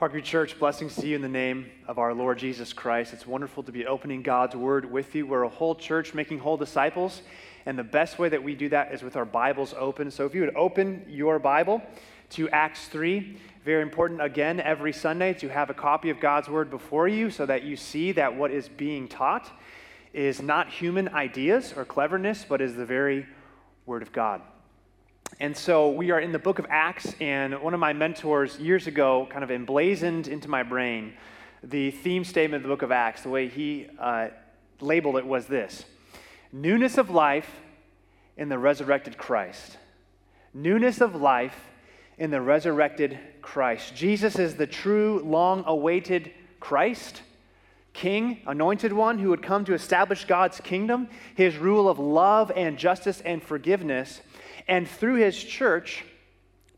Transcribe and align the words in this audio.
Parkview 0.00 0.24
Church, 0.24 0.58
blessings 0.58 0.96
to 0.96 1.06
you 1.06 1.14
in 1.14 1.22
the 1.22 1.28
name 1.28 1.70
of 1.86 2.00
our 2.00 2.12
Lord 2.12 2.36
Jesus 2.36 2.72
Christ. 2.72 3.12
It's 3.12 3.28
wonderful 3.28 3.62
to 3.62 3.70
be 3.70 3.86
opening 3.86 4.22
God's 4.22 4.56
Word 4.56 4.90
with 4.90 5.14
you. 5.14 5.24
We're 5.24 5.44
a 5.44 5.48
whole 5.48 5.76
church 5.76 6.14
making 6.14 6.40
whole 6.40 6.56
disciples, 6.56 7.22
and 7.64 7.78
the 7.78 7.84
best 7.84 8.18
way 8.18 8.28
that 8.28 8.42
we 8.42 8.56
do 8.56 8.68
that 8.70 8.92
is 8.92 9.04
with 9.04 9.14
our 9.14 9.24
Bibles 9.24 9.72
open. 9.78 10.10
So 10.10 10.26
if 10.26 10.34
you 10.34 10.40
would 10.40 10.56
open 10.56 11.06
your 11.08 11.38
Bible 11.38 11.80
to 12.30 12.48
Acts 12.48 12.88
3, 12.88 13.38
very 13.64 13.82
important 13.82 14.20
again 14.20 14.58
every 14.58 14.92
Sunday 14.92 15.32
to 15.34 15.48
have 15.48 15.70
a 15.70 15.74
copy 15.74 16.10
of 16.10 16.18
God's 16.18 16.48
Word 16.48 16.70
before 16.70 17.06
you 17.06 17.30
so 17.30 17.46
that 17.46 17.62
you 17.62 17.76
see 17.76 18.10
that 18.12 18.34
what 18.34 18.50
is 18.50 18.68
being 18.68 19.06
taught 19.06 19.48
is 20.12 20.42
not 20.42 20.70
human 20.70 21.08
ideas 21.10 21.72
or 21.76 21.84
cleverness, 21.84 22.44
but 22.48 22.60
is 22.60 22.74
the 22.74 22.84
very 22.84 23.28
Word 23.86 24.02
of 24.02 24.10
God. 24.10 24.42
And 25.40 25.56
so 25.56 25.90
we 25.90 26.12
are 26.12 26.20
in 26.20 26.30
the 26.30 26.38
book 26.38 26.60
of 26.60 26.66
Acts, 26.70 27.14
and 27.20 27.60
one 27.60 27.74
of 27.74 27.80
my 27.80 27.92
mentors 27.92 28.56
years 28.60 28.86
ago 28.86 29.26
kind 29.30 29.42
of 29.42 29.50
emblazoned 29.50 30.28
into 30.28 30.48
my 30.48 30.62
brain 30.62 31.14
the 31.62 31.90
theme 31.90 32.24
statement 32.24 32.62
of 32.62 32.62
the 32.62 32.72
book 32.72 32.82
of 32.82 32.92
Acts. 32.92 33.22
The 33.22 33.30
way 33.30 33.48
he 33.48 33.88
uh, 33.98 34.28
labeled 34.80 35.16
it 35.16 35.26
was 35.26 35.46
this 35.46 35.86
newness 36.52 36.98
of 36.98 37.10
life 37.10 37.50
in 38.36 38.48
the 38.48 38.58
resurrected 38.58 39.18
Christ. 39.18 39.76
Newness 40.52 41.00
of 41.00 41.16
life 41.16 41.68
in 42.16 42.30
the 42.30 42.40
resurrected 42.40 43.18
Christ. 43.42 43.96
Jesus 43.96 44.38
is 44.38 44.54
the 44.54 44.68
true, 44.68 45.20
long 45.24 45.64
awaited 45.66 46.30
Christ. 46.60 47.22
King, 47.92 48.40
anointed 48.46 48.92
one 48.92 49.18
who 49.18 49.30
would 49.30 49.42
come 49.42 49.64
to 49.64 49.74
establish 49.74 50.26
God's 50.26 50.60
kingdom, 50.60 51.08
his 51.34 51.56
rule 51.56 51.88
of 51.88 51.98
love 51.98 52.52
and 52.54 52.78
justice 52.78 53.20
and 53.20 53.42
forgiveness 53.42 54.20
and 54.68 54.88
through 54.88 55.16
his 55.16 55.42
church 55.42 56.04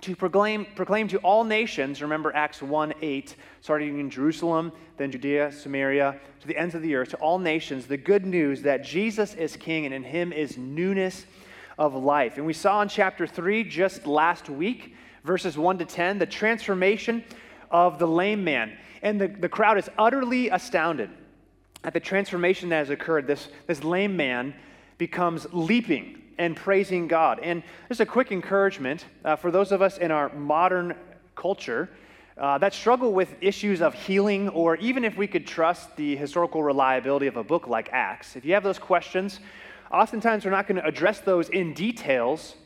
to 0.02 0.14
proclaim, 0.14 0.66
proclaim 0.74 1.08
to 1.08 1.18
all 1.18 1.44
nations, 1.44 2.02
remember 2.02 2.34
Acts 2.34 2.62
1 2.62 2.94
8, 3.00 3.36
starting 3.60 3.98
in 3.98 4.10
Jerusalem, 4.10 4.72
then 4.96 5.10
Judea, 5.10 5.52
Samaria, 5.52 6.18
to 6.40 6.46
the 6.46 6.56
ends 6.56 6.74
of 6.74 6.82
the 6.82 6.94
earth, 6.94 7.10
to 7.10 7.16
all 7.16 7.38
nations, 7.38 7.86
the 7.86 7.96
good 7.96 8.26
news 8.26 8.62
that 8.62 8.84
Jesus 8.84 9.34
is 9.34 9.56
king 9.56 9.84
and 9.84 9.94
in 9.94 10.04
him 10.04 10.32
is 10.32 10.58
newness 10.58 11.26
of 11.78 11.94
life. 11.94 12.36
And 12.36 12.46
we 12.46 12.52
saw 12.52 12.82
in 12.82 12.88
chapter 12.88 13.26
3 13.26 13.64
just 13.64 14.06
last 14.06 14.48
week, 14.48 14.94
verses 15.24 15.56
1 15.56 15.78
to 15.78 15.84
10, 15.84 16.18
the 16.18 16.26
transformation 16.26 17.24
of 17.70 17.98
the 17.98 18.06
lame 18.06 18.44
man. 18.44 18.76
And 19.02 19.20
the, 19.20 19.28
the 19.28 19.48
crowd 19.48 19.78
is 19.78 19.88
utterly 19.98 20.50
astounded 20.50 21.10
at 21.84 21.92
the 21.92 22.00
transformation 22.00 22.68
that 22.70 22.78
has 22.78 22.90
occurred. 22.90 23.26
This, 23.26 23.48
this 23.66 23.84
lame 23.84 24.16
man 24.16 24.54
becomes 24.98 25.46
leaping 25.52 26.22
and 26.38 26.56
praising 26.56 27.08
God. 27.08 27.40
And 27.42 27.62
just 27.88 28.00
a 28.00 28.06
quick 28.06 28.32
encouragement 28.32 29.04
uh, 29.24 29.36
for 29.36 29.50
those 29.50 29.72
of 29.72 29.82
us 29.82 29.98
in 29.98 30.10
our 30.10 30.28
modern 30.34 30.94
culture 31.34 31.88
uh, 32.38 32.58
that 32.58 32.74
struggle 32.74 33.14
with 33.14 33.34
issues 33.40 33.80
of 33.80 33.94
healing, 33.94 34.50
or 34.50 34.76
even 34.76 35.04
if 35.04 35.16
we 35.16 35.26
could 35.26 35.46
trust 35.46 35.96
the 35.96 36.16
historical 36.16 36.62
reliability 36.62 37.26
of 37.26 37.38
a 37.38 37.44
book 37.44 37.66
like 37.66 37.88
Acts. 37.92 38.36
If 38.36 38.44
you 38.44 38.52
have 38.52 38.62
those 38.62 38.78
questions, 38.78 39.40
oftentimes 39.90 40.44
we're 40.44 40.50
not 40.50 40.66
going 40.66 40.80
to 40.80 40.86
address 40.86 41.20
those 41.20 41.48
in 41.48 41.74
details. 41.74 42.56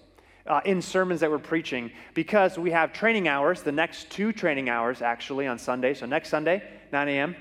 Uh, 0.47 0.58
in 0.64 0.81
sermons 0.81 1.20
that 1.20 1.31
we're 1.31 1.39
preaching, 1.39 1.92
because 2.14 2.58
we 2.58 2.70
have 2.70 2.95
training 2.95 3.28
hours, 3.28 3.62
the 3.62 3.70
next 3.70 4.11
two 4.11 4.33
training 4.33 4.70
hours 4.70 5.03
actually 5.03 5.47
on 5.47 5.58
Sunday. 5.58 5.92
So, 5.92 6.06
next 6.06 6.31
Sunday, 6.31 6.62
9 6.92 7.08
a.m., 7.08 7.36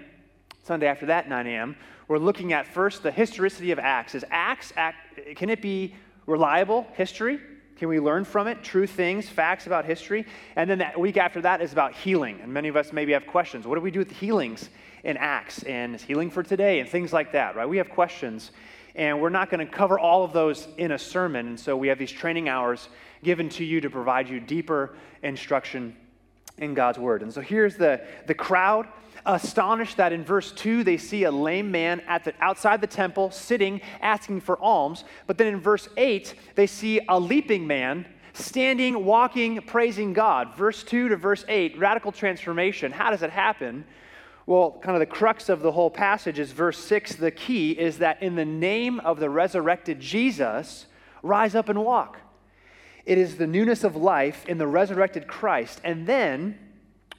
Sunday 0.64 0.88
after 0.88 1.08
that, 1.08 1.30
9 1.30 1.48
a.m., 1.48 1.76
we're 2.08 2.18
looking 2.18 2.54
at 2.54 2.68
first 2.68 3.04
the 3.04 3.12
historicity 3.12 3.72
of 3.72 3.80
Acts. 3.80 4.16
Is 4.16 4.26
Acts, 4.32 4.74
act, 4.76 5.20
can 5.36 5.50
it 5.50 5.62
be 5.62 5.96
reliable 6.26 6.88
history? 6.94 7.40
Can 7.80 7.88
we 7.88 8.00
learn 8.00 8.26
from 8.26 8.48
it? 8.48 8.62
True 8.62 8.86
things, 8.86 9.30
facts 9.30 9.66
about 9.66 9.86
history. 9.86 10.26
And 10.56 10.70
then 10.70 10.80
that 10.80 11.00
week 11.00 11.16
after 11.18 11.40
that 11.42 11.62
is 11.62 11.72
about 11.72 11.94
healing. 11.94 12.40
And 12.42 12.52
many 12.52 12.68
of 12.68 12.76
us 12.76 12.92
maybe 12.92 13.14
have 13.14 13.26
questions. 13.26 13.66
What 13.66 13.76
do 13.76 13.82
we 13.82 13.92
do 13.92 14.00
with 14.00 14.10
the 14.10 14.16
healings 14.16 14.70
in 15.04 15.16
Acts 15.16 15.64
and 15.64 16.00
healing 16.02 16.30
for 16.30 16.44
today 16.44 16.82
and 16.82 16.90
things 16.90 17.14
like 17.14 17.32
that, 17.32 17.56
right? 17.56 17.70
We 17.70 17.78
have 17.78 17.90
questions. 17.90 18.52
And 18.96 19.22
we're 19.22 19.30
not 19.30 19.50
going 19.50 19.66
to 19.66 19.72
cover 19.72 19.98
all 19.98 20.26
of 20.26 20.34
those 20.34 20.68
in 20.78 20.92
a 20.92 21.00
sermon. 21.00 21.48
And 21.48 21.60
so 21.60 21.78
we 21.78 21.88
have 21.88 21.98
these 21.98 22.12
training 22.12 22.50
hours 22.50 22.90
given 23.24 23.48
to 23.50 23.64
you 23.64 23.80
to 23.82 23.90
provide 23.90 24.28
you 24.28 24.42
deeper 24.42 24.96
instruction 25.24 25.96
in 26.58 26.74
God's 26.74 27.00
word. 27.00 27.22
And 27.22 27.34
so 27.34 27.40
here's 27.40 27.78
the, 27.78 28.02
the 28.28 28.34
crowd 28.34 28.88
astonished 29.26 29.98
that 29.98 30.14
in 30.14 30.24
verse 30.24 30.52
2 30.52 30.84
they 30.84 30.98
see 30.98 31.24
a 31.24 31.32
lame 31.32 31.72
man 31.72 32.02
at 32.02 32.24
the, 32.24 32.34
outside 32.40 32.82
the 32.82 32.88
temple 32.88 33.32
sitting 33.32 33.82
asking 34.02 34.42
for 34.42 34.62
alms. 34.62 35.04
But 35.28 35.38
then 35.38 35.48
in 35.48 35.60
verse 35.60 35.88
8 35.98 36.34
they 36.56 36.68
see 36.68 37.02
a 37.08 37.20
leaping 37.20 37.68
man 37.68 38.06
standing, 38.34 39.06
walking, 39.06 39.62
praising 39.62 40.14
God. 40.14 40.56
Verse 40.56 40.84
2 40.84 41.10
to 41.10 41.16
verse 41.16 41.46
8, 41.48 41.78
radical 41.78 42.12
transformation. 42.12 42.92
How 42.92 43.12
does 43.12 43.24
it 43.24 43.32
happen? 43.32 43.86
Well, 44.46 44.80
kind 44.82 44.96
of 44.96 45.00
the 45.00 45.06
crux 45.06 45.50
of 45.50 45.62
the 45.62 45.72
whole 45.72 45.92
passage 45.92 46.40
is 46.40 46.52
verse 46.52 46.78
6. 46.80 47.16
The 47.16 47.32
key 47.32 47.72
is 47.72 48.00
that 48.00 48.24
in 48.24 48.36
the 48.36 48.46
name 48.46 49.00
of 49.02 49.20
the 49.20 49.30
resurrected 49.30 50.00
Jesus, 50.00 50.88
rise 51.22 51.54
up 51.54 51.70
and 51.70 51.84
walk. 51.84 52.20
It 53.06 53.18
is 53.18 53.38
the 53.38 53.48
newness 53.48 53.84
of 53.84 53.96
life 53.96 54.46
in 54.48 54.58
the 54.58 54.68
resurrected 54.68 55.28
Christ. 55.28 55.82
And 55.84 56.08
then 56.08 56.58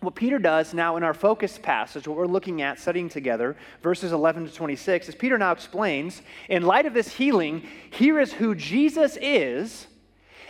what 0.00 0.15
Peter 0.15 0.38
does 0.38 0.72
now 0.72 0.97
in 0.97 1.03
our 1.03 1.12
focus 1.12 1.59
passage, 1.59 2.09
what 2.09 2.16
we're 2.16 2.27
looking 2.27 2.62
at, 2.62 2.78
studying 2.78 3.09
together, 3.09 3.56
verses 3.83 4.12
11 4.12 4.47
to 4.47 4.55
26, 4.55 5.11
is 5.11 5.15
Peter 5.15 5.37
now 5.37 5.53
explains, 5.53 6.22
in 6.49 6.62
light 6.62 6.87
of 6.87 6.94
this 6.94 7.12
healing, 7.12 7.66
here 7.91 8.19
is 8.19 8.33
who 8.33 8.55
Jesus 8.55 9.19
is 9.21 9.87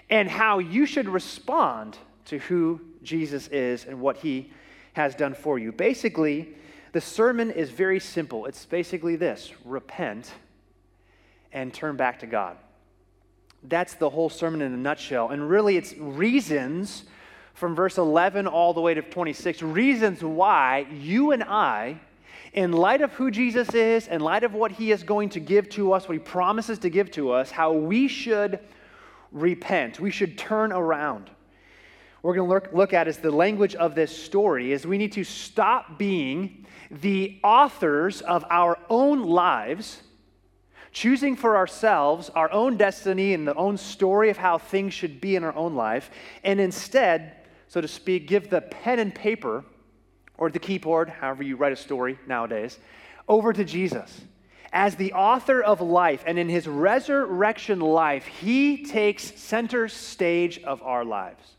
and 0.09 0.29
how 0.29 0.61
you 0.61 0.87
should 0.87 1.09
respond 1.09 1.99
to 2.27 2.39
who 2.39 2.81
Jesus 3.03 3.49
is 3.49 3.85
and 3.85 4.01
what 4.01 4.19
he 4.19 4.53
has 4.93 5.17
done 5.17 5.35
for 5.35 5.59
you. 5.59 5.73
Basically, 5.73 6.55
the 6.93 7.01
sermon 7.01 7.51
is 7.51 7.71
very 7.71 8.01
simple. 8.01 8.47
It's 8.47 8.67
basically 8.67 9.17
this 9.17 9.53
repent 9.65 10.33
and 11.53 11.75
turn 11.75 11.97
back 11.97 12.21
to 12.21 12.27
God. 12.27 12.57
That's 13.65 13.95
the 13.95 14.11
whole 14.11 14.31
sermon 14.31 14.63
in 14.63 14.73
a 14.73 14.77
nutshell. 14.77 15.31
And 15.31 15.49
really, 15.49 15.77
it's 15.77 15.95
reasons 15.97 17.05
from 17.55 17.75
verse 17.75 17.99
11 17.99 18.47
all 18.47 18.73
the 18.73 18.81
way 18.81 18.95
to 18.95 19.03
26, 19.03 19.63
reasons 19.63 20.23
why 20.23 20.87
you 20.93 21.33
and 21.33 21.43
I, 21.43 22.01
in 22.53 22.73
light 22.73 23.01
of 23.01 23.13
who 23.13 23.31
Jesus 23.31 23.75
is, 23.75 24.09
in 24.09 24.21
light 24.21 24.45
of 24.45 24.55
what 24.55 24.73
he 24.73 24.91
is 24.91 25.03
going 25.03 25.29
to 25.31 25.41
give 25.41 25.69
to 25.71 25.93
us, 25.93 26.09
what 26.09 26.15
he 26.15 26.19
promises 26.19 26.79
to 26.81 26.91
give 26.91 27.11
to 27.13 27.31
us, 27.31 27.51
how 27.51 27.73
we 27.73 28.09
should 28.09 28.59
repent, 29.33 30.01
we 30.01 30.11
should 30.11 30.39
turn 30.39 30.73
around. 30.73 31.31
What 32.21 32.31
we're 32.31 32.35
going 32.37 32.49
to 32.49 32.55
look, 32.55 32.73
look 32.73 32.93
at 32.93 33.09
is 33.09 33.19
the 33.19 33.31
language 33.31 33.75
of 33.75 33.95
this 33.95 34.15
story 34.15 34.73
is 34.73 34.87
we 34.87 34.99
need 34.99 35.13
to 35.13 35.25
stop 35.25 35.99
being 35.99 36.67
the 36.91 37.39
authors 37.45 38.21
of 38.21 38.45
our 38.51 38.79
own 38.91 39.23
lives 39.23 40.03
choosing 40.93 41.37
for 41.37 41.57
ourselves 41.57 42.31
our 42.31 42.51
own 42.53 42.77
destiny 42.77 43.33
and 43.35 43.47
the 43.47 43.55
own 43.55 43.77
story 43.77 44.31
of 44.31 44.37
how 44.37 44.59
things 44.59 44.93
should 44.93 45.21
be 45.21 45.37
in 45.37 45.45
our 45.45 45.55
own 45.55 45.75
life, 45.75 46.11
and 46.45 46.61
instead 46.61 47.37
so 47.71 47.81
to 47.81 47.87
speak, 47.87 48.27
give 48.27 48.51
the 48.51 48.61
pen 48.61 48.99
and 48.99 49.15
paper 49.15 49.65
or 50.37 50.51
the 50.51 50.59
keyboard, 50.59 51.09
however 51.09 51.45
you 51.45 51.55
write 51.55 51.73
a 51.73 51.77
story 51.77 52.19
nowadays, 52.27 52.77
over 53.29 53.53
to 53.53 53.65
Jesus. 53.65 54.23
As 54.73 54.97
the 54.97 55.13
author 55.13 55.63
of 55.63 55.81
life, 55.81 56.25
and 56.27 56.37
in 56.37 56.49
his 56.49 56.67
resurrection 56.67 57.79
life, 57.79 58.27
he 58.27 58.85
takes 58.85 59.41
center 59.41 59.87
stage 59.87 60.61
of 60.65 60.83
our 60.83 61.05
lives. 61.05 61.55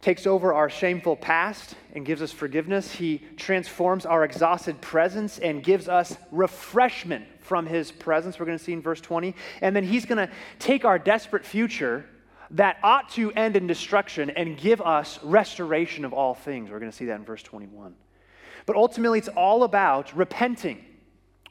Takes 0.00 0.26
over 0.26 0.54
our 0.54 0.70
shameful 0.70 1.16
past 1.16 1.74
and 1.92 2.06
gives 2.06 2.22
us 2.22 2.32
forgiveness. 2.32 2.92
He 2.92 3.20
transforms 3.36 4.06
our 4.06 4.24
exhausted 4.24 4.80
presence 4.80 5.38
and 5.38 5.62
gives 5.62 5.90
us 5.90 6.16
refreshment 6.32 7.26
from 7.40 7.66
his 7.66 7.92
presence. 7.92 8.38
We're 8.38 8.46
going 8.46 8.56
to 8.56 8.64
see 8.64 8.72
in 8.72 8.80
verse 8.80 9.02
20. 9.02 9.34
And 9.60 9.76
then 9.76 9.84
he's 9.84 10.06
going 10.06 10.26
to 10.26 10.32
take 10.58 10.86
our 10.86 10.98
desperate 10.98 11.44
future 11.44 12.06
that 12.52 12.78
ought 12.82 13.10
to 13.10 13.32
end 13.32 13.56
in 13.56 13.66
destruction 13.66 14.30
and 14.30 14.56
give 14.56 14.80
us 14.80 15.18
restoration 15.22 16.04
of 16.04 16.12
all 16.12 16.34
things. 16.34 16.70
We're 16.70 16.78
going 16.78 16.90
to 16.90 16.96
see 16.96 17.06
that 17.06 17.16
in 17.16 17.24
verse 17.24 17.42
21. 17.42 17.94
But 18.66 18.76
ultimately, 18.76 19.18
it's 19.18 19.28
all 19.28 19.62
about 19.62 20.16
repenting. 20.16 20.84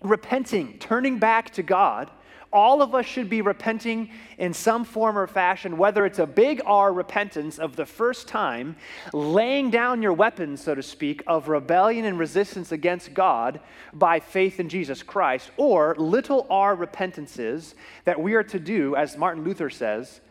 Repenting, 0.01 0.77
turning 0.80 1.19
back 1.19 1.51
to 1.51 1.63
God. 1.63 2.12
All 2.53 2.81
of 2.81 2.95
us 2.95 3.06
should 3.06 3.30
be 3.30 3.42
repenting 3.42 4.12
in 4.38 4.53
some 4.53 4.86
form 4.86 5.18
or 5.18 5.27
fashion, 5.27 5.77
whether 5.77 6.06
it's 6.06 6.19
a 6.19 6.25
big 6.25 6.62
R 6.65 6.94
repentance 6.94 7.59
of 7.59 7.75
the 7.75 7.86
first 7.86 8.30
time, 8.30 8.77
laying 9.12 9.71
down 9.71 10.01
your 10.01 10.13
weapons, 10.13 10.63
so 10.63 10.74
to 10.74 10.83
speak, 10.83 11.21
of 11.27 11.50
rebellion 11.50 12.06
and 12.06 12.18
resistance 12.18 12.71
against 12.71 13.13
God 13.13 13.59
by 13.91 14.21
faith 14.21 14.62
in 14.62 14.69
Jesus 14.69 15.03
Christ, 15.03 15.51
or 15.57 15.95
little 15.98 16.48
r 16.50 16.75
repentances 16.75 17.75
that 18.06 18.21
we 18.21 18.36
are 18.36 18.44
to 18.44 18.59
do, 18.59 18.95
as 18.95 19.18
Martin 19.18 19.44
Luther 19.44 19.69
says, 19.69 20.21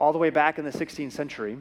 all 0.00 0.12
the 0.12 0.18
way 0.18 0.30
back 0.30 0.58
in 0.58 0.64
the 0.64 0.70
16th 0.70 1.12
century, 1.12 1.58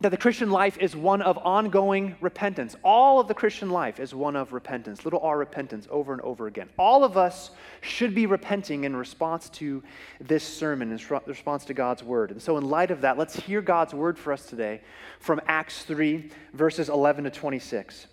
that 0.00 0.10
the 0.10 0.16
Christian 0.16 0.50
life 0.50 0.78
is 0.78 0.94
one 0.94 1.20
of 1.22 1.36
ongoing 1.38 2.14
repentance. 2.20 2.76
All 2.84 3.18
of 3.18 3.26
the 3.26 3.34
Christian 3.34 3.68
life 3.68 3.98
is 3.98 4.14
one 4.14 4.36
of 4.36 4.52
repentance, 4.52 5.04
little 5.04 5.20
r 5.20 5.36
repentance 5.36 5.88
over 5.90 6.12
and 6.12 6.22
over 6.22 6.46
again. 6.46 6.68
All 6.78 7.04
of 7.04 7.16
us 7.16 7.50
should 7.80 8.14
be 8.14 8.26
repenting 8.26 8.84
in 8.84 8.94
response 8.94 9.50
to 9.50 9.82
this 10.20 10.44
sermon, 10.44 10.92
in 10.92 11.20
response 11.26 11.64
to 11.66 11.74
God's 11.74 12.04
word. 12.04 12.30
And 12.30 12.40
so, 12.40 12.56
in 12.58 12.64
light 12.68 12.92
of 12.92 13.00
that, 13.00 13.18
let's 13.18 13.34
hear 13.36 13.60
God's 13.60 13.92
word 13.92 14.16
for 14.18 14.32
us 14.32 14.46
today 14.46 14.80
from 15.18 15.40
Acts 15.46 15.82
3, 15.82 16.30
verses 16.54 16.88
11 16.88 17.24
to 17.24 17.30
26. 17.30 18.06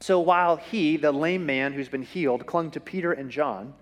So, 0.00 0.20
while 0.20 0.56
he, 0.56 0.98
the 0.98 1.12
lame 1.12 1.46
man 1.46 1.72
who's 1.72 1.88
been 1.88 2.02
healed, 2.02 2.44
clung 2.44 2.70
to 2.72 2.80
Peter 2.80 3.12
and 3.12 3.30
John, 3.30 3.72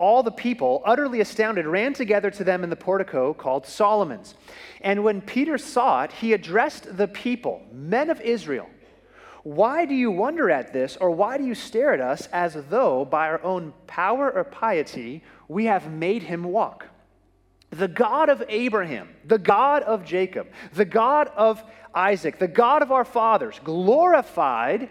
all 0.00 0.22
the 0.22 0.32
people, 0.32 0.82
utterly 0.86 1.20
astounded, 1.20 1.66
ran 1.66 1.92
together 1.92 2.30
to 2.30 2.42
them 2.42 2.64
in 2.64 2.70
the 2.70 2.76
portico 2.76 3.34
called 3.34 3.66
Solomon's. 3.66 4.34
And 4.80 5.04
when 5.04 5.20
Peter 5.20 5.58
saw 5.58 6.04
it, 6.04 6.12
he 6.12 6.32
addressed 6.32 6.96
the 6.96 7.06
people, 7.06 7.62
men 7.70 8.08
of 8.08 8.18
Israel. 8.22 8.66
Why 9.42 9.84
do 9.84 9.94
you 9.94 10.10
wonder 10.10 10.50
at 10.50 10.72
this, 10.72 10.96
or 10.96 11.10
why 11.10 11.36
do 11.36 11.44
you 11.44 11.54
stare 11.54 11.92
at 11.92 12.00
us 12.00 12.28
as 12.32 12.56
though 12.70 13.04
by 13.04 13.28
our 13.28 13.42
own 13.42 13.74
power 13.86 14.30
or 14.30 14.44
piety 14.44 15.22
we 15.48 15.66
have 15.66 15.92
made 15.92 16.22
him 16.22 16.44
walk? 16.44 16.86
The 17.68 17.88
God 17.88 18.30
of 18.30 18.42
Abraham, 18.48 19.10
the 19.24 19.38
God 19.38 19.82
of 19.82 20.04
Jacob, 20.06 20.48
the 20.72 20.86
God 20.86 21.28
of 21.36 21.62
Isaac, 21.94 22.38
the 22.38 22.48
God 22.48 22.82
of 22.82 22.90
our 22.90 23.04
fathers, 23.04 23.60
glorified 23.62 24.88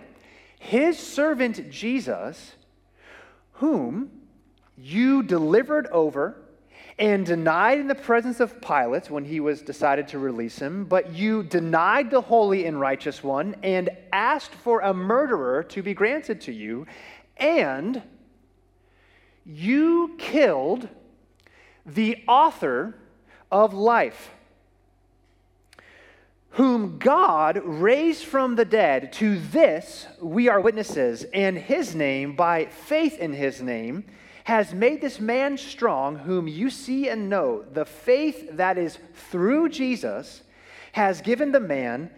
his 0.59 0.99
servant 0.99 1.71
Jesus, 1.71 2.53
whom 3.53 4.11
you 4.81 5.23
delivered 5.23 5.87
over 5.87 6.37
and 6.97 7.25
denied 7.25 7.79
in 7.79 7.87
the 7.87 7.95
presence 7.95 8.39
of 8.39 8.59
Pilate 8.61 9.09
when 9.09 9.23
he 9.23 9.39
was 9.39 9.61
decided 9.61 10.07
to 10.09 10.19
release 10.19 10.59
him, 10.59 10.85
but 10.85 11.13
you 11.13 11.43
denied 11.43 12.11
the 12.11 12.21
holy 12.21 12.65
and 12.65 12.79
righteous 12.79 13.23
one 13.23 13.55
and 13.63 13.89
asked 14.11 14.53
for 14.53 14.81
a 14.81 14.93
murderer 14.93 15.63
to 15.63 15.81
be 15.81 15.93
granted 15.93 16.41
to 16.41 16.51
you, 16.51 16.85
and 17.37 18.01
you 19.45 20.15
killed 20.17 20.89
the 21.85 22.23
author 22.27 22.95
of 23.51 23.73
life, 23.73 24.31
whom 26.51 26.99
God 26.99 27.61
raised 27.63 28.25
from 28.25 28.55
the 28.55 28.65
dead. 28.65 29.13
To 29.13 29.39
this 29.39 30.05
we 30.21 30.49
are 30.49 30.59
witnesses, 30.59 31.25
and 31.33 31.57
his 31.57 31.95
name, 31.95 32.35
by 32.35 32.65
faith 32.65 33.17
in 33.17 33.33
his 33.33 33.61
name, 33.61 34.03
has 34.49 34.73
made 34.73 34.99
this 34.99 35.19
man 35.19 35.59
strong, 35.59 36.15
whom 36.15 36.47
you 36.47 36.71
see 36.71 37.07
and 37.07 37.29
know. 37.29 37.63
The 37.71 37.85
faith 37.85 38.49
that 38.53 38.79
is 38.79 38.97
through 39.29 39.69
Jesus 39.69 40.41
has 40.91 41.21
given 41.21 41.51
the 41.51 41.59
man 41.59 42.09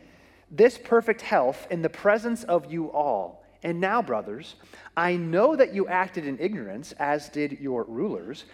this 0.50 0.78
perfect 0.78 1.20
health 1.20 1.68
in 1.70 1.82
the 1.82 1.90
presence 1.90 2.46
of 2.46 2.72
you 2.72 2.90
all. 2.90 3.44
And 3.64 3.82
now, 3.82 4.02
brothers, 4.02 4.56
I 4.96 5.18
know 5.18 5.58
that 5.58 5.74
you 5.74 5.90
acted 5.90 6.26
in 6.26 6.40
ignorance, 6.40 6.94
as 6.94 7.28
did 7.28 7.60
your 7.60 7.84
rulers. 7.84 8.46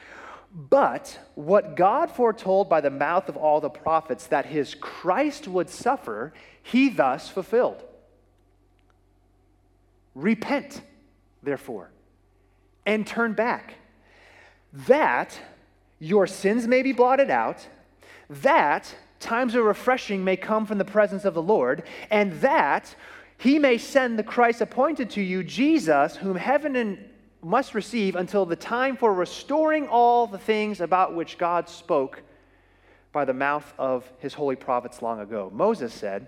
But 0.52 1.20
what 1.36 1.76
God 1.76 2.10
foretold 2.10 2.70
by 2.70 2.82
the 2.82 2.90
mouth 2.90 3.30
of 3.30 3.38
all 3.38 3.62
the 3.62 3.70
prophets 3.70 4.26
that 4.28 4.48
his 4.48 4.74
Christ 4.74 5.48
would 5.48 5.70
suffer, 5.70 6.34
he 6.64 6.90
thus 6.90 7.30
fulfilled. 7.30 7.84
Repent, 10.16 10.82
therefore 11.44 11.92
and 12.88 13.06
turn 13.06 13.34
back, 13.34 13.76
that 14.74 15.40
your 16.00 16.26
sins 16.26 16.68
may 16.68 16.82
be 16.82 16.94
blotted 16.94 17.30
out, 17.30 17.68
that 18.30 18.96
times 19.20 19.54
of 19.56 19.66
refreshing 19.66 20.24
may 20.24 20.38
come 20.38 20.66
from 20.66 20.78
the 20.78 20.86
presence 20.86 21.26
of 21.26 21.34
the 21.34 21.42
Lord, 21.42 21.84
and 22.10 22.32
that 22.42 22.96
he 23.38 23.60
may 23.60 23.78
send 23.78 24.18
the 24.18 24.24
Christ 24.24 24.62
appointed 24.62 25.10
to 25.12 25.22
you, 25.22 25.44
Jesus, 25.44 26.16
whom 26.16 26.38
heaven 26.38 26.76
and 26.76 26.98
must 27.44 27.76
receive 27.76 28.16
until 28.16 28.46
the 28.46 28.56
time 28.56 28.96
for 28.96 29.14
restoring 29.14 29.88
all 29.88 30.26
the 30.26 30.40
things 30.40 30.82
about 30.82 31.14
which 31.14 31.38
God 31.38 31.70
spoke 31.70 32.24
by 33.12 33.26
the 33.26 33.34
mouth 33.34 33.74
of 33.78 34.10
his 34.20 34.34
holy 34.34 34.56
prophets 34.56 35.02
long 35.02 35.20
ago. 35.20 35.52
Moses 35.54 35.94
said, 35.94 36.28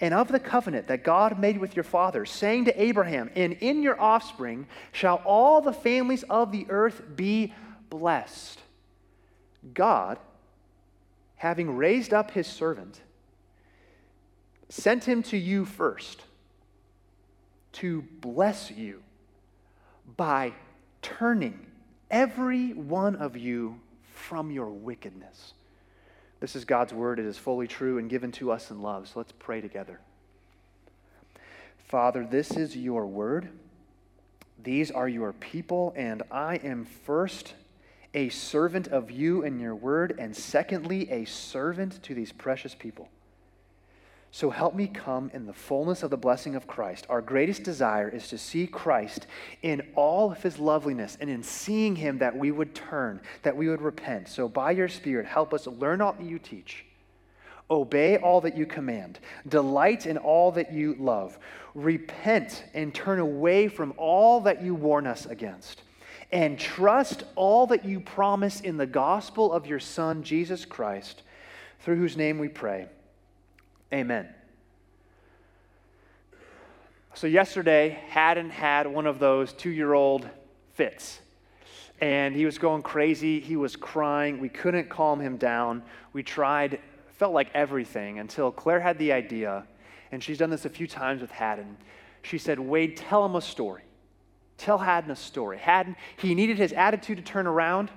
and 0.00 0.14
of 0.14 0.28
the 0.28 0.38
covenant 0.38 0.86
that 0.88 1.02
God 1.02 1.38
made 1.38 1.58
with 1.58 1.74
your 1.74 1.82
fathers, 1.82 2.30
saying 2.30 2.66
to 2.66 2.82
Abraham, 2.82 3.30
And 3.34 3.54
in 3.54 3.82
your 3.82 4.00
offspring 4.00 4.66
shall 4.92 5.16
all 5.24 5.60
the 5.60 5.72
families 5.72 6.22
of 6.24 6.52
the 6.52 6.66
earth 6.68 7.02
be 7.16 7.52
blessed. 7.90 8.60
God, 9.74 10.18
having 11.36 11.76
raised 11.76 12.14
up 12.14 12.30
his 12.30 12.46
servant, 12.46 13.00
sent 14.68 15.04
him 15.04 15.22
to 15.24 15.36
you 15.36 15.64
first 15.64 16.22
to 17.72 18.02
bless 18.20 18.70
you 18.70 19.02
by 20.16 20.52
turning 21.02 21.66
every 22.10 22.72
one 22.72 23.16
of 23.16 23.36
you 23.36 23.80
from 24.14 24.50
your 24.50 24.68
wickedness. 24.68 25.54
This 26.40 26.54
is 26.54 26.64
God's 26.64 26.92
word. 26.92 27.18
It 27.18 27.26
is 27.26 27.36
fully 27.36 27.66
true 27.66 27.98
and 27.98 28.08
given 28.08 28.32
to 28.32 28.52
us 28.52 28.70
in 28.70 28.80
love. 28.80 29.08
So 29.08 29.14
let's 29.16 29.32
pray 29.32 29.60
together. 29.60 30.00
Father, 31.88 32.26
this 32.28 32.52
is 32.52 32.76
your 32.76 33.06
word. 33.06 33.48
These 34.62 34.90
are 34.90 35.08
your 35.08 35.32
people, 35.32 35.92
and 35.96 36.22
I 36.30 36.56
am 36.56 36.84
first 36.84 37.54
a 38.14 38.28
servant 38.28 38.88
of 38.88 39.10
you 39.10 39.44
and 39.44 39.60
your 39.60 39.74
word, 39.74 40.16
and 40.18 40.36
secondly, 40.36 41.10
a 41.10 41.24
servant 41.24 42.02
to 42.02 42.14
these 42.14 42.32
precious 42.32 42.74
people. 42.74 43.08
So 44.30 44.50
help 44.50 44.74
me 44.74 44.86
come 44.86 45.30
in 45.32 45.46
the 45.46 45.54
fullness 45.54 46.02
of 46.02 46.10
the 46.10 46.18
blessing 46.18 46.54
of 46.54 46.66
Christ. 46.66 47.06
Our 47.08 47.22
greatest 47.22 47.62
desire 47.62 48.10
is 48.10 48.28
to 48.28 48.38
see 48.38 48.66
Christ 48.66 49.26
in 49.62 49.82
all 49.94 50.30
of 50.30 50.42
his 50.42 50.58
loveliness, 50.58 51.16
and 51.18 51.30
in 51.30 51.42
seeing 51.42 51.96
him 51.96 52.18
that 52.18 52.36
we 52.36 52.50
would 52.50 52.74
turn, 52.74 53.20
that 53.42 53.56
we 53.56 53.68
would 53.68 53.80
repent. 53.80 54.28
So 54.28 54.46
by 54.46 54.72
your 54.72 54.88
Spirit, 54.88 55.26
help 55.26 55.54
us 55.54 55.66
learn 55.66 56.02
all 56.02 56.12
that 56.12 56.24
you 56.24 56.38
teach, 56.38 56.84
obey 57.70 58.18
all 58.18 58.42
that 58.42 58.56
you 58.56 58.66
command, 58.66 59.18
delight 59.48 60.04
in 60.04 60.18
all 60.18 60.52
that 60.52 60.72
you 60.72 60.94
love, 60.98 61.38
repent 61.74 62.64
and 62.74 62.94
turn 62.94 63.20
away 63.20 63.68
from 63.68 63.94
all 63.96 64.40
that 64.42 64.62
you 64.62 64.74
warn 64.74 65.06
us 65.06 65.24
against, 65.24 65.82
and 66.32 66.58
trust 66.58 67.24
all 67.34 67.66
that 67.68 67.86
you 67.86 67.98
promise 67.98 68.60
in 68.60 68.76
the 68.76 68.86
gospel 68.86 69.50
of 69.52 69.66
your 69.66 69.80
Son, 69.80 70.22
Jesus 70.22 70.66
Christ, 70.66 71.22
through 71.80 71.96
whose 71.96 72.16
name 72.16 72.38
we 72.38 72.48
pray. 72.48 72.88
Amen. 73.92 74.28
So, 77.14 77.26
yesterday, 77.26 77.98
Haddon 78.10 78.50
had 78.50 78.86
one 78.86 79.06
of 79.06 79.18
those 79.18 79.52
two 79.52 79.70
year 79.70 79.94
old 79.94 80.28
fits. 80.74 81.20
And 82.00 82.34
he 82.34 82.44
was 82.44 82.58
going 82.58 82.82
crazy. 82.82 83.40
He 83.40 83.56
was 83.56 83.74
crying. 83.74 84.38
We 84.38 84.48
couldn't 84.48 84.88
calm 84.88 85.18
him 85.18 85.36
down. 85.36 85.82
We 86.12 86.22
tried, 86.22 86.78
felt 87.16 87.32
like 87.32 87.48
everything 87.54 88.20
until 88.20 88.52
Claire 88.52 88.78
had 88.78 88.98
the 88.98 89.12
idea. 89.12 89.66
And 90.12 90.22
she's 90.22 90.38
done 90.38 90.50
this 90.50 90.64
a 90.64 90.68
few 90.68 90.86
times 90.86 91.20
with 91.20 91.32
Haddon. 91.32 91.76
She 92.22 92.38
said, 92.38 92.60
Wade, 92.60 92.96
tell 92.96 93.24
him 93.24 93.34
a 93.34 93.40
story. 93.40 93.82
Tell 94.58 94.78
Haddon 94.78 95.10
a 95.10 95.16
story. 95.16 95.58
Haddon, 95.58 95.96
he 96.18 96.34
needed 96.34 96.56
his 96.56 96.72
attitude 96.72 97.16
to 97.16 97.22
turn 97.24 97.46
around. 97.46 97.90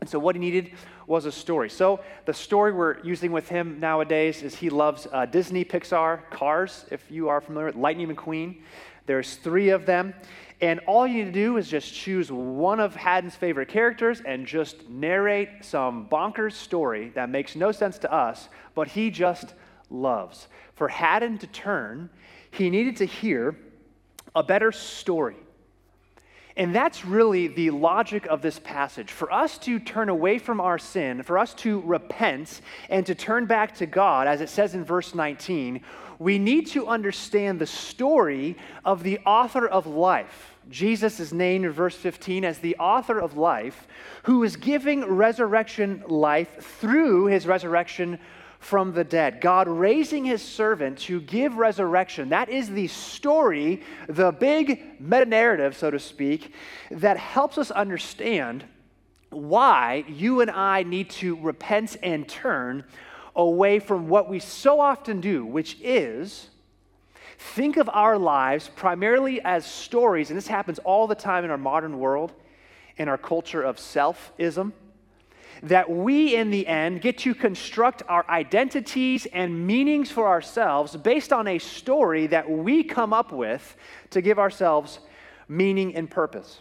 And 0.00 0.08
so, 0.08 0.18
what 0.18 0.34
he 0.34 0.40
needed 0.40 0.72
was 1.06 1.26
a 1.26 1.32
story. 1.32 1.68
So, 1.68 2.00
the 2.24 2.32
story 2.32 2.72
we're 2.72 3.00
using 3.02 3.32
with 3.32 3.48
him 3.48 3.78
nowadays 3.78 4.42
is 4.42 4.54
he 4.54 4.70
loves 4.70 5.06
uh, 5.12 5.26
Disney, 5.26 5.64
Pixar, 5.64 6.28
Cars, 6.30 6.86
if 6.90 7.10
you 7.10 7.28
are 7.28 7.40
familiar 7.40 7.66
with 7.66 7.76
Lightning 7.76 8.08
McQueen. 8.08 8.62
There's 9.06 9.36
three 9.36 9.70
of 9.70 9.86
them. 9.86 10.14
And 10.62 10.80
all 10.80 11.06
you 11.06 11.24
need 11.24 11.32
to 11.32 11.32
do 11.32 11.56
is 11.56 11.68
just 11.68 11.92
choose 11.94 12.30
one 12.30 12.80
of 12.80 12.94
Haddon's 12.94 13.34
favorite 13.34 13.68
characters 13.68 14.20
and 14.20 14.46
just 14.46 14.88
narrate 14.88 15.48
some 15.62 16.06
bonkers 16.06 16.52
story 16.52 17.10
that 17.14 17.30
makes 17.30 17.56
no 17.56 17.72
sense 17.72 17.98
to 17.98 18.12
us, 18.12 18.48
but 18.74 18.88
he 18.88 19.10
just 19.10 19.54
loves. 19.88 20.48
For 20.74 20.88
Haddon 20.88 21.38
to 21.38 21.46
turn, 21.46 22.10
he 22.50 22.68
needed 22.68 22.96
to 22.96 23.06
hear 23.06 23.56
a 24.34 24.42
better 24.42 24.70
story 24.70 25.36
and 26.60 26.74
that's 26.74 27.06
really 27.06 27.46
the 27.46 27.70
logic 27.70 28.26
of 28.26 28.42
this 28.42 28.58
passage. 28.58 29.10
For 29.10 29.32
us 29.32 29.56
to 29.60 29.78
turn 29.78 30.10
away 30.10 30.38
from 30.38 30.60
our 30.60 30.78
sin, 30.78 31.22
for 31.22 31.38
us 31.38 31.54
to 31.54 31.80
repent 31.80 32.60
and 32.90 33.06
to 33.06 33.14
turn 33.14 33.46
back 33.46 33.74
to 33.76 33.86
God, 33.86 34.28
as 34.28 34.42
it 34.42 34.50
says 34.50 34.74
in 34.74 34.84
verse 34.84 35.14
19, 35.14 35.80
we 36.18 36.38
need 36.38 36.66
to 36.66 36.86
understand 36.86 37.58
the 37.58 37.66
story 37.66 38.58
of 38.84 39.02
the 39.02 39.20
author 39.24 39.66
of 39.66 39.86
life. 39.86 40.54
Jesus 40.68 41.18
is 41.18 41.32
named 41.32 41.64
in 41.64 41.70
verse 41.70 41.96
15 41.96 42.44
as 42.44 42.58
the 42.58 42.76
author 42.76 43.18
of 43.18 43.38
life, 43.38 43.88
who 44.24 44.44
is 44.44 44.54
giving 44.54 45.06
resurrection 45.06 46.04
life 46.08 46.62
through 46.78 47.24
his 47.24 47.46
resurrection 47.46 48.18
from 48.60 48.92
the 48.92 49.02
dead. 49.02 49.40
God 49.40 49.66
raising 49.66 50.24
his 50.24 50.42
servant 50.42 50.98
to 51.00 51.20
give 51.20 51.56
resurrection. 51.56 52.28
That 52.28 52.50
is 52.50 52.68
the 52.70 52.86
story, 52.86 53.82
the 54.06 54.30
big 54.30 55.00
meta 55.00 55.24
narrative, 55.24 55.76
so 55.76 55.90
to 55.90 55.98
speak, 55.98 56.54
that 56.90 57.16
helps 57.16 57.58
us 57.58 57.70
understand 57.70 58.64
why 59.30 60.04
you 60.08 60.42
and 60.42 60.50
I 60.50 60.82
need 60.82 61.08
to 61.10 61.36
repent 61.36 61.96
and 62.02 62.28
turn 62.28 62.84
away 63.34 63.78
from 63.78 64.08
what 64.08 64.28
we 64.28 64.38
so 64.38 64.78
often 64.78 65.20
do, 65.20 65.44
which 65.46 65.78
is 65.80 66.48
think 67.38 67.78
of 67.78 67.88
our 67.92 68.18
lives 68.18 68.68
primarily 68.76 69.40
as 69.40 69.64
stories, 69.64 70.28
and 70.28 70.36
this 70.36 70.48
happens 70.48 70.78
all 70.80 71.06
the 71.06 71.14
time 71.14 71.44
in 71.44 71.50
our 71.50 71.56
modern 71.56 71.98
world, 71.98 72.32
in 72.98 73.08
our 73.08 73.16
culture 73.16 73.62
of 73.62 73.78
selfism, 73.78 74.72
that 75.62 75.90
we 75.90 76.34
in 76.34 76.50
the 76.50 76.66
end 76.66 77.00
get 77.00 77.18
to 77.18 77.34
construct 77.34 78.02
our 78.08 78.24
identities 78.28 79.26
and 79.26 79.66
meanings 79.66 80.10
for 80.10 80.26
ourselves 80.26 80.96
based 80.96 81.32
on 81.32 81.46
a 81.46 81.58
story 81.58 82.26
that 82.28 82.48
we 82.48 82.82
come 82.82 83.12
up 83.12 83.32
with 83.32 83.76
to 84.10 84.20
give 84.20 84.38
ourselves 84.38 85.00
meaning 85.48 85.94
and 85.94 86.10
purpose. 86.10 86.60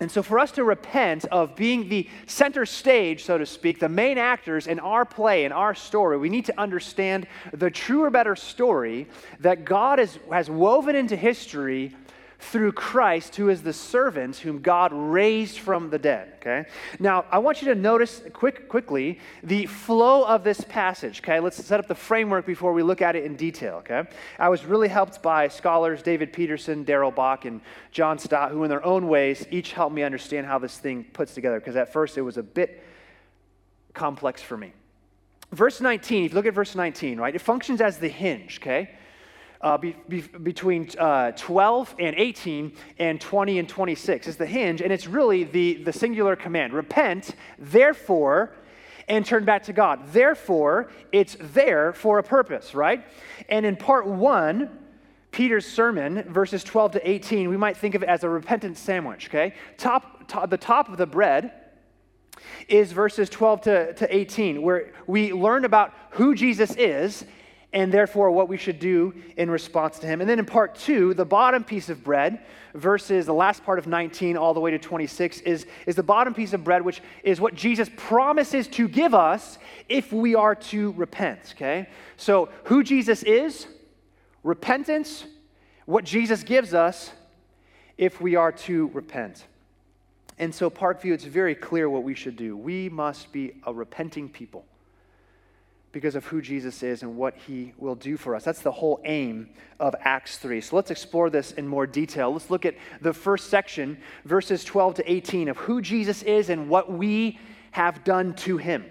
And 0.00 0.10
so, 0.10 0.22
for 0.22 0.38
us 0.38 0.52
to 0.52 0.62
repent 0.62 1.24
of 1.26 1.56
being 1.56 1.88
the 1.88 2.08
center 2.26 2.64
stage, 2.64 3.24
so 3.24 3.36
to 3.36 3.44
speak, 3.44 3.80
the 3.80 3.88
main 3.88 4.16
actors 4.16 4.68
in 4.68 4.78
our 4.78 5.04
play, 5.04 5.44
in 5.44 5.50
our 5.50 5.74
story, 5.74 6.16
we 6.18 6.28
need 6.28 6.44
to 6.44 6.60
understand 6.60 7.26
the 7.52 7.68
truer, 7.68 8.08
better 8.08 8.36
story 8.36 9.08
that 9.40 9.64
God 9.64 9.98
has, 9.98 10.16
has 10.30 10.48
woven 10.48 10.94
into 10.94 11.16
history 11.16 11.96
through 12.40 12.70
Christ, 12.70 13.34
who 13.36 13.48
is 13.48 13.62
the 13.62 13.72
servant 13.72 14.36
whom 14.36 14.60
God 14.60 14.92
raised 14.92 15.58
from 15.58 15.90
the 15.90 15.98
dead. 15.98 16.34
Okay? 16.36 16.66
Now, 17.00 17.24
I 17.32 17.38
want 17.38 17.60
you 17.60 17.68
to 17.68 17.74
notice 17.74 18.22
quick, 18.32 18.68
quickly 18.68 19.18
the 19.42 19.66
flow 19.66 20.22
of 20.22 20.44
this 20.44 20.60
passage. 20.60 21.20
Okay? 21.20 21.40
Let's 21.40 21.62
set 21.62 21.80
up 21.80 21.88
the 21.88 21.96
framework 21.96 22.46
before 22.46 22.72
we 22.72 22.82
look 22.82 23.02
at 23.02 23.16
it 23.16 23.24
in 23.24 23.34
detail. 23.34 23.76
Okay? 23.78 24.04
I 24.38 24.48
was 24.48 24.64
really 24.64 24.88
helped 24.88 25.20
by 25.20 25.48
scholars 25.48 26.00
David 26.00 26.32
Peterson, 26.32 26.84
Darrell 26.84 27.10
Bock, 27.10 27.44
and 27.44 27.60
John 27.90 28.18
Stott, 28.18 28.52
who, 28.52 28.62
in 28.62 28.70
their 28.70 28.84
own 28.84 29.08
ways, 29.08 29.44
each 29.50 29.72
helped 29.72 29.94
me 29.94 30.04
understand 30.04 30.46
how 30.46 30.58
this 30.58 30.78
thing 30.78 31.04
puts 31.12 31.34
together, 31.34 31.58
because 31.58 31.76
at 31.76 31.92
first 31.92 32.16
it 32.16 32.22
was 32.22 32.36
a 32.36 32.42
bit 32.42 32.84
complex 33.94 34.40
for 34.40 34.56
me. 34.56 34.72
Verse 35.50 35.80
19, 35.80 36.24
if 36.24 36.30
you 36.30 36.34
look 36.36 36.46
at 36.46 36.54
verse 36.54 36.74
19, 36.74 37.18
right, 37.18 37.34
it 37.34 37.40
functions 37.40 37.80
as 37.80 37.98
the 37.98 38.08
hinge, 38.08 38.58
okay? 38.60 38.90
Uh, 39.60 39.76
be, 39.76 39.96
be, 40.08 40.20
between 40.20 40.88
uh, 40.98 41.32
12 41.32 41.94
and 41.98 42.14
18 42.16 42.72
and 42.98 43.20
20 43.20 43.58
and 43.58 43.68
26 43.68 44.28
is 44.28 44.36
the 44.36 44.46
hinge, 44.46 44.80
and 44.80 44.92
it's 44.92 45.06
really 45.06 45.44
the, 45.44 45.82
the 45.82 45.92
singular 45.92 46.36
command 46.36 46.72
repent, 46.72 47.34
therefore, 47.58 48.52
and 49.08 49.24
turn 49.24 49.44
back 49.44 49.64
to 49.64 49.72
God. 49.72 50.12
Therefore, 50.12 50.90
it's 51.12 51.36
there 51.40 51.92
for 51.92 52.18
a 52.18 52.22
purpose, 52.22 52.74
right? 52.74 53.04
And 53.48 53.64
in 53.64 53.76
part 53.76 54.06
one, 54.06 54.78
Peter's 55.30 55.66
sermon, 55.66 56.22
verses 56.32 56.62
12 56.64 56.92
to 56.92 57.10
18, 57.10 57.48
we 57.48 57.56
might 57.56 57.76
think 57.76 57.94
of 57.94 58.02
it 58.02 58.08
as 58.08 58.24
a 58.24 58.28
repentant 58.28 58.76
sandwich, 58.76 59.28
okay? 59.28 59.54
Top, 59.76 60.28
top, 60.28 60.50
the 60.50 60.56
top 60.56 60.88
of 60.88 60.96
the 60.96 61.06
bread 61.06 61.52
is 62.68 62.92
verses 62.92 63.28
12 63.28 63.60
to, 63.62 63.94
to 63.94 64.14
18, 64.14 64.62
where 64.62 64.92
we 65.06 65.32
learn 65.32 65.64
about 65.64 65.92
who 66.10 66.34
Jesus 66.34 66.74
is 66.76 67.24
and 67.72 67.92
therefore 67.92 68.30
what 68.30 68.48
we 68.48 68.56
should 68.56 68.78
do 68.78 69.14
in 69.36 69.50
response 69.50 69.98
to 69.98 70.06
him. 70.06 70.20
And 70.20 70.28
then 70.28 70.38
in 70.38 70.46
part 70.46 70.74
two, 70.74 71.12
the 71.12 71.24
bottom 71.24 71.64
piece 71.64 71.90
of 71.90 72.02
bread, 72.02 72.40
verses 72.74 73.26
the 73.26 73.34
last 73.34 73.62
part 73.62 73.78
of 73.78 73.86
19 73.86 74.36
all 74.36 74.54
the 74.54 74.60
way 74.60 74.70
to 74.70 74.78
26, 74.78 75.40
is, 75.40 75.66
is 75.86 75.94
the 75.94 76.02
bottom 76.02 76.32
piece 76.32 76.54
of 76.54 76.64
bread, 76.64 76.82
which 76.82 77.02
is 77.22 77.40
what 77.40 77.54
Jesus 77.54 77.90
promises 77.96 78.68
to 78.68 78.88
give 78.88 79.14
us 79.14 79.58
if 79.88 80.12
we 80.12 80.34
are 80.34 80.54
to 80.54 80.92
repent, 80.92 81.52
okay? 81.56 81.88
So, 82.16 82.48
who 82.64 82.82
Jesus 82.82 83.22
is, 83.22 83.66
repentance, 84.42 85.26
what 85.84 86.04
Jesus 86.04 86.42
gives 86.42 86.72
us 86.72 87.10
if 87.98 88.20
we 88.20 88.36
are 88.36 88.52
to 88.52 88.88
repent. 88.88 89.46
And 90.38 90.54
so, 90.54 90.70
Parkview, 90.70 91.12
it's 91.12 91.24
very 91.24 91.54
clear 91.54 91.90
what 91.90 92.02
we 92.02 92.14
should 92.14 92.36
do. 92.36 92.56
We 92.56 92.88
must 92.88 93.32
be 93.32 93.54
a 93.66 93.74
repenting 93.74 94.28
people 94.28 94.64
because 95.92 96.14
of 96.14 96.26
who 96.26 96.42
Jesus 96.42 96.82
is 96.82 97.02
and 97.02 97.16
what 97.16 97.34
he 97.46 97.72
will 97.78 97.94
do 97.94 98.16
for 98.16 98.34
us. 98.34 98.44
That's 98.44 98.60
the 98.60 98.72
whole 98.72 99.00
aim 99.04 99.48
of 99.80 99.94
Acts 100.00 100.38
3. 100.38 100.60
So 100.60 100.76
let's 100.76 100.90
explore 100.90 101.30
this 101.30 101.52
in 101.52 101.66
more 101.66 101.86
detail. 101.86 102.32
Let's 102.32 102.50
look 102.50 102.66
at 102.66 102.76
the 103.00 103.12
first 103.12 103.48
section, 103.48 103.98
verses 104.24 104.64
12 104.64 104.94
to 104.96 105.10
18, 105.10 105.48
of 105.48 105.56
who 105.56 105.80
Jesus 105.80 106.22
is 106.22 106.50
and 106.50 106.68
what 106.68 106.92
we 106.92 107.38
have 107.70 108.04
done 108.04 108.34
to 108.34 108.58
him. 108.58 108.84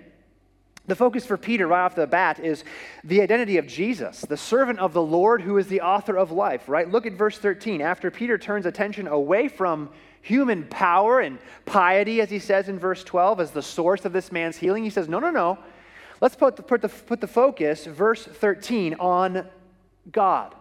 The 0.88 0.96
focus 0.96 1.26
for 1.26 1.38
Peter 1.38 1.68
right 1.68 1.84
off 1.84 1.96
the 1.96 2.08
bat 2.08 2.40
is 2.40 2.64
the 3.04 3.22
identity 3.22 3.58
of 3.58 3.68
Jesus, 3.68 4.22
the 4.22 4.38
servant 4.38 4.80
of 4.80 4.94
the 4.94 5.02
Lord 5.02 5.42
who 5.42 5.58
is 5.58 5.68
the 5.68 5.82
author 5.82 6.16
of 6.18 6.32
life, 6.32 6.70
right? 6.70 6.90
Look 6.90 7.06
at 7.06 7.14
verse 7.14 7.38
13. 7.38 7.82
After 7.82 8.10
Peter 8.10 8.38
turns 8.38 8.66
attention 8.66 9.06
away 9.08 9.50
from 9.50 9.90
human 10.22 10.64
power 10.64 11.20
and 11.20 11.40
piety, 11.66 12.22
as 12.22 12.30
he 12.30 12.40
says 12.40 12.70
in 12.70 12.80
verse 12.80 13.04
12, 13.04 13.42
as 13.42 13.52
the 13.52 13.62
source 13.62 14.06
of 14.06 14.14
this 14.14 14.32
man's 14.32 14.56
healing, 14.56 14.84
he 14.84 14.90
says, 14.90 15.10
No, 15.10 15.20
no, 15.20 15.30
no. 15.30 15.60
Let's 16.20 16.36
put 16.36 16.56
the, 16.56 16.64
put 16.64 16.82
the, 16.82 16.90
put 16.90 17.22
the 17.22 17.28
focus, 17.28 17.86
verse 17.86 18.26
13, 18.26 18.96
on 19.00 19.48
God. 20.12 20.56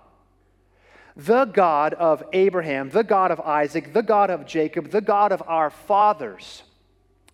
The 1.16 1.46
God 1.46 1.94
of 1.94 2.22
Abraham, 2.34 2.90
the 2.90 3.04
God 3.04 3.30
of 3.30 3.40
Isaac, 3.40 3.94
the 3.94 4.02
God 4.02 4.30
of 4.30 4.46
Jacob, 4.46 4.90
the 4.90 5.00
God 5.00 5.32
of 5.32 5.42
our 5.46 5.70
fathers. 5.70 6.62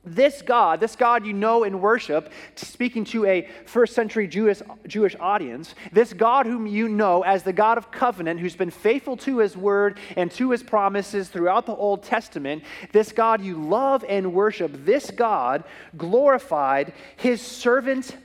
This 0.04 0.42
God, 0.42 0.80
this 0.80 0.96
God 0.96 1.24
you 1.24 1.32
know 1.32 1.62
and 1.62 1.80
worship, 1.80 2.32
speaking 2.56 3.04
to 3.06 3.24
a 3.24 3.48
first 3.66 3.94
century 3.94 4.26
Jewish, 4.26 4.60
Jewish 4.88 5.14
audience, 5.20 5.76
this 5.92 6.12
God 6.12 6.44
whom 6.44 6.66
you 6.66 6.88
know 6.88 7.22
as 7.22 7.44
the 7.44 7.52
God 7.52 7.78
of 7.78 7.92
covenant, 7.92 8.40
who's 8.40 8.56
been 8.56 8.70
faithful 8.70 9.16
to 9.18 9.38
his 9.38 9.56
word 9.56 10.00
and 10.16 10.28
to 10.32 10.50
his 10.50 10.64
promises 10.64 11.28
throughout 11.28 11.66
the 11.66 11.76
Old 11.76 12.02
Testament, 12.02 12.64
this 12.90 13.12
God 13.12 13.42
you 13.42 13.54
love 13.54 14.04
and 14.08 14.34
worship, 14.34 14.72
this 14.84 15.12
God 15.12 15.62
glorified 15.96 16.92
his 17.16 17.40
servant 17.40 18.16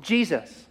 Jesus. 0.00 0.66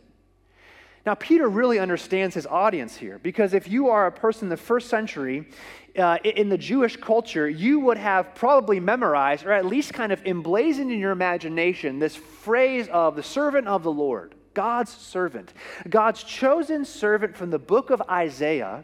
Now, 1.06 1.16
Peter 1.16 1.48
really 1.48 1.80
understands 1.80 2.36
his 2.36 2.46
audience 2.46 2.98
here 2.98 3.18
because 3.24 3.54
if 3.54 3.70
you 3.70 3.88
are 3.88 4.08
a 4.08 4.12
person 4.12 4.48
in 4.48 4.50
the 4.50 4.58
first 4.58 4.90
century 4.90 5.48
uh, 5.98 6.18
in 6.24 6.50
the 6.50 6.58
Jewish 6.58 6.96
culture, 6.98 7.50
you 7.50 7.80
would 7.80 7.98
have 7.98 8.36
probably 8.36 8.80
memorized 8.80 9.46
or 9.46 9.52
at 9.52 9.66
least 9.66 9.94
kind 9.94 10.12
of 10.12 10.26
emblazoned 10.26 10.92
in 10.92 11.00
your 11.00 11.12
imagination 11.12 12.00
this 12.00 12.16
phrase 12.16 12.88
of 12.90 13.16
the 13.16 13.24
servant 13.24 13.68
of 13.68 13.84
the 13.84 13.92
Lord, 13.92 14.36
God's 14.54 14.92
servant, 14.92 15.54
God's 15.90 16.24
chosen 16.24 16.86
servant 16.86 17.36
from 17.36 17.50
the 17.50 17.60
book 17.60 17.90
of 17.90 18.02
Isaiah. 18.10 18.84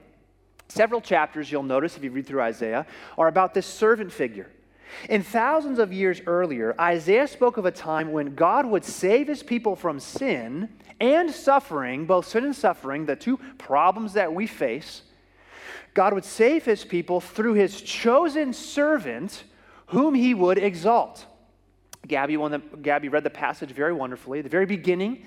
Several 0.67 1.01
chapters, 1.01 1.51
you'll 1.51 1.63
notice 1.63 1.97
if 1.97 2.03
you 2.03 2.11
read 2.11 2.25
through 2.25 2.41
Isaiah, 2.41 2.87
are 3.17 3.27
about 3.27 3.53
this 3.53 3.65
servant 3.65 4.11
figure. 4.11 4.49
In 5.09 5.23
thousands 5.23 5.79
of 5.79 5.91
years 5.91 6.21
earlier, 6.25 6.75
Isaiah 6.79 7.27
spoke 7.27 7.57
of 7.57 7.65
a 7.65 7.71
time 7.71 8.11
when 8.11 8.35
God 8.35 8.65
would 8.65 8.85
save 8.85 9.27
his 9.27 9.43
people 9.43 9.75
from 9.75 9.99
sin 9.99 10.69
and 10.99 11.31
suffering, 11.31 12.05
both 12.05 12.27
sin 12.27 12.45
and 12.45 12.55
suffering, 12.55 13.05
the 13.05 13.15
two 13.15 13.37
problems 13.57 14.13
that 14.13 14.33
we 14.33 14.47
face 14.47 15.01
God 15.93 16.13
would 16.13 16.25
save 16.25 16.65
his 16.65 16.83
people 16.83 17.21
through 17.21 17.53
his 17.53 17.81
chosen 17.81 18.53
servant, 18.53 19.43
whom 19.87 20.13
he 20.13 20.33
would 20.33 20.57
exalt. 20.57 21.25
Gabby, 22.07 22.35
that, 22.35 22.81
Gabby 22.81 23.09
read 23.09 23.23
the 23.23 23.29
passage 23.29 23.71
very 23.71 23.93
wonderfully. 23.93 24.41
The 24.41 24.49
very 24.49 24.65
beginning, 24.65 25.25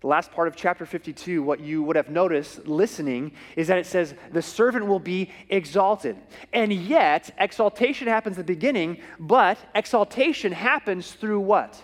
the 0.00 0.08
last 0.08 0.32
part 0.32 0.48
of 0.48 0.56
chapter 0.56 0.84
52, 0.84 1.42
what 1.42 1.60
you 1.60 1.82
would 1.84 1.96
have 1.96 2.10
noticed 2.10 2.66
listening 2.66 3.32
is 3.56 3.68
that 3.68 3.78
it 3.78 3.86
says, 3.86 4.14
the 4.32 4.42
servant 4.42 4.86
will 4.86 4.98
be 4.98 5.30
exalted. 5.48 6.16
And 6.52 6.72
yet, 6.72 7.32
exaltation 7.38 8.08
happens 8.08 8.36
at 8.38 8.46
the 8.46 8.52
beginning, 8.52 8.98
but 9.20 9.58
exaltation 9.74 10.52
happens 10.52 11.12
through 11.12 11.40
what? 11.40 11.80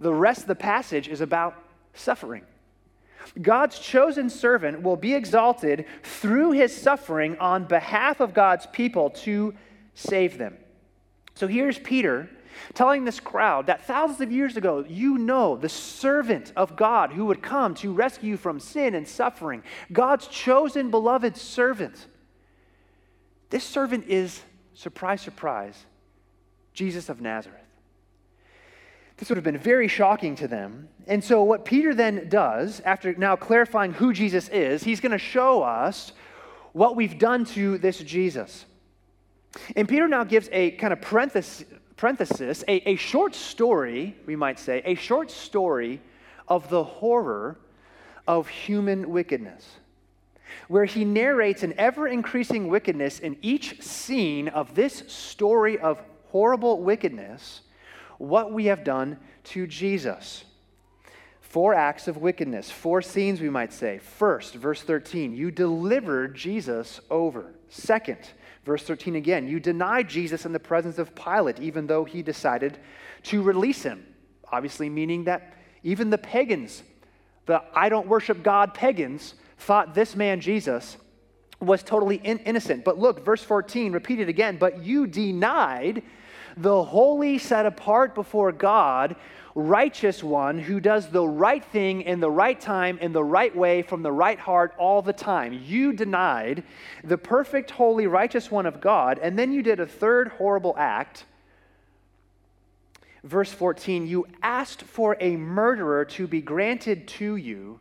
The 0.00 0.12
rest 0.12 0.42
of 0.42 0.46
the 0.48 0.56
passage 0.56 1.08
is 1.08 1.20
about 1.20 1.54
suffering. 1.94 2.42
God's 3.40 3.78
chosen 3.78 4.30
servant 4.30 4.82
will 4.82 4.96
be 4.96 5.14
exalted 5.14 5.86
through 6.02 6.52
his 6.52 6.76
suffering 6.76 7.38
on 7.38 7.64
behalf 7.64 8.20
of 8.20 8.34
God's 8.34 8.66
people 8.66 9.10
to 9.10 9.54
save 9.94 10.38
them. 10.38 10.56
So 11.34 11.46
here's 11.46 11.78
Peter 11.78 12.28
telling 12.74 13.04
this 13.04 13.20
crowd 13.20 13.66
that 13.66 13.86
thousands 13.86 14.20
of 14.20 14.32
years 14.32 14.56
ago, 14.56 14.84
you 14.86 15.18
know 15.18 15.56
the 15.56 15.68
servant 15.68 16.52
of 16.56 16.76
God 16.76 17.12
who 17.12 17.26
would 17.26 17.42
come 17.42 17.74
to 17.76 17.92
rescue 17.92 18.30
you 18.30 18.36
from 18.36 18.60
sin 18.60 18.94
and 18.94 19.06
suffering, 19.06 19.62
God's 19.92 20.26
chosen 20.26 20.90
beloved 20.90 21.36
servant. 21.36 22.06
This 23.50 23.64
servant 23.64 24.06
is, 24.06 24.42
surprise, 24.74 25.20
surprise, 25.20 25.86
Jesus 26.72 27.08
of 27.08 27.20
Nazareth. 27.20 27.59
This 29.20 29.28
would 29.28 29.36
have 29.36 29.44
been 29.44 29.58
very 29.58 29.86
shocking 29.86 30.34
to 30.36 30.48
them. 30.48 30.88
And 31.06 31.22
so, 31.22 31.42
what 31.42 31.66
Peter 31.66 31.94
then 31.94 32.30
does, 32.30 32.80
after 32.86 33.12
now 33.14 33.36
clarifying 33.36 33.92
who 33.92 34.14
Jesus 34.14 34.48
is, 34.48 34.82
he's 34.82 34.98
going 34.98 35.12
to 35.12 35.18
show 35.18 35.62
us 35.62 36.12
what 36.72 36.96
we've 36.96 37.18
done 37.18 37.44
to 37.44 37.76
this 37.76 37.98
Jesus. 37.98 38.64
And 39.76 39.86
Peter 39.86 40.08
now 40.08 40.24
gives 40.24 40.48
a 40.52 40.70
kind 40.72 40.94
of 40.94 41.02
parenthesis, 41.02 41.66
parenthesis 41.98 42.64
a, 42.66 42.88
a 42.88 42.96
short 42.96 43.34
story, 43.34 44.16
we 44.24 44.36
might 44.36 44.58
say, 44.58 44.80
a 44.86 44.94
short 44.94 45.30
story 45.30 46.00
of 46.48 46.70
the 46.70 46.82
horror 46.82 47.58
of 48.26 48.48
human 48.48 49.10
wickedness, 49.10 49.68
where 50.68 50.86
he 50.86 51.04
narrates 51.04 51.62
an 51.62 51.74
ever 51.76 52.08
increasing 52.08 52.68
wickedness 52.68 53.18
in 53.18 53.36
each 53.42 53.82
scene 53.82 54.48
of 54.48 54.74
this 54.74 55.02
story 55.08 55.78
of 55.78 56.00
horrible 56.28 56.80
wickedness, 56.80 57.60
what 58.20 58.52
we 58.52 58.66
have 58.66 58.84
done 58.84 59.16
to 59.42 59.66
Jesus. 59.66 60.44
Four 61.40 61.72
acts 61.72 62.06
of 62.06 62.18
wickedness, 62.18 62.70
four 62.70 63.00
scenes, 63.00 63.40
we 63.40 63.48
might 63.48 63.72
say. 63.72 63.96
First, 63.98 64.54
verse 64.54 64.82
13, 64.82 65.34
you 65.34 65.50
delivered 65.50 66.34
Jesus 66.36 67.00
over. 67.10 67.54
Second, 67.70 68.18
verse 68.64 68.82
13 68.82 69.16
again, 69.16 69.48
you 69.48 69.58
denied 69.58 70.08
Jesus 70.08 70.44
in 70.44 70.52
the 70.52 70.60
presence 70.60 70.98
of 70.98 71.14
Pilate, 71.14 71.58
even 71.60 71.86
though 71.86 72.04
he 72.04 72.22
decided 72.22 72.78
to 73.24 73.42
release 73.42 73.82
him. 73.82 74.04
Obviously, 74.52 74.90
meaning 74.90 75.24
that 75.24 75.54
even 75.82 76.10
the 76.10 76.18
pagans, 76.18 76.82
the 77.46 77.62
I 77.74 77.88
don't 77.88 78.06
worship 78.06 78.42
God 78.42 78.74
pagans, 78.74 79.34
thought 79.56 79.94
this 79.94 80.14
man 80.14 80.40
Jesus 80.42 80.98
was 81.58 81.82
totally 81.82 82.16
in- 82.16 82.38
innocent. 82.40 82.84
But 82.84 82.98
look, 82.98 83.24
verse 83.24 83.42
14, 83.42 83.92
repeated 83.92 84.28
again, 84.28 84.58
but 84.58 84.82
you 84.82 85.06
denied 85.06 86.02
the 86.60 86.84
holy, 86.84 87.38
set 87.38 87.66
apart 87.66 88.14
before 88.14 88.52
God, 88.52 89.16
righteous 89.54 90.22
one 90.22 90.58
who 90.58 90.80
does 90.80 91.08
the 91.08 91.26
right 91.26 91.64
thing 91.64 92.02
in 92.02 92.20
the 92.20 92.30
right 92.30 92.60
time, 92.60 92.98
in 92.98 93.12
the 93.12 93.24
right 93.24 93.54
way, 93.54 93.82
from 93.82 94.02
the 94.02 94.12
right 94.12 94.38
heart 94.38 94.74
all 94.78 95.02
the 95.02 95.12
time. 95.12 95.60
You 95.64 95.92
denied 95.92 96.62
the 97.02 97.18
perfect, 97.18 97.70
holy, 97.70 98.06
righteous 98.06 98.50
one 98.50 98.66
of 98.66 98.80
God, 98.80 99.18
and 99.18 99.38
then 99.38 99.52
you 99.52 99.62
did 99.62 99.80
a 99.80 99.86
third 99.86 100.28
horrible 100.28 100.74
act. 100.78 101.24
Verse 103.24 103.52
14, 103.52 104.06
you 104.06 104.26
asked 104.42 104.82
for 104.82 105.16
a 105.20 105.36
murderer 105.36 106.04
to 106.06 106.26
be 106.26 106.40
granted 106.40 107.06
to 107.06 107.36
you 107.36 107.78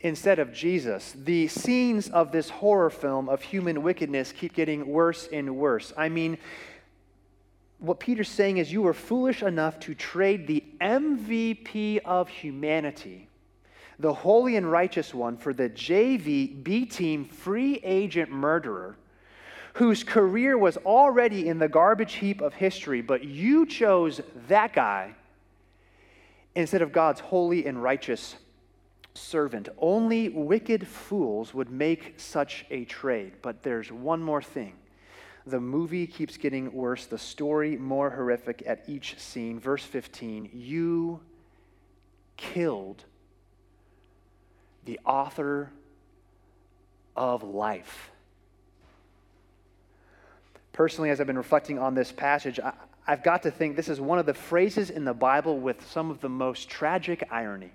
instead 0.00 0.38
of 0.38 0.52
Jesus. 0.52 1.14
The 1.16 1.48
scenes 1.48 2.08
of 2.08 2.30
this 2.30 2.50
horror 2.50 2.90
film 2.90 3.28
of 3.28 3.42
human 3.42 3.82
wickedness 3.82 4.30
keep 4.30 4.54
getting 4.54 4.86
worse 4.86 5.28
and 5.32 5.56
worse. 5.56 5.92
I 5.96 6.08
mean, 6.08 6.38
what 7.78 8.00
Peter's 8.00 8.28
saying 8.28 8.58
is 8.58 8.72
you 8.72 8.82
were 8.82 8.94
foolish 8.94 9.42
enough 9.42 9.78
to 9.80 9.94
trade 9.94 10.46
the 10.46 10.64
MVP 10.80 11.98
of 12.04 12.28
humanity, 12.28 13.28
the 13.98 14.12
holy 14.12 14.56
and 14.56 14.70
righteous 14.70 15.12
one, 15.12 15.36
for 15.36 15.52
the 15.52 15.68
JV 15.68 16.62
B 16.62 16.86
team 16.86 17.24
free 17.24 17.80
agent 17.82 18.30
murderer 18.30 18.96
whose 19.74 20.02
career 20.02 20.56
was 20.56 20.78
already 20.78 21.48
in 21.48 21.58
the 21.58 21.68
garbage 21.68 22.14
heap 22.14 22.40
of 22.40 22.54
history, 22.54 23.02
but 23.02 23.24
you 23.24 23.66
chose 23.66 24.22
that 24.48 24.72
guy 24.72 25.14
instead 26.54 26.80
of 26.80 26.92
God's 26.92 27.20
holy 27.20 27.66
and 27.66 27.82
righteous 27.82 28.36
servant. 29.12 29.68
Only 29.76 30.30
wicked 30.30 30.88
fools 30.88 31.52
would 31.52 31.70
make 31.70 32.14
such 32.16 32.64
a 32.70 32.86
trade. 32.86 33.34
But 33.42 33.62
there's 33.62 33.92
one 33.92 34.22
more 34.22 34.40
thing 34.40 34.72
the 35.46 35.60
movie 35.60 36.06
keeps 36.06 36.36
getting 36.36 36.72
worse, 36.72 37.06
the 37.06 37.18
story 37.18 37.76
more 37.76 38.10
horrific 38.10 38.64
at 38.66 38.82
each 38.88 39.18
scene. 39.18 39.60
Verse 39.60 39.84
15 39.84 40.50
You 40.52 41.20
killed 42.36 43.04
the 44.84 44.98
author 45.04 45.70
of 47.16 47.42
life. 47.44 48.10
Personally, 50.72 51.10
as 51.10 51.20
I've 51.20 51.26
been 51.26 51.38
reflecting 51.38 51.78
on 51.78 51.94
this 51.94 52.12
passage, 52.12 52.60
I, 52.60 52.72
have 53.04 53.22
got 53.22 53.44
to 53.44 53.50
think 53.50 53.76
this 53.76 53.88
is 53.88 54.00
one 54.00 54.18
of 54.18 54.26
the 54.26 54.34
phrases 54.34 54.90
in 54.90 55.04
the 55.04 55.14
Bible 55.14 55.58
with 55.58 55.88
some 55.88 56.10
of 56.10 56.20
the 56.20 56.28
most 56.28 56.68
tragic 56.68 57.26
irony. 57.30 57.70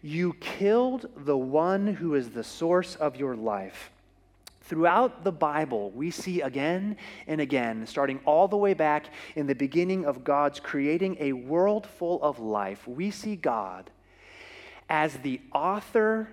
You 0.00 0.34
killed 0.34 1.06
the 1.16 1.36
one 1.36 1.88
who 1.88 2.14
is 2.14 2.30
the 2.30 2.44
source 2.44 2.94
of 2.94 3.16
your 3.16 3.34
life. 3.34 3.90
Throughout 4.68 5.24
the 5.24 5.32
Bible, 5.32 5.90
we 5.92 6.10
see 6.10 6.42
again 6.42 6.98
and 7.26 7.40
again, 7.40 7.86
starting 7.86 8.20
all 8.26 8.48
the 8.48 8.56
way 8.58 8.74
back 8.74 9.06
in 9.34 9.46
the 9.46 9.54
beginning 9.54 10.04
of 10.04 10.24
God's 10.24 10.60
creating 10.60 11.16
a 11.20 11.32
world 11.32 11.86
full 11.86 12.22
of 12.22 12.38
life, 12.38 12.86
we 12.86 13.10
see 13.10 13.34
God 13.34 13.90
as 14.90 15.16
the 15.18 15.40
author 15.54 16.28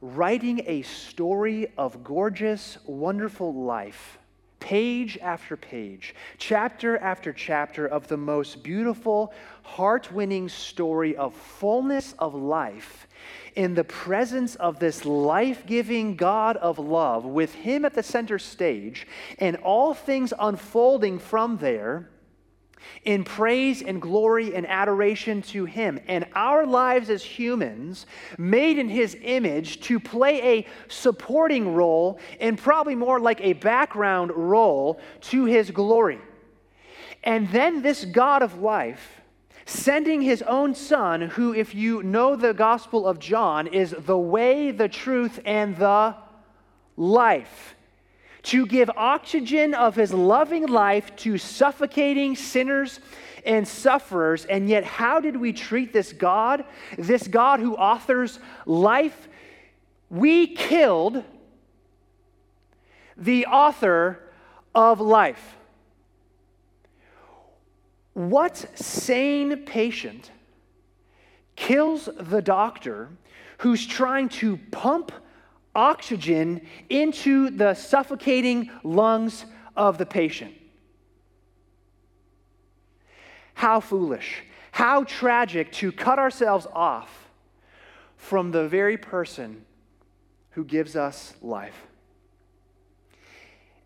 writing 0.00 0.62
a 0.66 0.82
story 0.82 1.72
of 1.76 2.04
gorgeous, 2.04 2.78
wonderful 2.86 3.52
life 3.52 4.18
page 4.60 5.18
after 5.20 5.56
page, 5.56 6.14
chapter 6.38 6.96
after 6.98 7.32
chapter 7.32 7.84
of 7.84 8.06
the 8.06 8.16
most 8.16 8.62
beautiful, 8.62 9.34
heart 9.64 10.12
winning 10.12 10.48
story 10.48 11.16
of 11.16 11.34
fullness 11.34 12.14
of 12.20 12.32
life 12.32 13.08
in 13.54 13.74
the 13.74 13.84
presence 13.84 14.54
of 14.56 14.78
this 14.78 15.04
life 15.04 15.66
giving 15.66 16.16
God 16.16 16.56
of 16.56 16.78
love, 16.78 17.24
with 17.24 17.54
Him 17.54 17.84
at 17.84 17.94
the 17.94 18.02
center 18.02 18.38
stage, 18.38 19.06
and 19.38 19.56
all 19.56 19.94
things 19.94 20.32
unfolding 20.38 21.18
from 21.18 21.58
there 21.58 22.08
in 23.04 23.24
praise 23.24 23.82
and 23.82 24.02
glory 24.02 24.54
and 24.54 24.66
adoration 24.66 25.42
to 25.42 25.64
Him. 25.64 26.00
And 26.08 26.26
our 26.34 26.66
lives 26.66 27.10
as 27.10 27.22
humans, 27.22 28.06
made 28.38 28.78
in 28.78 28.88
His 28.88 29.16
image, 29.22 29.80
to 29.82 30.00
play 30.00 30.58
a 30.58 30.66
supporting 30.88 31.74
role 31.74 32.18
and 32.40 32.58
probably 32.58 32.94
more 32.94 33.20
like 33.20 33.40
a 33.40 33.52
background 33.54 34.32
role 34.32 35.00
to 35.22 35.44
His 35.44 35.70
glory. 35.70 36.20
And 37.24 37.48
then 37.50 37.82
this 37.82 38.04
God 38.04 38.42
of 38.42 38.60
life 38.60 39.21
sending 39.64 40.22
his 40.22 40.42
own 40.42 40.74
son, 40.74 41.22
who, 41.22 41.54
if 41.54 41.74
you 41.74 42.02
know 42.02 42.36
the 42.36 42.54
Gospel 42.54 43.06
of 43.06 43.18
John, 43.18 43.66
is 43.66 43.94
the 43.98 44.18
way, 44.18 44.70
the 44.70 44.88
truth, 44.88 45.40
and 45.44 45.76
the 45.76 46.14
life, 46.96 47.74
to 48.44 48.66
give 48.66 48.90
oxygen 48.96 49.72
of 49.74 49.94
his 49.94 50.12
loving 50.12 50.66
life 50.66 51.14
to 51.16 51.38
suffocating 51.38 52.34
sinners 52.34 53.00
and 53.44 53.66
sufferers. 53.66 54.44
And 54.44 54.68
yet, 54.68 54.84
how 54.84 55.20
did 55.20 55.36
we 55.36 55.52
treat 55.52 55.92
this 55.92 56.12
God? 56.12 56.64
This 56.98 57.28
God 57.28 57.60
who 57.60 57.76
authors 57.76 58.38
life? 58.66 59.28
We 60.10 60.48
killed 60.48 61.24
the 63.16 63.46
author 63.46 64.18
of 64.74 65.00
life. 65.00 65.56
What 68.14 68.56
sane 68.78 69.64
patient 69.64 70.30
kills 71.56 72.08
the 72.18 72.42
doctor 72.42 73.08
who's 73.58 73.86
trying 73.86 74.28
to 74.28 74.58
pump 74.70 75.12
oxygen 75.74 76.66
into 76.90 77.50
the 77.50 77.74
suffocating 77.74 78.70
lungs 78.84 79.46
of 79.76 79.96
the 79.98 80.06
patient? 80.06 80.54
How 83.54 83.80
foolish, 83.80 84.42
how 84.72 85.04
tragic 85.04 85.72
to 85.72 85.92
cut 85.92 86.18
ourselves 86.18 86.66
off 86.72 87.28
from 88.16 88.50
the 88.50 88.68
very 88.68 88.96
person 88.96 89.64
who 90.50 90.64
gives 90.64 90.96
us 90.96 91.34
life. 91.42 91.86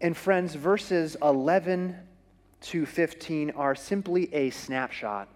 And, 0.01 0.17
friends, 0.17 0.55
verses 0.55 1.17
11 1.23 1.97
to 2.63 2.87
15 2.87 3.51
are 3.53 3.75
simply 3.75 4.33
a 4.35 4.51
snapshot 4.51 5.29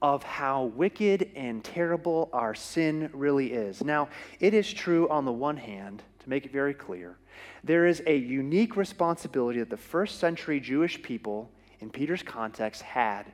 of 0.00 0.24
how 0.24 0.64
wicked 0.64 1.30
and 1.36 1.62
terrible 1.62 2.28
our 2.32 2.54
sin 2.54 3.08
really 3.12 3.52
is. 3.52 3.84
Now, 3.84 4.08
it 4.40 4.52
is 4.52 4.72
true 4.72 5.08
on 5.08 5.24
the 5.24 5.32
one 5.32 5.56
hand, 5.56 6.02
to 6.18 6.28
make 6.28 6.44
it 6.44 6.52
very 6.52 6.74
clear, 6.74 7.16
there 7.64 7.86
is 7.86 8.02
a 8.06 8.16
unique 8.16 8.76
responsibility 8.76 9.60
that 9.60 9.70
the 9.70 9.76
first 9.76 10.18
century 10.18 10.58
Jewish 10.58 11.00
people, 11.02 11.50
in 11.80 11.90
Peter's 11.90 12.22
context, 12.22 12.82
had 12.82 13.26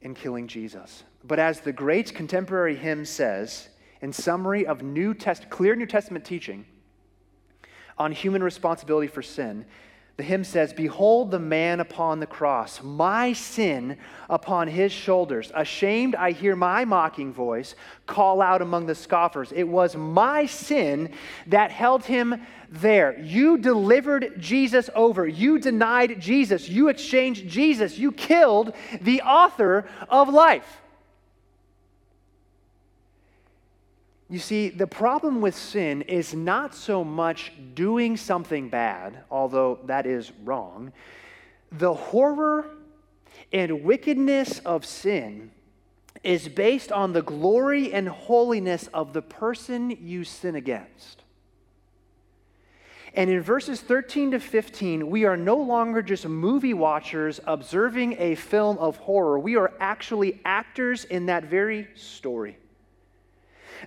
in 0.00 0.14
killing 0.14 0.48
Jesus. 0.48 1.04
But 1.24 1.38
as 1.38 1.60
the 1.60 1.72
great 1.72 2.14
contemporary 2.14 2.76
hymn 2.76 3.04
says, 3.04 3.68
in 4.00 4.12
summary 4.12 4.66
of 4.66 4.82
New 4.82 5.12
Test, 5.12 5.50
clear 5.50 5.76
New 5.76 5.86
Testament 5.86 6.24
teaching 6.24 6.64
on 7.98 8.12
human 8.12 8.42
responsibility 8.42 9.08
for 9.08 9.20
sin, 9.20 9.66
The 10.16 10.22
hymn 10.22 10.44
says, 10.44 10.72
Behold 10.72 11.30
the 11.30 11.38
man 11.38 11.80
upon 11.80 12.20
the 12.20 12.26
cross, 12.26 12.82
my 12.82 13.32
sin 13.32 13.96
upon 14.28 14.68
his 14.68 14.92
shoulders. 14.92 15.50
Ashamed, 15.54 16.14
I 16.14 16.32
hear 16.32 16.54
my 16.54 16.84
mocking 16.84 17.32
voice 17.32 17.74
call 18.06 18.42
out 18.42 18.60
among 18.60 18.86
the 18.86 18.94
scoffers. 18.94 19.52
It 19.52 19.64
was 19.64 19.96
my 19.96 20.46
sin 20.46 21.12
that 21.46 21.70
held 21.70 22.04
him 22.04 22.46
there. 22.68 23.18
You 23.20 23.56
delivered 23.58 24.34
Jesus 24.38 24.90
over. 24.94 25.26
You 25.26 25.58
denied 25.58 26.20
Jesus. 26.20 26.68
You 26.68 26.88
exchanged 26.88 27.48
Jesus. 27.48 27.98
You 27.98 28.12
killed 28.12 28.74
the 29.00 29.22
author 29.22 29.88
of 30.08 30.28
life. 30.28 30.79
You 34.30 34.38
see, 34.38 34.68
the 34.68 34.86
problem 34.86 35.40
with 35.40 35.56
sin 35.56 36.02
is 36.02 36.34
not 36.34 36.72
so 36.72 37.02
much 37.02 37.52
doing 37.74 38.16
something 38.16 38.68
bad, 38.68 39.24
although 39.28 39.80
that 39.86 40.06
is 40.06 40.30
wrong. 40.44 40.92
The 41.72 41.92
horror 41.92 42.70
and 43.52 43.82
wickedness 43.82 44.60
of 44.60 44.86
sin 44.86 45.50
is 46.22 46.46
based 46.46 46.92
on 46.92 47.12
the 47.12 47.22
glory 47.22 47.92
and 47.92 48.08
holiness 48.08 48.86
of 48.94 49.12
the 49.12 49.22
person 49.22 49.90
you 50.00 50.22
sin 50.22 50.54
against. 50.54 51.24
And 53.14 53.28
in 53.28 53.40
verses 53.40 53.80
13 53.80 54.30
to 54.30 54.38
15, 54.38 55.10
we 55.10 55.24
are 55.24 55.36
no 55.36 55.56
longer 55.56 56.02
just 56.02 56.24
movie 56.24 56.74
watchers 56.74 57.40
observing 57.48 58.14
a 58.20 58.36
film 58.36 58.78
of 58.78 58.96
horror. 58.98 59.40
We 59.40 59.56
are 59.56 59.72
actually 59.80 60.40
actors 60.44 61.04
in 61.04 61.26
that 61.26 61.46
very 61.46 61.88
story 61.96 62.56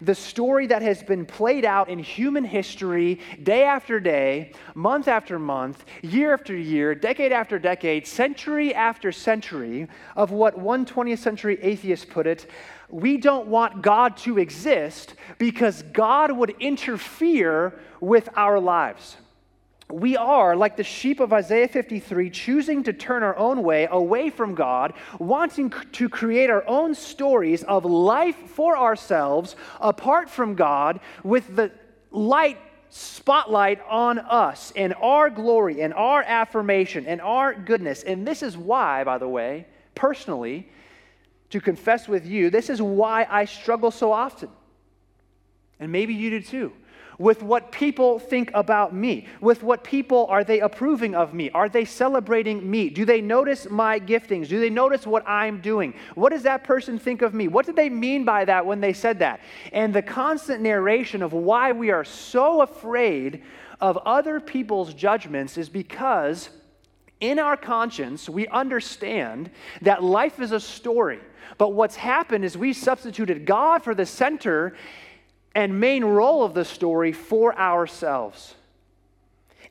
the 0.02 0.16
story 0.16 0.68
that 0.68 0.82
has 0.82 1.04
been 1.04 1.26
played 1.26 1.66
out 1.66 1.90
in 1.90 2.00
human 2.00 2.44
history 2.44 3.20
day 3.44 3.64
after 3.64 4.00
day, 4.00 4.52
month 4.76 5.08
after 5.08 5.40
month, 5.40 5.86
year 6.02 6.34
after 6.34 6.56
year, 6.56 6.96
decade 6.96 7.32
after 7.32 7.60
decade, 7.60 8.08
century 8.08 8.74
after 8.74 9.12
century, 9.12 9.88
of 10.16 10.32
what 10.32 10.58
one 10.58 10.86
20th 10.86 11.20
century 11.20 11.58
atheist 11.62 12.10
put 12.10 12.28
it 12.28 12.48
we 12.90 13.18
don't 13.18 13.48
want 13.48 13.82
God 13.82 14.16
to 14.18 14.38
exist 14.38 15.16
because 15.40 15.82
God 15.82 16.32
would 16.32 16.52
interfere 16.60 17.80
with 18.00 18.30
our 18.36 18.60
lives 18.60 19.18
we 19.90 20.16
are, 20.18 20.56
like 20.56 20.78
the 20.78 20.84
sheep 20.84 21.20
of 21.20 21.34
Isaiah 21.34 21.68
53, 21.68 22.30
choosing 22.30 22.84
to 22.84 22.94
turn 22.94 23.22
our 23.22 23.36
own 23.36 23.64
way 23.64 23.88
away 23.90 24.30
from 24.30 24.56
God, 24.56 24.94
wanting 25.20 25.74
to 25.94 26.10
create 26.10 26.50
our 26.50 26.66
own 26.68 26.96
stories 26.96 27.64
of 27.64 27.86
life 27.86 28.38
for 28.48 28.78
ourselves 28.78 29.56
apart 29.80 30.30
from 30.30 30.56
God, 30.56 31.00
with 31.24 31.56
the 31.56 31.72
light 32.12 32.58
spotlight 32.90 33.82
on 33.90 34.20
us 34.20 34.72
and 34.76 34.94
our 35.02 35.30
glory 35.30 35.82
and 35.82 35.94
our 35.96 36.22
affirmation 36.24 37.06
and 37.08 37.20
our 37.22 37.54
goodness. 37.54 38.04
And 38.04 38.26
this 38.26 38.44
is 38.44 38.56
why, 38.56 39.04
by 39.04 39.18
the 39.18 39.28
way, 39.28 39.68
personally, 39.96 40.70
to 41.50 41.60
confess 41.60 42.08
with 42.08 42.26
you, 42.26 42.50
this 42.50 42.70
is 42.70 42.82
why 42.82 43.28
I 43.30 43.46
struggle 43.46 43.92
so 43.92 44.12
often. 44.12 44.50
And 45.80 45.92
maybe 45.92 46.14
you 46.14 46.30
do 46.30 46.42
too 46.42 46.74
with 47.18 47.44
what 47.44 47.72
people 47.72 48.20
think 48.20 48.52
about 48.54 48.94
me, 48.94 49.28
with 49.42 49.64
what 49.64 49.84
people 49.84 50.26
are 50.28 50.44
they 50.44 50.60
approving 50.60 51.16
of 51.16 51.34
me? 51.34 51.50
Are 51.52 51.70
they 51.70 51.86
celebrating 51.86 52.70
me? 52.70 52.90
Do 52.90 53.06
they 53.06 53.22
notice 53.22 53.70
my 53.70 54.00
giftings? 54.00 54.48
Do 54.48 54.60
they 54.60 54.70
notice 54.70 55.06
what 55.06 55.28
I'm 55.28 55.62
doing? 55.62 55.94
What 56.16 56.32
does 56.32 56.44
that 56.44 56.64
person 56.64 57.00
think 57.00 57.22
of 57.22 57.34
me? 57.34 57.48
What 57.48 57.66
did 57.66 57.76
they 57.76 57.90
mean 57.90 58.26
by 58.26 58.46
that 58.46 58.66
when 58.66 58.82
they 58.82 58.94
said 58.94 59.20
that? 59.20 59.42
And 59.72 59.94
the 59.94 60.02
constant 60.02 60.62
narration 60.62 61.22
of 61.22 61.34
why 61.34 61.72
we 61.72 61.92
are 61.92 62.04
so 62.04 62.62
afraid 62.62 63.44
of 63.80 63.98
other 64.06 64.40
people's 64.40 64.94
judgments 64.94 65.58
is 65.58 65.70
because 65.70 66.50
in 67.20 67.40
our 67.40 67.58
conscience 67.58 68.30
we 68.30 68.48
understand 68.48 69.50
that 69.82 70.04
life 70.04 70.40
is 70.40 70.52
a 70.52 70.60
story. 70.60 71.20
But 71.58 71.74
what's 71.74 71.96
happened 71.96 72.46
is 72.46 72.58
we 72.58 72.74
substituted 72.74 73.46
God 73.46 73.84
for 73.84 73.94
the 73.94 74.06
center 74.06 74.76
and 75.56 75.80
main 75.80 76.04
role 76.04 76.44
of 76.44 76.54
the 76.54 76.66
story 76.66 77.12
for 77.12 77.58
ourselves. 77.58 78.56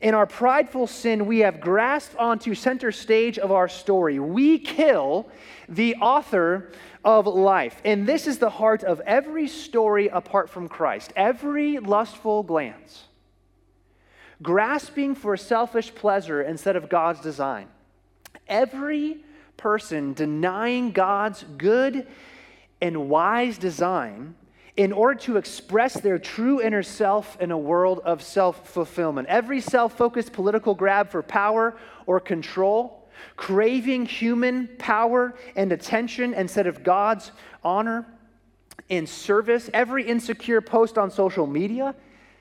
In 0.01 0.15
our 0.15 0.27
prideful 0.27 0.89
sin, 0.89 1.27
we 1.27 1.41
have 1.41 1.61
grasped 1.61 2.17
onto 2.17 2.55
center 2.55 2.91
stage 2.91 3.39
of 3.39 3.53
our 3.53 3.69
story. 3.69 4.19
We 4.19 4.59
kill 4.59 5.29
the 5.69 5.95
author 5.97 6.73
of 7.05 7.27
life. 7.27 7.81
And 7.85 8.07
this 8.07 8.27
is 8.27 8.39
the 8.39 8.51
heart 8.51 8.83
of 8.83 9.01
every 9.01 9.47
story 9.47 10.09
apart 10.09 10.51
from 10.51 10.69
Christ. 10.69 11.13
Every 11.15 11.79
lustful 11.79 12.43
glance, 12.43 13.05
grasping 14.43 15.15
for 15.15 15.37
selfish 15.37 15.95
pleasure 15.95 16.43
instead 16.43 16.75
of 16.75 16.89
God's 16.89 17.21
design. 17.21 17.69
Every 18.49 19.19
person 19.57 20.15
denying 20.15 20.91
God's 20.91 21.45
good 21.57 22.09
and 22.81 23.09
wise 23.09 23.57
design 23.57 24.35
in 24.77 24.93
order 24.93 25.19
to 25.21 25.37
express 25.37 25.95
their 25.95 26.19
true 26.19 26.63
inner 26.63 26.83
self 26.83 27.39
in 27.41 27.51
a 27.51 27.59
world 27.59 28.01
of 28.05 28.23
self 28.23 28.69
fulfillment. 28.69 29.29
Every 29.29 29.61
self 29.61 29.97
focused 29.97 30.33
political 30.33 30.75
grab 30.75 31.11
for 31.11 31.23
power 31.23 31.77
or 32.07 32.21
control, 32.21 33.09
craving 33.37 34.07
human 34.07 34.69
power 34.79 35.35
and 35.57 35.73
attention 35.73 36.35
instead 36.35 36.67
of 36.67 36.83
God's 36.83 37.33
honor 37.63 38.07
and 38.89 39.09
service, 39.09 39.69
every 39.75 40.07
insecure 40.07 40.61
post 40.61 40.97
on 40.97 41.11
social 41.11 41.47
media, 41.47 41.95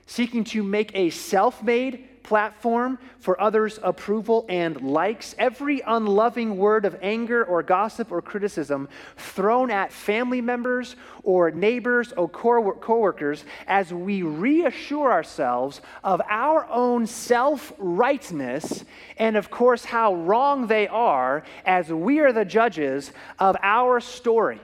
seeking 0.06 0.44
to 0.44 0.62
make 0.62 0.90
a 0.94 1.10
self 1.10 1.62
made 1.62 2.08
platform 2.22 2.98
for 3.18 3.40
others' 3.40 3.78
approval 3.82 4.44
and 4.48 4.80
likes. 4.80 5.34
Every 5.38 5.82
unloving 5.86 6.56
word 6.56 6.84
of 6.84 6.96
anger 7.02 7.44
or 7.44 7.62
gossip 7.62 8.12
or 8.12 8.22
criticism 8.22 8.88
thrown 9.16 9.70
at 9.70 9.92
family 9.92 10.40
members 10.40 10.96
or 11.22 11.50
neighbors 11.50 12.12
or 12.12 12.28
co 12.28 12.60
workers 12.98 13.44
as 13.66 13.92
we 13.92 14.22
reassure 14.22 15.12
ourselves 15.12 15.80
of 16.04 16.20
our 16.28 16.66
own 16.68 17.06
self 17.06 17.72
rightness 17.78 18.84
and, 19.18 19.36
of 19.36 19.50
course, 19.50 19.84
how 19.84 20.14
wrong 20.14 20.66
they 20.66 20.88
are 20.88 21.44
as 21.64 21.92
we 21.92 22.20
are 22.20 22.32
the 22.32 22.44
judges 22.44 23.12
of 23.38 23.56
our 23.62 24.00
story. 24.00 24.60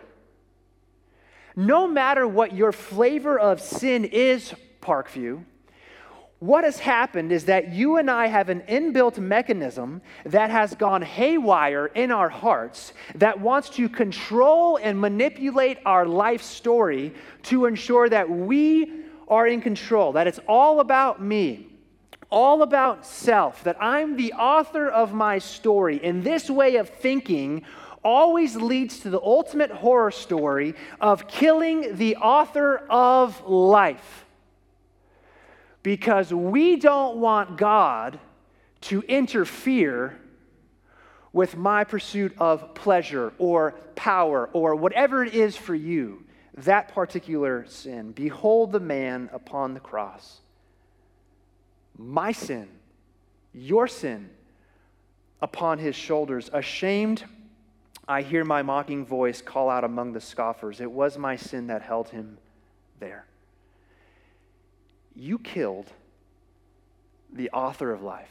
No 1.56 1.88
matter 1.88 2.26
what 2.26 2.54
your 2.54 2.70
flavor 2.70 3.36
of 3.36 3.60
sin 3.60 4.04
is, 4.04 4.54
Parkview, 4.80 5.44
what 6.40 6.62
has 6.62 6.78
happened 6.78 7.32
is 7.32 7.46
that 7.46 7.72
you 7.72 7.96
and 7.96 8.08
I 8.08 8.28
have 8.28 8.48
an 8.48 8.60
inbuilt 8.68 9.18
mechanism 9.18 10.00
that 10.24 10.50
has 10.50 10.74
gone 10.74 11.02
haywire 11.02 11.86
in 11.86 12.12
our 12.12 12.28
hearts 12.28 12.92
that 13.16 13.40
wants 13.40 13.70
to 13.70 13.88
control 13.88 14.76
and 14.76 15.00
manipulate 15.00 15.78
our 15.84 16.06
life 16.06 16.42
story 16.42 17.12
to 17.44 17.66
ensure 17.66 18.08
that 18.08 18.30
we 18.30 19.02
are 19.26 19.48
in 19.48 19.60
control, 19.60 20.12
that 20.12 20.28
it's 20.28 20.38
all 20.46 20.78
about 20.78 21.20
me, 21.20 21.66
all 22.30 22.62
about 22.62 23.04
self, 23.04 23.64
that 23.64 23.76
I'm 23.82 24.16
the 24.16 24.32
author 24.34 24.88
of 24.88 25.12
my 25.12 25.38
story. 25.38 26.00
And 26.04 26.22
this 26.22 26.48
way 26.48 26.76
of 26.76 26.88
thinking 26.88 27.64
always 28.04 28.54
leads 28.54 29.00
to 29.00 29.10
the 29.10 29.20
ultimate 29.20 29.72
horror 29.72 30.12
story 30.12 30.76
of 31.00 31.26
killing 31.26 31.96
the 31.96 32.14
author 32.16 32.86
of 32.88 33.44
life 33.44 34.24
because 35.88 36.34
we 36.34 36.76
don't 36.76 37.16
want 37.16 37.56
God 37.56 38.20
to 38.82 39.00
interfere 39.08 40.20
with 41.32 41.56
my 41.56 41.82
pursuit 41.82 42.34
of 42.36 42.74
pleasure 42.74 43.32
or 43.38 43.70
power 43.94 44.50
or 44.52 44.74
whatever 44.74 45.24
it 45.24 45.32
is 45.32 45.56
for 45.56 45.74
you, 45.74 46.22
that 46.58 46.88
particular 46.88 47.64
sin. 47.68 48.12
Behold 48.12 48.70
the 48.70 48.80
man 48.80 49.30
upon 49.32 49.72
the 49.72 49.80
cross. 49.80 50.40
My 51.96 52.32
sin, 52.32 52.68
your 53.54 53.88
sin, 53.88 54.28
upon 55.40 55.78
his 55.78 55.96
shoulders. 55.96 56.50
Ashamed, 56.52 57.24
I 58.06 58.20
hear 58.20 58.44
my 58.44 58.60
mocking 58.60 59.06
voice 59.06 59.40
call 59.40 59.70
out 59.70 59.84
among 59.84 60.12
the 60.12 60.20
scoffers. 60.20 60.82
It 60.82 60.92
was 60.92 61.16
my 61.16 61.36
sin 61.36 61.68
that 61.68 61.80
held 61.80 62.10
him 62.10 62.36
there 63.00 63.24
you 65.18 65.38
killed 65.38 65.90
the 67.32 67.50
author 67.50 67.92
of 67.92 68.02
life. 68.02 68.30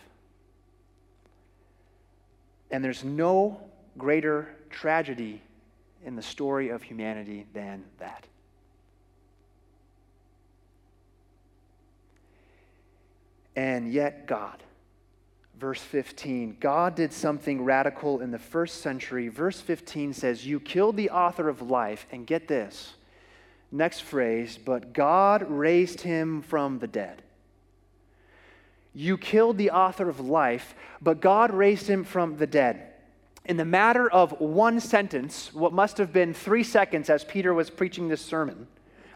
And 2.72 2.84
there's 2.84 3.04
no 3.04 3.62
greater 3.98 4.48
tragedy 4.70 5.42
in 6.06 6.16
the 6.16 6.22
story 6.22 6.70
of 6.70 6.84
humanity 6.84 7.46
than 7.54 7.84
that. 8.00 8.26
And 13.56 13.92
yet, 13.92 14.28
God, 14.28 14.62
verse 15.60 15.82
15, 15.82 16.58
God 16.60 16.96
did 16.96 17.12
something 17.12 17.64
radical 17.64 18.22
in 18.22 18.32
the 18.32 18.40
first 18.40 18.82
century. 18.82 19.30
Verse 19.30 19.60
15 19.60 20.14
says, 20.14 20.46
You 20.46 20.60
killed 20.60 20.96
the 20.96 21.10
author 21.10 21.50
of 21.50 21.62
life, 21.62 22.06
and 22.12 22.28
get 22.28 22.48
this 22.48 22.94
Next 23.72 24.02
phrase, 24.02 24.58
but 24.58 24.94
God 24.94 25.50
raised 25.50 26.02
him 26.02 26.42
from 26.42 26.80
the 26.80 26.88
dead. 26.88 27.22
You 28.94 29.18
killed 29.18 29.58
the 29.58 29.72
author 29.72 30.10
of 30.10 30.20
life, 30.20 30.74
but 31.02 31.22
God 31.22 31.54
raised 31.54 31.88
him 31.88 32.04
from 32.04 32.38
the 32.38 32.48
dead. 32.48 32.94
In 33.46 33.58
the 33.58 33.66
matter 33.66 34.10
of 34.10 34.40
one 34.40 34.80
sentence, 34.80 35.54
what 35.54 35.72
must 35.74 35.98
have 35.98 36.12
been 36.12 36.34
three 36.34 36.64
seconds 36.64 37.10
as 37.10 37.24
Peter 37.24 37.54
was 37.54 37.70
preaching 37.70 38.08
this 38.08 38.22
sermon, 38.22 38.68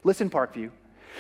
listen, 0.04 0.30
Parkview. 0.30 0.70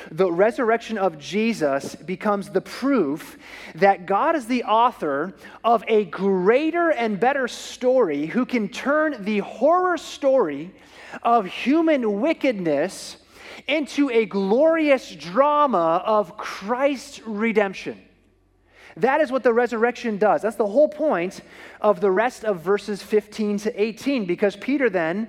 The 0.09 0.31
resurrection 0.31 0.97
of 0.97 1.19
Jesus 1.19 1.95
becomes 1.95 2.49
the 2.49 2.61
proof 2.61 3.37
that 3.75 4.05
God 4.05 4.35
is 4.35 4.45
the 4.45 4.63
author 4.63 5.33
of 5.63 5.83
a 5.87 6.05
greater 6.05 6.91
and 6.91 7.19
better 7.19 7.47
story 7.47 8.25
who 8.25 8.45
can 8.45 8.69
turn 8.69 9.23
the 9.23 9.39
horror 9.39 9.97
story 9.97 10.71
of 11.23 11.45
human 11.45 12.21
wickedness 12.21 13.17
into 13.67 14.09
a 14.09 14.25
glorious 14.25 15.15
drama 15.15 16.03
of 16.05 16.37
Christ's 16.37 17.21
redemption. 17.25 18.01
That 18.97 19.21
is 19.21 19.31
what 19.31 19.43
the 19.43 19.53
resurrection 19.53 20.17
does. 20.17 20.41
That's 20.41 20.57
the 20.57 20.67
whole 20.67 20.89
point 20.89 21.41
of 21.79 22.01
the 22.01 22.11
rest 22.11 22.43
of 22.43 22.61
verses 22.61 23.01
15 23.01 23.59
to 23.59 23.81
18, 23.81 24.25
because 24.25 24.55
Peter 24.55 24.89
then, 24.89 25.27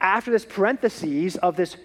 after 0.00 0.30
this 0.30 0.44
parenthesis 0.44 1.36
of 1.36 1.56
this 1.56 1.76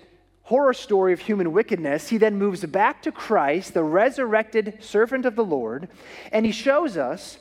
horror 0.43 0.73
story 0.73 1.13
of 1.13 1.21
human 1.21 1.53
wickedness, 1.53 2.09
he 2.09 2.17
then 2.17 2.37
moves 2.37 2.65
back 2.65 3.01
to 3.01 3.11
Christ, 3.11 3.73
the 3.73 3.83
resurrected 3.83 4.77
servant 4.83 5.25
of 5.25 5.35
the 5.35 5.45
Lord, 5.45 5.87
and 6.31 6.45
he 6.45 6.51
shows 6.51 6.97
us 6.97 7.37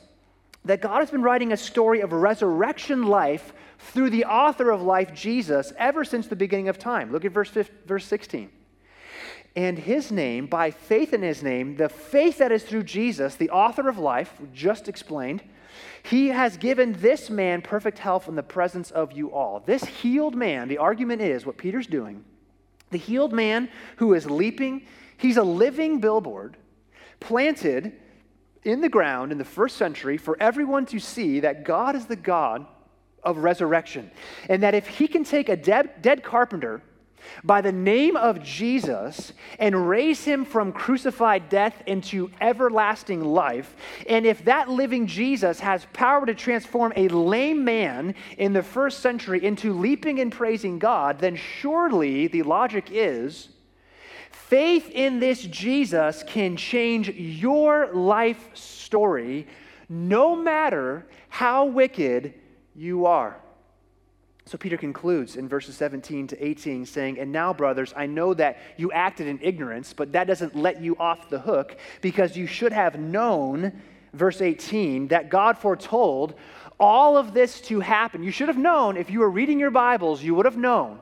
that 0.65 0.81
God 0.81 0.99
has 0.99 1.11
been 1.11 1.21
writing 1.21 1.51
a 1.51 1.57
story 1.57 2.01
of 2.01 2.11
resurrection 2.13 3.03
life 3.03 3.53
through 3.77 4.09
the 4.09 4.25
author 4.25 4.71
of 4.71 4.81
life, 4.81 5.13
Jesus, 5.13 5.73
ever 5.77 6.05
since 6.05 6.27
the 6.27 6.35
beginning 6.35 6.69
of 6.69 6.79
time. 6.79 7.11
Look 7.11 7.25
at 7.25 7.31
verse, 7.31 7.49
15, 7.49 7.75
verse 7.85 8.05
16. 8.05 8.49
And 9.55 9.77
his 9.77 10.11
name, 10.11 10.47
by 10.47 10.71
faith 10.71 11.13
in 11.13 11.21
his 11.21 11.43
name, 11.43 11.75
the 11.75 11.89
faith 11.89 12.39
that 12.39 12.51
is 12.51 12.63
through 12.63 12.83
Jesus, 12.83 13.35
the 13.35 13.51
author 13.51 13.87
of 13.87 13.99
life, 13.99 14.33
just 14.53 14.87
explained, 14.87 15.43
he 16.03 16.29
has 16.29 16.57
given 16.57 16.93
this 16.93 17.29
man 17.29 17.61
perfect 17.61 17.99
health 17.99 18.27
in 18.27 18.35
the 18.35 18.43
presence 18.43 18.89
of 18.91 19.11
you 19.11 19.31
all. 19.31 19.59
This 19.59 19.83
healed 19.83 20.35
man, 20.35 20.67
the 20.67 20.77
argument 20.79 21.21
is 21.21 21.45
what 21.45 21.57
Peter's 21.57 21.87
doing, 21.87 22.23
the 22.89 22.97
healed 22.97 23.33
man 23.33 23.69
who 23.97 24.13
is 24.13 24.29
leaping, 24.29 24.85
he's 25.17 25.37
a 25.37 25.43
living 25.43 25.99
billboard 25.99 26.57
planted 27.19 27.93
in 28.65 28.81
the 28.81 28.89
ground 28.89 29.31
in 29.31 29.37
the 29.37 29.45
first 29.45 29.77
century 29.77 30.17
for 30.17 30.37
everyone 30.39 30.85
to 30.87 30.99
see 30.99 31.39
that 31.41 31.63
God 31.63 31.95
is 31.95 32.05
the 32.05 32.15
God 32.15 32.65
of 33.23 33.37
resurrection. 33.37 34.11
And 34.49 34.63
that 34.63 34.75
if 34.75 34.87
he 34.87 35.07
can 35.07 35.23
take 35.23 35.49
a 35.49 35.55
dead, 35.55 36.01
dead 36.01 36.23
carpenter 36.23 36.81
by 37.43 37.61
the 37.61 37.71
name 37.71 38.17
of 38.17 38.43
Jesus 38.43 39.31
and 39.59 39.87
raise 39.87 40.23
him 40.25 40.43
from 40.43 40.73
crucified 40.73 41.47
death 41.49 41.81
into 41.85 42.29
everlasting 42.41 43.23
life, 43.23 43.75
and 44.09 44.25
if 44.25 44.43
that 44.45 44.69
living 44.69 45.07
Jesus 45.07 45.59
has 45.61 45.87
power 45.93 46.25
to 46.25 46.35
transform 46.35 46.91
a 46.95 47.07
lame 47.07 47.63
man 47.63 48.15
in 48.37 48.51
the 48.51 48.63
first 48.63 48.99
century 48.99 49.43
into 49.43 49.73
leaping 49.73 50.19
and 50.19 50.31
praising 50.31 50.79
God, 50.79 51.19
then 51.19 51.35
surely 51.35 52.27
the 52.27 52.43
logic 52.43 52.89
is 52.91 53.49
faith 54.53 54.91
in 54.91 55.17
this 55.19 55.41
Jesus 55.41 56.21
can 56.27 56.55
change 56.55 57.09
your 57.09 57.91
life 57.91 58.55
story 58.55 59.47
no 59.89 60.35
matter 60.35 61.07
how 61.27 61.65
wicked 61.65 62.35
you 62.75 63.07
are. 63.07 63.35
So 64.45 64.59
Peter 64.59 64.77
concludes 64.77 65.37
in 65.37 65.49
verses 65.49 65.75
17 65.77 66.27
to 66.27 66.45
18, 66.45 66.85
saying, 66.85 67.17
And 67.17 67.31
now, 67.31 67.51
brothers, 67.51 67.95
I 67.97 68.05
know 68.05 68.35
that 68.35 68.59
you 68.77 68.91
acted 68.91 69.25
in 69.25 69.39
ignorance, 69.41 69.91
but 69.91 70.11
that 70.11 70.27
doesn't 70.27 70.55
let 70.55 70.79
you 70.79 70.95
off 70.97 71.31
the 71.31 71.39
hook 71.39 71.75
because 72.01 72.37
you 72.37 72.45
should 72.45 72.73
have 72.73 72.99
known, 72.99 73.81
verse 74.13 74.39
18, 74.39 75.07
that 75.07 75.31
God 75.31 75.57
foretold 75.57 76.35
all 76.79 77.17
of 77.17 77.33
this 77.33 77.59
to 77.61 77.79
happen. 77.79 78.21
You 78.21 78.29
should 78.29 78.49
have 78.49 78.57
known, 78.59 78.97
if 78.97 79.09
you 79.09 79.21
were 79.21 79.31
reading 79.31 79.57
your 79.57 79.71
Bibles, 79.71 80.21
you 80.21 80.35
would 80.35 80.45
have 80.45 80.57
known, 80.57 80.99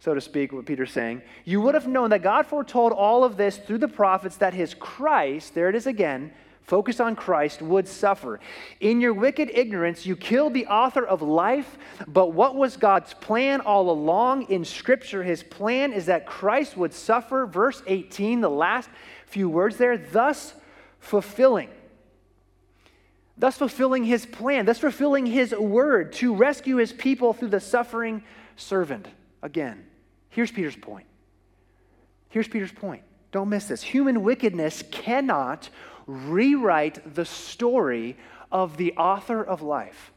so 0.00 0.14
to 0.14 0.20
speak, 0.20 0.52
what 0.52 0.64
Peter's 0.64 0.92
saying. 0.92 1.20
You 1.44 1.60
would 1.60 1.74
have 1.74 1.86
known 1.86 2.10
that 2.10 2.22
God 2.22 2.46
foretold 2.46 2.92
all 2.92 3.22
of 3.22 3.36
this 3.36 3.58
through 3.58 3.78
the 3.78 3.88
prophets 3.88 4.38
that 4.38 4.54
his 4.54 4.72
Christ, 4.74 5.54
there 5.54 5.68
it 5.68 5.74
is 5.74 5.86
again, 5.86 6.32
focus 6.62 7.00
on 7.00 7.14
Christ, 7.14 7.60
would 7.60 7.86
suffer. 7.86 8.40
In 8.80 9.02
your 9.02 9.12
wicked 9.12 9.50
ignorance, 9.52 10.06
you 10.06 10.16
killed 10.16 10.54
the 10.54 10.66
author 10.68 11.04
of 11.04 11.20
life, 11.20 11.76
but 12.08 12.32
what 12.32 12.56
was 12.56 12.78
God's 12.78 13.12
plan 13.12 13.60
all 13.60 13.90
along 13.90 14.44
in 14.44 14.64
Scripture? 14.64 15.22
His 15.22 15.42
plan 15.42 15.92
is 15.92 16.06
that 16.06 16.26
Christ 16.26 16.78
would 16.78 16.94
suffer. 16.94 17.44
Verse 17.44 17.82
18, 17.86 18.40
the 18.40 18.48
last 18.48 18.88
few 19.26 19.50
words 19.50 19.76
there, 19.76 19.98
thus 19.98 20.54
fulfilling. 20.98 21.68
Thus 23.36 23.58
fulfilling 23.58 24.04
his 24.04 24.24
plan, 24.24 24.64
thus 24.64 24.78
fulfilling 24.78 25.26
his 25.26 25.52
word 25.52 26.12
to 26.14 26.34
rescue 26.34 26.76
his 26.76 26.92
people 26.92 27.34
through 27.34 27.48
the 27.48 27.60
suffering 27.60 28.22
servant. 28.56 29.08
Again, 29.42 29.86
here's 30.30 30.50
Peter's 30.50 30.76
point. 30.76 31.06
Here's 32.30 32.48
Peter's 32.48 32.72
point. 32.72 33.02
Don't 33.32 33.48
miss 33.48 33.66
this. 33.66 33.82
Human 33.82 34.22
wickedness 34.22 34.82
cannot 34.90 35.68
rewrite 36.06 37.14
the 37.14 37.24
story 37.24 38.16
of 38.50 38.76
the 38.76 38.92
author 38.94 39.42
of 39.42 39.62
life. 39.62 40.12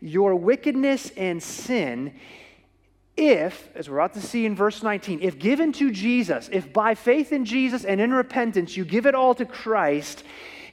Your 0.00 0.34
wickedness 0.34 1.10
and 1.16 1.42
sin, 1.42 2.14
if, 3.16 3.68
as 3.74 3.88
we're 3.88 3.98
about 3.98 4.14
to 4.14 4.20
see 4.20 4.46
in 4.46 4.54
verse 4.54 4.82
19, 4.82 5.20
if 5.22 5.38
given 5.38 5.72
to 5.72 5.90
Jesus, 5.90 6.48
if 6.52 6.72
by 6.72 6.94
faith 6.94 7.32
in 7.32 7.44
Jesus 7.44 7.84
and 7.84 8.00
in 8.00 8.12
repentance 8.12 8.76
you 8.76 8.84
give 8.84 9.06
it 9.06 9.14
all 9.14 9.34
to 9.34 9.44
Christ, 9.44 10.22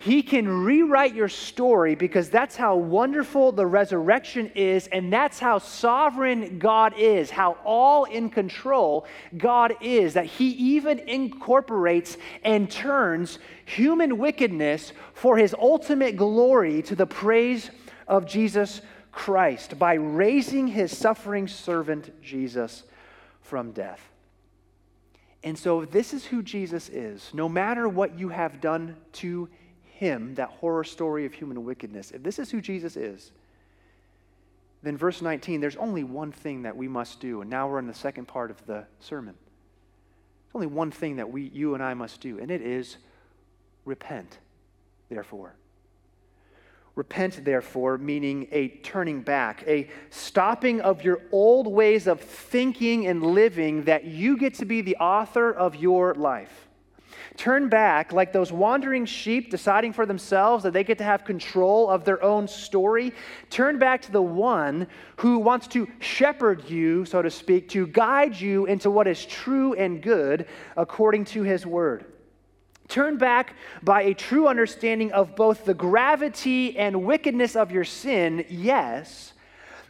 he 0.04 0.22
can 0.22 0.66
rewrite 0.66 1.16
your 1.16 1.30
story 1.30 1.96
because 1.96 2.30
that's 2.30 2.58
how 2.58 2.76
wonderful 2.76 3.54
the 3.54 3.66
resurrection 3.66 4.52
is, 4.54 4.88
and 4.88 5.14
that's 5.14 5.40
how 5.40 5.60
sovereign 5.60 6.60
God 6.60 6.94
is, 6.98 7.30
how 7.30 7.54
all 7.64 8.04
in 8.04 8.30
control 8.30 9.06
God 9.38 9.78
is, 9.80 10.16
that 10.16 10.26
He 10.26 10.50
even 10.50 11.00
incorporates 11.00 12.18
and 12.44 12.70
turns 12.70 13.40
human 13.64 14.18
wickedness 14.18 14.92
for 15.14 15.38
His 15.38 15.56
ultimate 15.58 16.18
glory 16.18 16.82
to 16.82 16.98
the 16.98 17.08
praise 17.08 17.72
of 18.06 18.26
Jesus 18.26 18.82
Christ 19.14 19.80
by 19.80 19.94
raising 19.94 20.68
His 20.68 20.98
suffering 20.98 21.48
servant 21.48 22.22
Jesus 22.22 22.84
from 23.40 23.72
death. 23.72 24.02
And 25.46 25.58
so, 25.58 25.86
this 25.86 26.14
is 26.14 26.26
who 26.26 26.44
Jesus 26.44 26.90
is. 26.90 27.30
No 27.34 27.48
matter 27.48 27.88
what 27.88 28.20
you 28.20 28.28
have 28.28 28.60
done 28.60 28.98
to 29.14 29.46
him, 29.46 29.60
that 30.02 30.50
horror 30.50 30.84
story 30.84 31.26
of 31.26 31.34
human 31.34 31.64
wickedness, 31.64 32.12
if 32.12 32.24
this 32.24 32.40
is 32.40 32.52
who 32.52 32.60
Jesus 32.60 32.98
is, 32.98 33.32
then 34.84 34.98
verse 34.98 35.22
19, 35.22 35.62
there's 35.62 35.78
only 35.78 36.04
one 36.04 36.32
thing 36.32 36.64
that 36.64 36.76
we 36.76 36.90
must 36.90 37.22
do. 37.22 37.42
And 37.42 37.50
now 37.50 37.70
we're 37.70 37.80
in 37.80 37.88
the 37.88 37.94
second 37.94 38.28
part 38.28 38.52
of 38.52 38.66
the 38.66 38.86
sermon. 39.00 39.34
There's 39.34 40.56
only 40.56 40.68
one 40.68 40.92
thing 40.92 41.16
that 41.16 41.32
we, 41.32 41.44
you 41.44 41.74
and 41.74 41.82
I 41.82 41.94
must 41.94 42.20
do, 42.20 42.38
and 42.38 42.52
it 42.52 42.62
is 42.62 42.98
repent, 43.86 44.40
therefore. 45.10 45.56
Repent, 46.96 47.44
therefore, 47.44 47.98
meaning 47.98 48.48
a 48.52 48.68
turning 48.68 49.22
back, 49.22 49.64
a 49.66 49.90
stopping 50.10 50.82
of 50.82 51.04
your 51.04 51.22
old 51.32 51.66
ways 51.66 52.06
of 52.06 52.20
thinking 52.20 53.08
and 53.08 53.24
living 53.26 53.86
that 53.86 54.04
you 54.04 54.38
get 54.38 54.56
to 54.56 54.66
be 54.66 54.82
the 54.82 54.98
author 54.98 55.52
of 55.52 55.76
your 55.76 56.14
life. 56.14 56.68
Turn 57.38 57.68
back 57.68 58.14
like 58.14 58.32
those 58.32 58.52
wandering 58.52 59.06
sheep 59.06 59.50
deciding 59.50 59.94
for 59.94 60.06
themselves 60.06 60.64
that 60.64 60.74
they 60.74 60.84
get 60.84 61.00
to 61.00 61.04
have 61.04 61.26
control 61.26 61.90
of 61.90 62.06
their 62.06 62.24
own 62.24 62.48
story. 62.48 63.12
Turn 63.50 63.80
back 63.80 64.02
to 64.04 64.12
the 64.12 64.22
one 64.22 64.88
who 65.18 65.40
wants 65.40 65.68
to 65.68 65.88
shepherd 66.00 66.70
you, 66.70 67.06
so 67.06 67.22
to 67.22 67.32
speak, 67.32 67.70
to 67.70 67.88
guide 67.88 68.40
you 68.40 68.66
into 68.66 68.92
what 68.92 69.08
is 69.08 69.26
true 69.26 69.74
and 69.74 70.02
good 70.02 70.46
according 70.78 71.26
to 71.26 71.42
his 71.42 71.66
word. 71.66 72.06
Turn 72.88 73.18
back 73.18 73.56
by 73.82 74.04
a 74.04 74.14
true 74.14 74.48
understanding 74.48 75.12
of 75.12 75.36
both 75.36 75.66
the 75.66 75.74
gravity 75.74 76.78
and 76.78 77.04
wickedness 77.04 77.56
of 77.56 77.72
your 77.72 77.86
sin, 77.86 78.46
yes, 78.50 79.34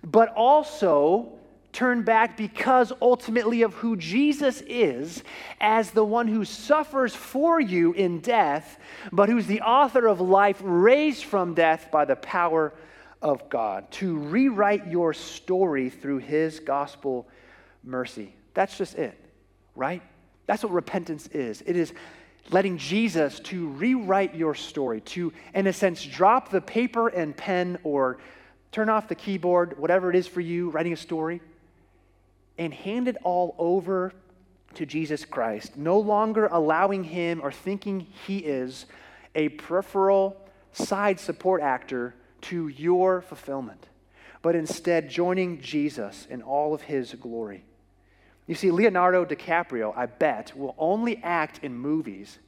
but 0.03 0.29
also 0.29 1.33
turn 1.73 2.03
back 2.03 2.37
because 2.37 2.93
ultimately 3.01 3.63
of 3.63 3.73
who 3.73 3.97
Jesus 3.97 4.61
is 4.61 5.23
as 5.59 5.91
the 5.91 6.05
one 6.05 6.27
who 6.27 6.45
suffers 6.45 7.13
for 7.15 7.59
you 7.59 7.91
in 7.93 8.19
death, 8.19 8.79
but 9.11 9.27
who's 9.27 9.47
the 9.47 9.61
author 9.61 10.07
of 10.07 10.21
life 10.21 10.61
raised 10.63 11.25
from 11.25 11.55
death 11.55 11.89
by 11.91 12.05
the 12.05 12.15
power 12.15 12.73
of 13.21 13.49
God, 13.49 13.89
to 13.91 14.17
rewrite 14.17 14.87
your 14.87 15.13
story 15.13 15.89
through 15.89 16.19
his 16.19 16.59
gospel 16.59 17.27
mercy. 17.83 18.33
That's 18.53 18.77
just 18.77 18.95
it, 18.95 19.17
right? 19.75 20.03
That's 20.45 20.63
what 20.63 20.73
repentance 20.73 21.27
is. 21.27 21.63
It 21.65 21.75
is 21.75 21.93
letting 22.51 22.77
Jesus 22.77 23.39
to 23.39 23.69
rewrite 23.69 24.35
your 24.35 24.53
story, 24.53 25.01
to, 25.01 25.31
in 25.55 25.67
a 25.67 25.73
sense, 25.73 26.03
drop 26.03 26.49
the 26.49 26.61
paper 26.61 27.07
and 27.07 27.35
pen 27.35 27.79
or 27.83 28.19
turn 28.73 28.89
off 28.89 29.07
the 29.07 29.15
keyboard, 29.15 29.79
whatever 29.79 30.09
it 30.09 30.15
is 30.17 30.27
for 30.27 30.41
you, 30.41 30.69
writing 30.69 30.91
a 30.91 30.97
story 30.97 31.41
and 32.57 32.73
hand 32.73 33.07
it 33.07 33.17
all 33.23 33.55
over 33.57 34.13
to 34.75 34.85
Jesus 34.85 35.25
Christ, 35.25 35.77
no 35.77 35.99
longer 35.99 36.47
allowing 36.47 37.03
him 37.03 37.41
or 37.41 37.51
thinking 37.51 37.99
he 37.99 38.39
is 38.39 38.85
a 39.35 39.49
peripheral 39.49 40.37
side 40.71 41.19
support 41.19 41.61
actor 41.61 42.15
to 42.41 42.67
your 42.67 43.21
fulfillment, 43.21 43.87
but 44.41 44.55
instead 44.55 45.09
joining 45.09 45.61
Jesus 45.61 46.27
in 46.29 46.41
all 46.41 46.73
of 46.73 46.81
his 46.81 47.13
glory. 47.13 47.63
You 48.47 48.55
see, 48.55 48.71
Leonardo 48.71 49.23
DiCaprio, 49.23 49.95
I 49.95 50.07
bet, 50.07 50.55
will 50.55 50.75
only 50.77 51.21
act 51.23 51.63
in 51.63 51.73
movies 51.73 52.39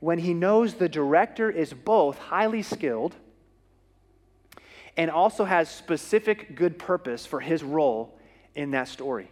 when 0.00 0.18
he 0.18 0.32
knows 0.32 0.74
the 0.74 0.88
director 0.88 1.50
is 1.50 1.74
both 1.74 2.18
highly 2.18 2.62
skilled 2.62 3.14
and 4.96 5.10
also 5.10 5.44
has 5.44 5.68
specific 5.68 6.56
good 6.56 6.78
purpose 6.78 7.26
for 7.26 7.40
his 7.40 7.62
role 7.62 8.18
in 8.60 8.72
that 8.72 8.88
story. 8.88 9.30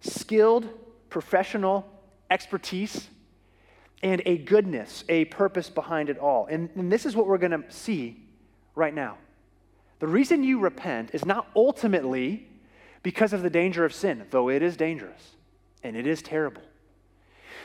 Skilled, 0.00 0.66
professional 1.10 1.86
expertise, 2.30 3.08
and 4.02 4.22
a 4.24 4.38
goodness, 4.38 5.04
a 5.10 5.26
purpose 5.26 5.68
behind 5.68 6.08
it 6.08 6.18
all. 6.18 6.46
And, 6.46 6.70
and 6.76 6.90
this 6.90 7.04
is 7.04 7.14
what 7.14 7.26
we're 7.26 7.38
going 7.38 7.62
to 7.62 7.64
see 7.68 8.16
right 8.74 8.94
now. 8.94 9.18
The 9.98 10.06
reason 10.06 10.42
you 10.42 10.58
repent 10.60 11.10
is 11.12 11.26
not 11.26 11.46
ultimately 11.54 12.48
because 13.02 13.34
of 13.34 13.42
the 13.42 13.50
danger 13.50 13.84
of 13.84 13.92
sin, 13.92 14.24
though 14.30 14.48
it 14.48 14.62
is 14.62 14.78
dangerous 14.78 15.32
and 15.82 15.94
it 15.94 16.06
is 16.06 16.22
terrible. 16.22 16.62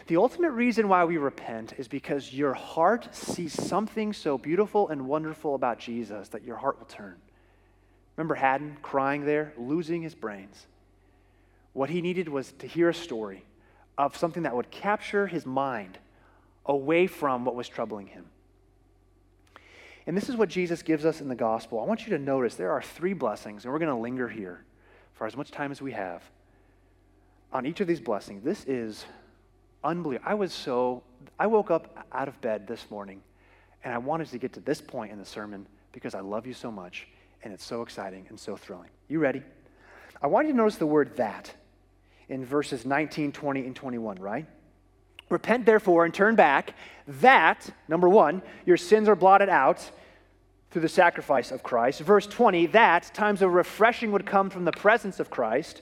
The 0.07 0.17
ultimate 0.17 0.51
reason 0.51 0.89
why 0.89 1.05
we 1.05 1.17
repent 1.17 1.73
is 1.77 1.87
because 1.87 2.33
your 2.33 2.53
heart 2.53 3.15
sees 3.15 3.53
something 3.53 4.11
so 4.11 4.37
beautiful 4.37 4.89
and 4.89 5.07
wonderful 5.07 5.55
about 5.55 5.79
Jesus 5.79 6.27
that 6.29 6.43
your 6.43 6.57
heart 6.57 6.77
will 6.79 6.87
turn. 6.87 7.15
Remember 8.21 8.35
Haddon 8.35 8.77
crying 8.83 9.25
there, 9.25 9.51
losing 9.57 10.03
his 10.03 10.13
brains? 10.13 10.67
What 11.73 11.89
he 11.89 12.03
needed 12.03 12.29
was 12.29 12.51
to 12.59 12.67
hear 12.67 12.87
a 12.87 12.93
story 12.93 13.43
of 13.97 14.15
something 14.15 14.43
that 14.43 14.55
would 14.55 14.69
capture 14.69 15.25
his 15.25 15.43
mind 15.43 15.97
away 16.67 17.07
from 17.07 17.45
what 17.45 17.55
was 17.55 17.67
troubling 17.67 18.05
him. 18.05 18.25
And 20.05 20.15
this 20.15 20.29
is 20.29 20.35
what 20.35 20.49
Jesus 20.49 20.83
gives 20.83 21.03
us 21.03 21.19
in 21.19 21.29
the 21.29 21.35
gospel. 21.35 21.79
I 21.79 21.85
want 21.85 22.03
you 22.03 22.15
to 22.15 22.19
notice 22.19 22.53
there 22.53 22.69
are 22.69 22.83
three 22.83 23.13
blessings, 23.13 23.65
and 23.65 23.73
we're 23.73 23.79
going 23.79 23.89
to 23.89 23.99
linger 23.99 24.29
here 24.29 24.65
for 25.15 25.25
as 25.25 25.35
much 25.35 25.49
time 25.49 25.71
as 25.71 25.81
we 25.81 25.93
have 25.93 26.21
on 27.51 27.65
each 27.65 27.81
of 27.81 27.87
these 27.87 27.99
blessings. 27.99 28.43
This 28.43 28.63
is 28.65 29.03
unbelievable. 29.83 30.29
I 30.29 30.35
was 30.35 30.53
so, 30.53 31.01
I 31.39 31.47
woke 31.47 31.71
up 31.71 32.05
out 32.11 32.27
of 32.27 32.39
bed 32.39 32.67
this 32.67 32.85
morning 32.91 33.23
and 33.83 33.91
I 33.91 33.97
wanted 33.97 34.27
to 34.27 34.37
get 34.37 34.53
to 34.53 34.59
this 34.59 34.79
point 34.79 35.11
in 35.11 35.17
the 35.17 35.25
sermon 35.25 35.65
because 35.91 36.13
I 36.13 36.19
love 36.19 36.45
you 36.45 36.53
so 36.53 36.71
much 36.71 37.07
and 37.43 37.53
it's 37.53 37.63
so 37.63 37.81
exciting 37.81 38.25
and 38.29 38.39
so 38.39 38.55
thrilling. 38.55 38.89
You 39.07 39.19
ready? 39.19 39.41
I 40.21 40.27
want 40.27 40.47
you 40.47 40.53
to 40.53 40.57
notice 40.57 40.75
the 40.75 40.85
word 40.85 41.15
that 41.17 41.53
in 42.29 42.45
verses 42.45 42.85
19, 42.85 43.31
20, 43.31 43.65
and 43.65 43.75
21, 43.75 44.17
right? 44.17 44.45
Repent 45.29 45.65
therefore 45.65 46.05
and 46.05 46.13
turn 46.13 46.35
back, 46.35 46.75
that, 47.07 47.69
number 47.87 48.07
one, 48.07 48.41
your 48.65 48.77
sins 48.77 49.09
are 49.09 49.15
blotted 49.15 49.49
out 49.49 49.89
through 50.69 50.81
the 50.81 50.89
sacrifice 50.89 51.51
of 51.51 51.63
Christ. 51.63 52.01
Verse 52.01 52.25
20, 52.27 52.67
that 52.67 53.11
times 53.13 53.41
of 53.41 53.53
refreshing 53.53 54.11
would 54.11 54.25
come 54.25 54.49
from 54.49 54.65
the 54.65 54.71
presence 54.71 55.19
of 55.19 55.29
Christ. 55.29 55.81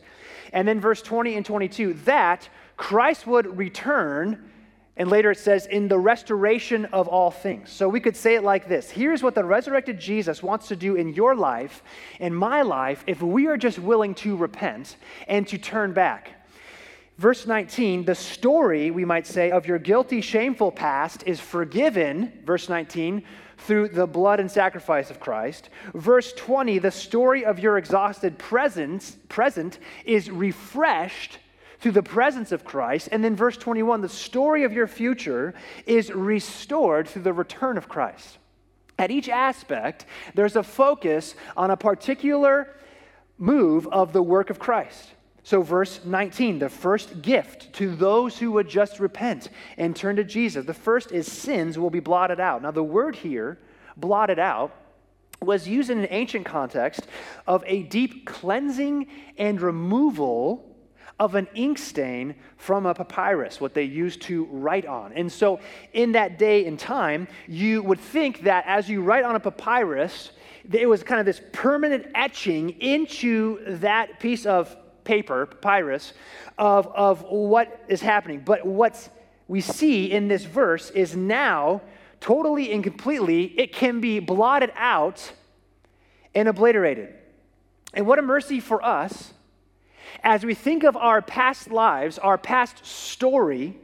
And 0.53 0.67
then 0.67 0.79
verse 0.79 1.01
20 1.01 1.35
and 1.35 1.45
22, 1.45 1.93
that 2.05 2.49
Christ 2.77 3.27
would 3.27 3.57
return. 3.57 4.49
And 4.99 5.09
later 5.09 5.31
it 5.31 5.37
says, 5.37 5.65
in 5.65 5.87
the 5.87 5.97
restoration 5.97 6.83
of 6.85 7.07
all 7.07 7.31
things. 7.31 7.71
So 7.71 7.87
we 7.87 8.01
could 8.01 8.17
say 8.17 8.35
it 8.35 8.43
like 8.43 8.67
this 8.67 8.91
Here's 8.91 9.23
what 9.23 9.33
the 9.33 9.45
resurrected 9.45 9.97
Jesus 9.97 10.43
wants 10.43 10.67
to 10.67 10.75
do 10.75 10.95
in 10.95 11.13
your 11.13 11.35
life, 11.35 11.81
in 12.19 12.35
my 12.35 12.61
life, 12.61 13.05
if 13.07 13.21
we 13.21 13.47
are 13.47 13.57
just 13.57 13.79
willing 13.79 14.13
to 14.15 14.35
repent 14.35 14.97
and 15.27 15.47
to 15.47 15.57
turn 15.57 15.93
back. 15.93 16.31
Verse 17.17 17.47
19, 17.47 18.05
the 18.05 18.15
story, 18.15 18.91
we 18.91 19.03
might 19.05 19.25
say, 19.25 19.51
of 19.51 19.65
your 19.65 19.79
guilty, 19.79 20.21
shameful 20.21 20.71
past 20.71 21.23
is 21.25 21.39
forgiven, 21.39 22.31
verse 22.45 22.69
19, 22.69 23.23
through 23.57 23.89
the 23.89 24.07
blood 24.07 24.39
and 24.39 24.49
sacrifice 24.49 25.09
of 25.09 25.19
Christ. 25.19 25.69
Verse 25.93 26.31
20, 26.33 26.79
the 26.79 26.91
story 26.91 27.43
of 27.43 27.59
your 27.59 27.77
exhausted 27.77 28.37
presence, 28.37 29.17
present 29.27 29.79
is 30.05 30.29
refreshed 30.29 31.39
through 31.79 31.91
the 31.91 32.03
presence 32.03 32.51
of 32.51 32.63
Christ. 32.65 33.09
And 33.11 33.23
then 33.23 33.35
verse 33.35 33.57
21, 33.57 34.01
the 34.01 34.09
story 34.09 34.63
of 34.63 34.73
your 34.73 34.87
future 34.87 35.53
is 35.85 36.11
restored 36.11 37.07
through 37.07 37.23
the 37.23 37.33
return 37.33 37.77
of 37.77 37.87
Christ. 37.87 38.37
At 38.97 39.11
each 39.11 39.29
aspect, 39.29 40.05
there's 40.35 40.57
a 40.57 40.63
focus 40.63 41.35
on 41.55 41.71
a 41.71 41.77
particular 41.77 42.75
move 43.37 43.87
of 43.87 44.11
the 44.11 44.21
work 44.21 44.49
of 44.49 44.59
Christ. 44.59 45.11
So, 45.43 45.61
verse 45.61 46.01
19, 46.03 46.59
the 46.59 46.69
first 46.69 47.21
gift 47.21 47.71
to 47.73 47.95
those 47.95 48.37
who 48.37 48.51
would 48.51 48.67
just 48.67 48.99
repent 48.99 49.49
and 49.77 49.95
turn 49.95 50.17
to 50.17 50.23
Jesus. 50.23 50.65
The 50.65 50.73
first 50.73 51.13
is 51.13 51.31
sins 51.31 51.79
will 51.79 51.89
be 51.89 52.01
blotted 52.01 52.41
out. 52.41 52.61
Now, 52.61 52.71
the 52.71 52.83
word 52.83 53.15
here, 53.15 53.57
blotted 53.95 54.37
out, 54.37 54.75
was 55.41 55.67
used 55.67 55.89
in 55.89 55.99
an 55.99 56.07
ancient 56.09 56.45
context 56.45 57.07
of 57.47 57.63
a 57.65 57.83
deep 57.83 58.25
cleansing 58.25 59.07
and 59.37 59.61
removal 59.61 60.68
of 61.19 61.35
an 61.35 61.47
ink 61.53 61.77
stain 61.77 62.35
from 62.57 62.85
a 62.85 62.93
papyrus, 62.93 63.59
what 63.59 63.73
they 63.73 63.83
used 63.83 64.21
to 64.21 64.45
write 64.45 64.85
on. 64.85 65.11
And 65.13 65.31
so, 65.31 65.59
in 65.93 66.13
that 66.13 66.39
day 66.39 66.65
and 66.65 66.79
time, 66.79 67.27
you 67.47 67.83
would 67.83 67.99
think 67.99 68.43
that 68.43 68.63
as 68.65 68.89
you 68.89 69.01
write 69.01 69.25
on 69.25 69.35
a 69.35 69.39
papyrus, 69.39 70.31
it 70.71 70.87
was 70.87 71.03
kind 71.03 71.19
of 71.19 71.25
this 71.25 71.41
permanent 71.51 72.07
etching 72.15 72.69
into 72.81 73.77
that 73.79 74.19
piece 74.19 74.45
of 74.45 74.75
paper, 75.03 75.45
papyrus, 75.45 76.13
of, 76.57 76.87
of 76.87 77.23
what 77.23 77.83
is 77.87 78.01
happening. 78.01 78.41
But 78.45 78.65
what 78.65 79.09
we 79.47 79.61
see 79.61 80.11
in 80.11 80.27
this 80.27 80.45
verse 80.45 80.89
is 80.91 81.15
now 81.15 81.81
totally 82.21 82.71
and 82.71 82.83
completely, 82.83 83.45
it 83.59 83.73
can 83.73 83.99
be 83.99 84.19
blotted 84.19 84.71
out 84.75 85.31
and 86.35 86.47
obliterated. 86.47 87.15
And 87.93 88.05
what 88.05 88.19
a 88.19 88.21
mercy 88.21 88.59
for 88.59 88.83
us 88.85 89.33
as 90.23 90.45
we 90.45 90.53
think 90.53 90.83
of 90.83 90.95
our 90.97 91.21
past 91.21 91.71
lives, 91.71 92.17
our 92.17 92.37
past 92.37 92.85
story, 92.85 93.75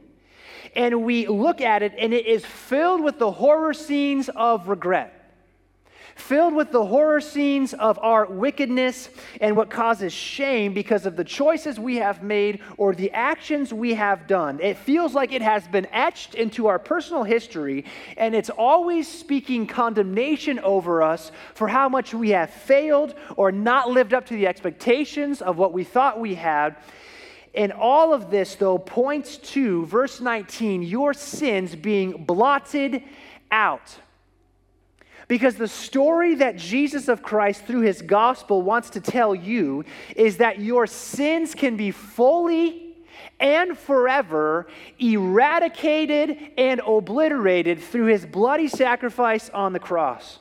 and 0.74 1.04
we 1.04 1.26
look 1.26 1.60
at 1.60 1.82
it 1.82 1.94
and 1.98 2.12
it 2.12 2.26
is 2.26 2.44
filled 2.44 3.02
with 3.02 3.18
the 3.18 3.30
horror 3.30 3.72
scenes 3.72 4.28
of 4.36 4.68
regret 4.68 5.15
filled 6.16 6.54
with 6.54 6.72
the 6.72 6.84
horror 6.84 7.20
scenes 7.20 7.74
of 7.74 7.98
our 8.00 8.26
wickedness 8.26 9.10
and 9.40 9.54
what 9.54 9.70
causes 9.70 10.12
shame 10.12 10.72
because 10.72 11.06
of 11.06 11.14
the 11.14 11.22
choices 11.22 11.78
we 11.78 11.96
have 11.96 12.22
made 12.22 12.60
or 12.78 12.94
the 12.94 13.12
actions 13.12 13.72
we 13.72 13.94
have 13.94 14.26
done. 14.26 14.58
It 14.60 14.78
feels 14.78 15.14
like 15.14 15.32
it 15.32 15.42
has 15.42 15.68
been 15.68 15.86
etched 15.92 16.34
into 16.34 16.66
our 16.66 16.78
personal 16.78 17.22
history, 17.22 17.84
and 18.16 18.34
it's 18.34 18.50
always 18.50 19.06
speaking 19.06 19.66
condemnation 19.66 20.58
over 20.60 21.02
us 21.02 21.30
for 21.54 21.68
how 21.68 21.88
much 21.88 22.14
we 22.14 22.30
have 22.30 22.50
failed 22.50 23.14
or 23.36 23.52
not 23.52 23.90
lived 23.90 24.14
up 24.14 24.26
to 24.26 24.34
the 24.34 24.46
expectations 24.46 25.42
of 25.42 25.58
what 25.58 25.72
we 25.72 25.84
thought 25.84 26.18
we 26.18 26.34
had. 26.34 26.76
And 27.54 27.72
all 27.72 28.12
of 28.12 28.30
this, 28.30 28.54
though, 28.54 28.78
points 28.78 29.36
to 29.38 29.84
verse 29.86 30.20
19 30.20 30.82
your 30.82 31.14
sins 31.14 31.76
being 31.76 32.24
blotted 32.24 33.02
out. 33.50 33.96
Because 35.28 35.56
the 35.56 35.68
story 35.68 36.36
that 36.36 36.56
Jesus 36.56 37.08
of 37.08 37.22
Christ, 37.22 37.64
through 37.64 37.80
his 37.80 38.00
gospel, 38.00 38.62
wants 38.62 38.90
to 38.90 39.00
tell 39.00 39.34
you 39.34 39.84
is 40.14 40.36
that 40.36 40.60
your 40.60 40.86
sins 40.86 41.54
can 41.54 41.76
be 41.76 41.90
fully 41.90 42.94
and 43.40 43.76
forever 43.76 44.68
eradicated 44.98 46.52
and 46.56 46.80
obliterated 46.86 47.80
through 47.80 48.06
his 48.06 48.24
bloody 48.24 48.68
sacrifice 48.68 49.50
on 49.50 49.72
the 49.72 49.80
cross. 49.80 50.38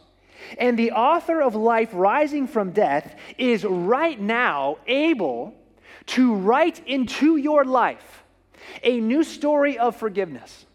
And 0.59 0.77
the 0.77 0.91
author 0.91 1.41
of 1.41 1.55
life 1.55 1.89
rising 1.93 2.45
from 2.45 2.71
death 2.71 3.15
is 3.37 3.65
right 3.65 4.19
now 4.19 4.77
able 4.85 5.55
to 6.07 6.35
write 6.35 6.85
into 6.85 7.37
your 7.37 7.65
life 7.65 8.23
a 8.83 8.99
new 8.99 9.23
story 9.23 9.79
of 9.79 9.95
forgiveness, 9.95 10.67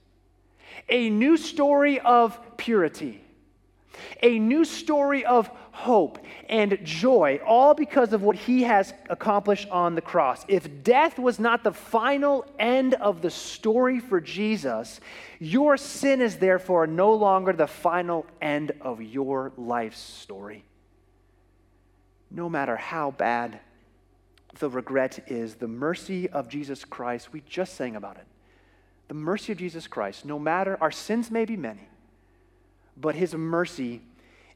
a 0.89 1.09
new 1.11 1.37
story 1.37 2.01
of 2.01 2.39
purity 2.57 3.20
a 4.23 4.39
new 4.39 4.65
story 4.65 5.25
of 5.25 5.51
hope 5.73 6.19
and 6.49 6.79
joy, 6.85 7.41
all 7.47 7.75
because 7.75 8.13
of 8.13 8.23
what 8.23 8.37
he 8.37 8.63
has 8.65 8.93
accomplished 9.09 9.69
on 9.71 9.95
the 9.95 10.01
cross. 10.01 10.45
If 10.49 10.83
death 10.83 11.19
was 11.19 11.39
not 11.39 11.65
the 11.65 11.73
final 11.73 12.45
end 12.59 12.95
of 12.95 13.23
the 13.23 13.31
story 13.31 14.01
for 14.01 14.21
Jesus, 14.21 15.01
your 15.39 15.77
sin 15.77 16.21
is 16.21 16.37
therefore 16.37 16.87
no 16.87 17.15
longer 17.15 17.53
the 17.53 17.67
final 17.67 18.27
end 18.43 18.73
of 18.81 19.01
your 19.01 19.53
life's 19.57 20.01
story. 20.01 20.65
No 22.31 22.49
matter 22.49 22.77
how 22.77 23.11
bad 23.13 23.61
the 24.59 24.69
regret 24.69 25.25
is, 25.29 25.55
the 25.55 25.69
mercy 25.69 26.29
of 26.29 26.49
Jesus 26.49 26.85
Christ, 26.85 27.33
we 27.33 27.43
just 27.49 27.75
sang 27.75 27.97
about 27.97 28.17
it. 28.17 28.27
The 29.09 29.15
mercy 29.15 29.53
of 29.53 29.59
Jesus 29.59 29.87
Christ, 29.87 30.25
no 30.25 30.39
matter 30.39 30.77
our 30.81 30.91
sins 30.91 31.31
may 31.31 31.45
be 31.45 31.57
many, 31.57 31.89
but 32.97 33.15
his 33.15 33.35
mercy 33.35 34.03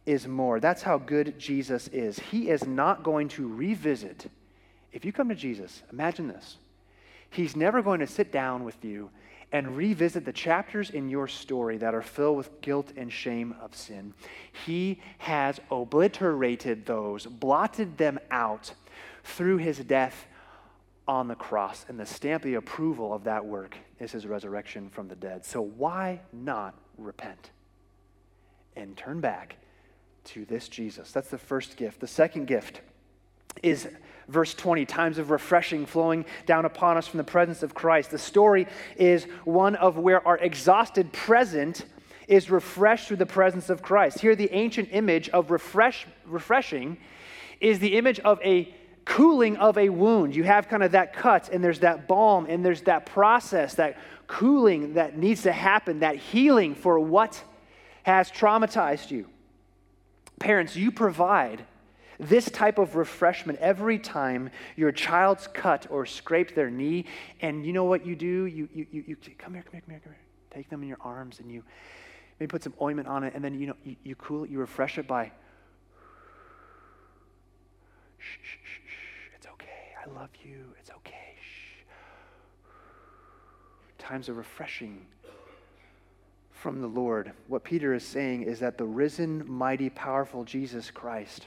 is 0.06 0.26
more. 0.26 0.60
That's 0.60 0.82
how 0.82 0.98
good 0.98 1.38
Jesus 1.38 1.88
is. 1.88 2.18
He 2.18 2.50
is 2.50 2.66
not 2.66 3.02
going 3.02 3.28
to 3.28 3.48
revisit. 3.48 4.30
If 4.92 5.04
you 5.04 5.12
come 5.12 5.28
to 5.28 5.34
Jesus, 5.34 5.82
imagine 5.92 6.28
this. 6.28 6.58
He's 7.30 7.56
never 7.56 7.82
going 7.82 8.00
to 8.00 8.06
sit 8.06 8.30
down 8.30 8.64
with 8.64 8.84
you 8.84 9.10
and 9.50 9.76
revisit 9.76 10.24
the 10.24 10.32
chapters 10.32 10.90
in 10.90 11.08
your 11.08 11.28
story 11.28 11.78
that 11.78 11.94
are 11.94 12.02
filled 12.02 12.36
with 12.36 12.60
guilt 12.60 12.92
and 12.96 13.12
shame 13.12 13.54
of 13.60 13.74
sin. 13.74 14.12
He 14.66 15.00
has 15.18 15.60
obliterated 15.70 16.86
those, 16.86 17.26
blotted 17.26 17.96
them 17.96 18.18
out 18.30 18.72
through 19.22 19.58
his 19.58 19.78
death 19.78 20.26
on 21.06 21.28
the 21.28 21.34
cross. 21.34 21.86
And 21.88 21.98
the 21.98 22.06
stamp, 22.06 22.42
the 22.42 22.54
approval 22.54 23.12
of 23.12 23.24
that 23.24 23.44
work 23.44 23.76
is 24.00 24.12
his 24.12 24.26
resurrection 24.26 24.90
from 24.90 25.08
the 25.08 25.16
dead. 25.16 25.44
So 25.44 25.62
why 25.62 26.20
not 26.32 26.74
repent 26.98 27.50
and 28.76 28.96
turn 28.96 29.20
back 29.20 29.56
to 30.24 30.44
this 30.44 30.68
Jesus? 30.68 31.12
That's 31.12 31.28
the 31.28 31.38
first 31.38 31.76
gift. 31.76 32.00
The 32.00 32.06
second 32.06 32.46
gift 32.46 32.80
is 33.62 33.88
verse 34.28 34.54
20 34.54 34.86
times 34.86 35.18
of 35.18 35.30
refreshing 35.30 35.86
flowing 35.86 36.24
down 36.46 36.64
upon 36.64 36.96
us 36.96 37.06
from 37.06 37.18
the 37.18 37.24
presence 37.24 37.62
of 37.62 37.74
Christ. 37.74 38.10
The 38.10 38.18
story 38.18 38.66
is 38.96 39.24
one 39.44 39.76
of 39.76 39.98
where 39.98 40.26
our 40.26 40.38
exhausted 40.38 41.12
present 41.12 41.84
is 42.26 42.50
refreshed 42.50 43.08
through 43.08 43.18
the 43.18 43.26
presence 43.26 43.68
of 43.68 43.82
Christ. 43.82 44.20
Here, 44.20 44.34
the 44.34 44.50
ancient 44.52 44.88
image 44.92 45.28
of 45.28 45.50
refresh, 45.50 46.06
refreshing 46.26 46.96
is 47.60 47.78
the 47.78 47.96
image 47.96 48.18
of 48.20 48.40
a 48.42 48.74
cooling 49.04 49.56
of 49.58 49.76
a 49.76 49.90
wound. 49.90 50.34
You 50.34 50.44
have 50.44 50.68
kind 50.68 50.82
of 50.82 50.92
that 50.92 51.12
cut, 51.12 51.50
and 51.50 51.62
there's 51.62 51.80
that 51.80 52.08
balm, 52.08 52.46
and 52.48 52.64
there's 52.64 52.82
that 52.82 53.04
process, 53.06 53.74
that 53.74 53.98
cooling 54.26 54.94
that 54.94 55.18
needs 55.18 55.42
to 55.42 55.52
happen, 55.52 56.00
that 56.00 56.16
healing 56.16 56.74
for 56.74 56.98
what 56.98 57.42
has 58.04 58.30
traumatized 58.30 59.10
you. 59.10 59.26
Parents, 60.38 60.76
you 60.76 60.90
provide 60.90 61.64
this 62.18 62.48
type 62.50 62.78
of 62.78 62.94
refreshment 62.94 63.58
every 63.58 63.98
time 63.98 64.50
your 64.76 64.92
child's 64.92 65.48
cut 65.48 65.86
or 65.90 66.06
scraped 66.06 66.54
their 66.54 66.70
knee. 66.70 67.06
And 67.40 67.66
you 67.66 67.72
know 67.72 67.84
what 67.84 68.06
you 68.06 68.14
do? 68.14 68.46
You, 68.46 68.68
you, 68.72 68.86
you, 68.92 69.04
you 69.06 69.16
come 69.36 69.54
here, 69.54 69.62
come 69.62 69.72
here, 69.72 69.82
come 69.82 69.90
here, 69.90 70.00
come 70.00 70.12
here. 70.12 70.20
Take 70.50 70.70
them 70.70 70.82
in 70.82 70.88
your 70.88 70.98
arms 71.00 71.40
and 71.40 71.50
you 71.50 71.64
maybe 72.38 72.48
put 72.48 72.62
some 72.62 72.74
ointment 72.80 73.08
on 73.08 73.24
it, 73.24 73.34
and 73.34 73.44
then 73.44 73.58
you 73.58 73.66
know 73.68 73.76
you, 73.84 73.96
you 74.04 74.14
cool 74.16 74.44
it, 74.44 74.50
you 74.50 74.58
refresh 74.58 74.98
it 74.98 75.06
by 75.06 75.30
shh, 78.18 78.38
shh, 78.42 78.58
shh. 78.64 79.30
It's 79.36 79.46
okay. 79.46 79.94
I 80.04 80.10
love 80.10 80.30
you. 80.44 80.72
It's 80.80 80.90
okay. 80.90 81.34
Shh. 81.40 81.84
Times 83.98 84.28
of 84.28 84.36
refreshing 84.36 85.06
from 86.64 86.80
the 86.80 86.88
Lord. 86.88 87.32
What 87.46 87.62
Peter 87.62 87.94
is 87.94 88.04
saying 88.04 88.42
is 88.42 88.58
that 88.60 88.78
the 88.78 88.84
risen, 88.84 89.44
mighty, 89.46 89.90
powerful 89.90 90.44
Jesus 90.44 90.90
Christ 90.90 91.46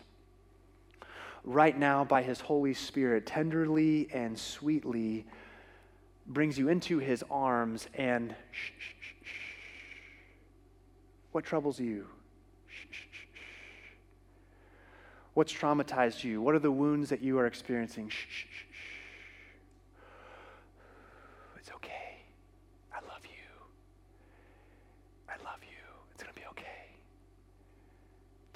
right 1.48 1.80
now 1.80 2.04
by 2.04 2.22
his 2.22 2.42
Holy 2.42 2.74
Spirit 2.74 3.26
tenderly 3.26 4.10
and 4.14 4.38
sweetly 4.38 5.26
brings 6.28 6.60
you 6.60 6.68
into 6.68 7.00
his 7.00 7.24
arms 7.32 7.88
and 7.94 8.36
shh, 8.52 8.72
shh, 8.78 8.94
shh, 9.00 9.14
shh. 9.24 9.32
What 11.32 11.46
troubles 11.46 11.80
you? 11.80 12.06
What's 15.34 15.54
traumatized 15.54 16.24
you? 16.26 16.42
What 16.42 16.54
are 16.54 16.60
the 16.60 16.72
wounds 16.72 17.10
that 17.10 17.22
you 17.22 17.40
are 17.40 17.48
experiencing? 17.48 18.10
Shh, 18.10 18.26
shh, 18.30 18.44
shh, 18.44 18.66
shh. 18.72 18.86
It's 21.60 21.72
okay. 21.76 22.26
I 22.92 22.98
love 23.08 23.24
you. 23.24 23.30
I 25.30 25.36
love 25.46 25.62
you. 25.62 25.86
It's 26.12 26.24
going 26.24 26.34
to 26.34 26.42
be 26.42 26.46
okay 26.48 26.88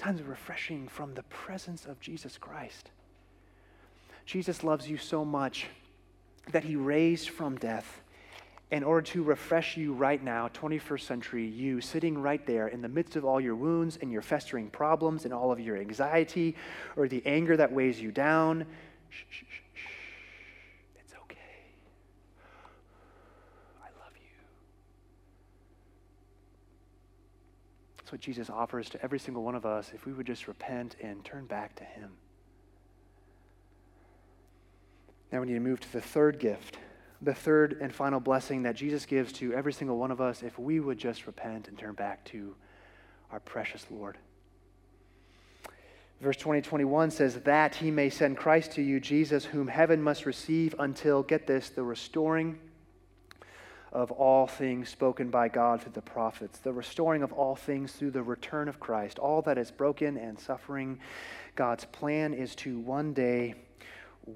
times 0.02 0.20
of 0.20 0.30
refreshing 0.30 0.88
from 0.88 1.14
the 1.14 1.22
presence 1.24 1.86
of 1.86 1.99
Jesus 1.99 2.38
Christ. 2.38 2.89
Jesus 4.26 4.64
loves 4.64 4.89
you 4.89 4.97
so 4.97 5.24
much 5.24 5.68
that 6.52 6.64
he 6.64 6.76
raised 6.76 7.30
from 7.30 7.56
death 7.58 8.02
in 8.72 8.84
order 8.84 9.02
to 9.02 9.22
refresh 9.22 9.78
you 9.78 9.93
right 9.93 10.24
now, 10.24 10.47
21st 10.47 11.02
century 11.02 11.45
you, 11.45 11.82
sitting 11.82 12.20
right 12.20 12.43
there 12.47 12.70
in 12.70 12.82
the 12.82 12.88
midst 12.88 13.16
of 13.16 13.26
all 13.26 13.39
your 13.39 13.54
wounds 13.56 13.99
and 14.02 14.12
your 14.12 14.24
festering 14.24 14.72
problems 14.72 15.26
and 15.26 15.34
all 15.34 15.52
of 15.52 15.60
your 15.60 15.78
anxiety 15.78 16.56
or 16.95 17.08
the 17.08 17.22
anger 17.28 17.56
that 17.56 17.72
weighs 17.72 18.02
you 18.02 18.12
down. 18.12 18.66
Shh, 19.10 19.24
shh, 19.30 19.43
shh. 19.49 19.62
That's 28.12 28.20
what 28.20 28.26
Jesus 28.26 28.49
offers 28.49 28.89
to 28.89 29.01
every 29.01 29.20
single 29.20 29.41
one 29.41 29.55
of 29.55 29.66
us 29.66 29.93
if 29.95 30.05
we 30.05 30.12
would 30.12 30.28
just 30.28 30.49
repent 30.49 30.97
and 31.01 31.24
turn 31.24 31.45
back 31.45 31.78
to 31.78 31.86
Him. 31.86 32.09
Now 35.32 35.39
we 35.39 35.47
need 35.47 35.53
to 35.53 35.62
move 35.62 35.80
to 35.80 35.93
the 35.93 36.01
third 36.01 36.38
gift, 36.38 36.78
the 37.22 37.34
third 37.34 37.78
and 37.80 37.95
final 37.95 38.20
blessing 38.20 38.64
that 38.64 38.76
Jesus 38.76 39.05
gives 39.05 39.32
to 39.34 39.53
every 39.53 39.72
single 39.72 39.97
one 39.97 40.12
of 40.12 40.20
us 40.20 40.43
if 40.43 40.59
we 40.59 40.82
would 40.82 40.97
just 40.97 41.26
repent 41.26 41.70
and 41.70 41.78
turn 41.78 41.93
back 41.93 42.26
to 42.26 42.53
our 43.32 43.39
precious 43.39 43.86
Lord. 43.89 44.18
Verse 46.20 46.36
20, 46.36 46.64
21 46.64 47.12
says, 47.12 47.36
That 47.36 47.76
he 47.76 47.91
may 47.91 48.09
send 48.09 48.36
Christ 48.36 48.74
to 48.74 48.82
you, 48.82 48.99
Jesus, 48.99 49.45
whom 49.45 49.70
heaven 49.70 50.01
must 50.03 50.26
receive 50.26 50.76
until, 50.80 51.24
get 51.24 51.47
this, 51.47 51.70
the 51.70 51.84
restoring 51.84 52.59
of 53.92 54.12
all 54.12 54.48
things 54.48 54.89
spoken 54.89 55.30
by 55.30 55.50
God 55.50 55.82
through 55.82 55.92
the 55.92 56.02
prophets, 56.02 56.60
the 56.60 56.72
restoring 56.72 57.24
of 57.24 57.34
all 57.34 57.56
things 57.56 57.92
through 57.92 58.12
the 58.12 58.24
return 58.24 58.68
of 58.68 58.80
Christ, 58.80 59.20
all 59.20 59.42
that 59.42 59.58
is 59.58 59.70
broken 59.70 60.18
and 60.18 60.39
suffering. 60.39 61.00
God's 61.56 61.86
plan 61.86 62.34
is 62.34 62.56
to 62.58 62.80
one 62.80 63.14
day 63.14 63.56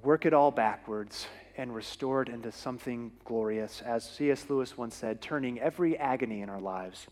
work 0.03 0.26
it 0.26 0.34
all 0.34 0.51
backwards 0.51 1.28
and 1.58 1.74
restore 1.74 2.22
it 2.22 2.28
into 2.28 2.51
something 2.51 3.12
glorious, 3.24 3.82
as 3.86 4.03
C.S. 4.03 4.45
Lewis 4.49 4.78
once 4.78 4.95
said, 4.95 5.22
turning 5.22 5.60
every 5.60 5.97
agony 5.97 6.41
in 6.41 6.49
our 6.49 6.60
lives 6.60 7.08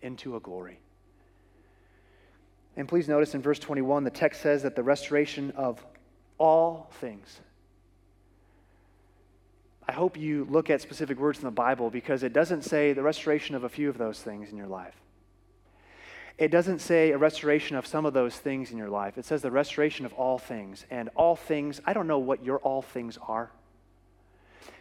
into 0.00 0.36
a 0.36 0.40
glory. 0.40 0.78
And 2.76 2.88
please 2.88 3.08
notice 3.08 3.34
in 3.34 3.42
verse 3.42 3.58
21, 3.58 4.04
the 4.04 4.10
text 4.10 4.42
says 4.42 4.62
that 4.62 4.76
the 4.76 4.82
restoration 4.82 5.52
of 5.56 5.84
all 6.38 6.90
things 7.00 7.40
I 9.86 9.92
hope 9.92 10.16
you 10.16 10.46
look 10.48 10.70
at 10.70 10.80
specific 10.80 11.18
words 11.18 11.38
in 11.38 11.44
the 11.44 11.50
Bible 11.50 11.90
because 11.90 12.22
it 12.22 12.32
doesn't 12.32 12.62
say 12.62 12.92
the 12.92 13.02
restoration 13.02 13.54
of 13.54 13.64
a 13.64 13.68
few 13.68 13.88
of 13.88 13.98
those 13.98 14.20
things 14.20 14.50
in 14.50 14.56
your 14.56 14.66
life. 14.66 14.94
It 16.36 16.50
doesn't 16.50 16.80
say 16.80 17.12
a 17.12 17.18
restoration 17.18 17.76
of 17.76 17.86
some 17.86 18.06
of 18.06 18.12
those 18.12 18.36
things 18.36 18.72
in 18.72 18.78
your 18.78 18.88
life. 18.88 19.18
It 19.18 19.24
says 19.24 19.42
the 19.42 19.50
restoration 19.50 20.04
of 20.04 20.12
all 20.14 20.38
things. 20.38 20.84
And 20.90 21.10
all 21.14 21.36
things, 21.36 21.80
I 21.84 21.92
don't 21.92 22.08
know 22.08 22.18
what 22.18 22.42
your 22.42 22.58
all 22.58 22.82
things 22.82 23.18
are. 23.28 23.50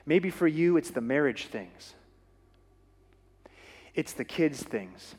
Maybe 0.06 0.30
for 0.30 0.48
you, 0.48 0.78
it's 0.78 0.92
the 0.92 1.02
marriage 1.02 1.46
things, 1.46 1.94
it's 3.96 4.14
the 4.14 4.26
kids' 4.26 4.62
things, 4.62 5.16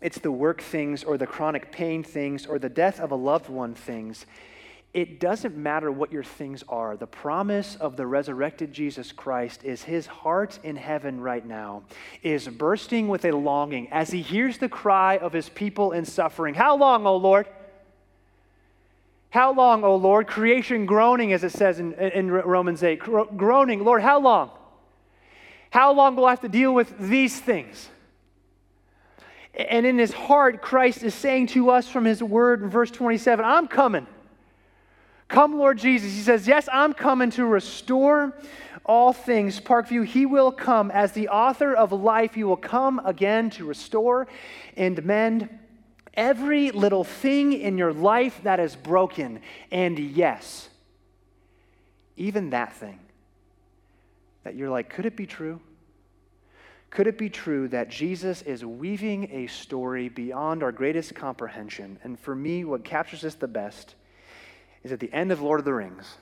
it's 0.00 0.18
the 0.18 0.32
work 0.32 0.60
things, 0.60 1.04
or 1.04 1.16
the 1.16 1.26
chronic 1.26 1.72
pain 1.72 2.02
things, 2.02 2.44
or 2.46 2.58
the 2.58 2.68
death 2.68 3.00
of 3.00 3.12
a 3.12 3.14
loved 3.14 3.48
one 3.48 3.74
things 3.74 4.26
it 4.92 5.20
doesn't 5.20 5.56
matter 5.56 5.92
what 5.92 6.10
your 6.10 6.24
things 6.24 6.64
are. 6.68 6.96
The 6.96 7.06
promise 7.06 7.76
of 7.76 7.96
the 7.96 8.06
resurrected 8.06 8.72
Jesus 8.72 9.12
Christ 9.12 9.62
is 9.62 9.84
his 9.84 10.06
heart 10.06 10.58
in 10.64 10.74
heaven 10.74 11.20
right 11.20 11.46
now 11.46 11.84
is 12.22 12.48
bursting 12.48 13.06
with 13.06 13.24
a 13.24 13.30
longing 13.30 13.88
as 13.92 14.10
he 14.10 14.20
hears 14.20 14.58
the 14.58 14.68
cry 14.68 15.16
of 15.18 15.32
his 15.32 15.48
people 15.48 15.92
in 15.92 16.04
suffering. 16.04 16.54
How 16.54 16.76
long, 16.76 17.06
O 17.06 17.16
Lord? 17.16 17.46
How 19.30 19.52
long, 19.52 19.84
O 19.84 19.94
Lord? 19.94 20.26
Creation 20.26 20.86
groaning, 20.86 21.32
as 21.32 21.44
it 21.44 21.52
says 21.52 21.78
in, 21.78 21.92
in 21.94 22.28
Romans 22.32 22.82
8. 22.82 22.98
Groaning, 23.36 23.84
Lord, 23.84 24.02
how 24.02 24.18
long? 24.18 24.50
How 25.70 25.92
long 25.92 26.16
will 26.16 26.26
I 26.26 26.30
have 26.30 26.40
to 26.40 26.48
deal 26.48 26.74
with 26.74 26.92
these 26.98 27.38
things? 27.38 27.88
And 29.54 29.86
in 29.86 29.98
his 29.98 30.12
heart, 30.12 30.62
Christ 30.62 31.04
is 31.04 31.14
saying 31.14 31.48
to 31.48 31.70
us 31.70 31.88
from 31.88 32.04
his 32.04 32.20
word 32.20 32.60
in 32.60 32.70
verse 32.70 32.90
27 32.90 33.44
I'm 33.44 33.68
coming. 33.68 34.08
Come, 35.30 35.56
Lord 35.56 35.78
Jesus. 35.78 36.12
He 36.12 36.22
says, 36.22 36.48
Yes, 36.48 36.68
I'm 36.72 36.92
coming 36.92 37.30
to 37.30 37.46
restore 37.46 38.36
all 38.84 39.12
things. 39.12 39.60
Parkview, 39.60 40.04
He 40.04 40.26
will 40.26 40.50
come. 40.50 40.90
As 40.90 41.12
the 41.12 41.28
author 41.28 41.72
of 41.72 41.92
life, 41.92 42.34
He 42.34 42.42
will 42.42 42.56
come 42.56 43.00
again 43.04 43.48
to 43.50 43.64
restore 43.64 44.26
and 44.76 45.02
mend 45.04 45.48
every 46.14 46.72
little 46.72 47.04
thing 47.04 47.52
in 47.52 47.78
your 47.78 47.92
life 47.92 48.40
that 48.42 48.58
is 48.58 48.74
broken. 48.74 49.40
And 49.70 50.00
yes, 50.00 50.68
even 52.16 52.50
that 52.50 52.72
thing 52.72 52.98
that 54.42 54.56
you're 54.56 54.68
like, 54.68 54.90
could 54.90 55.06
it 55.06 55.14
be 55.14 55.26
true? 55.26 55.60
Could 56.90 57.06
it 57.06 57.16
be 57.16 57.30
true 57.30 57.68
that 57.68 57.88
Jesus 57.88 58.42
is 58.42 58.64
weaving 58.64 59.30
a 59.30 59.46
story 59.46 60.08
beyond 60.08 60.64
our 60.64 60.72
greatest 60.72 61.14
comprehension? 61.14 62.00
And 62.02 62.18
for 62.18 62.34
me, 62.34 62.64
what 62.64 62.82
captures 62.82 63.20
this 63.20 63.36
the 63.36 63.46
best 63.46 63.94
is 64.82 64.92
at 64.92 65.00
the 65.00 65.12
end 65.12 65.32
of 65.32 65.40
Lord 65.40 65.60
of 65.60 65.64
the 65.64 65.74
Rings. 65.74 66.16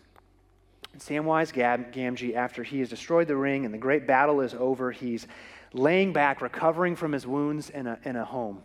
Samwise 0.98 1.52
Gamgee, 1.52 2.34
after 2.34 2.62
he 2.62 2.80
has 2.80 2.88
destroyed 2.88 3.28
the 3.28 3.36
ring 3.36 3.64
and 3.64 3.72
the 3.72 3.78
great 3.78 4.06
battle 4.06 4.40
is 4.40 4.54
over, 4.54 4.90
he's 4.90 5.26
laying 5.72 6.12
back, 6.12 6.40
recovering 6.40 6.96
from 6.96 7.12
his 7.12 7.26
wounds 7.26 7.70
in 7.70 7.86
a, 7.86 7.98
in 8.04 8.16
a 8.16 8.24
home. 8.24 8.62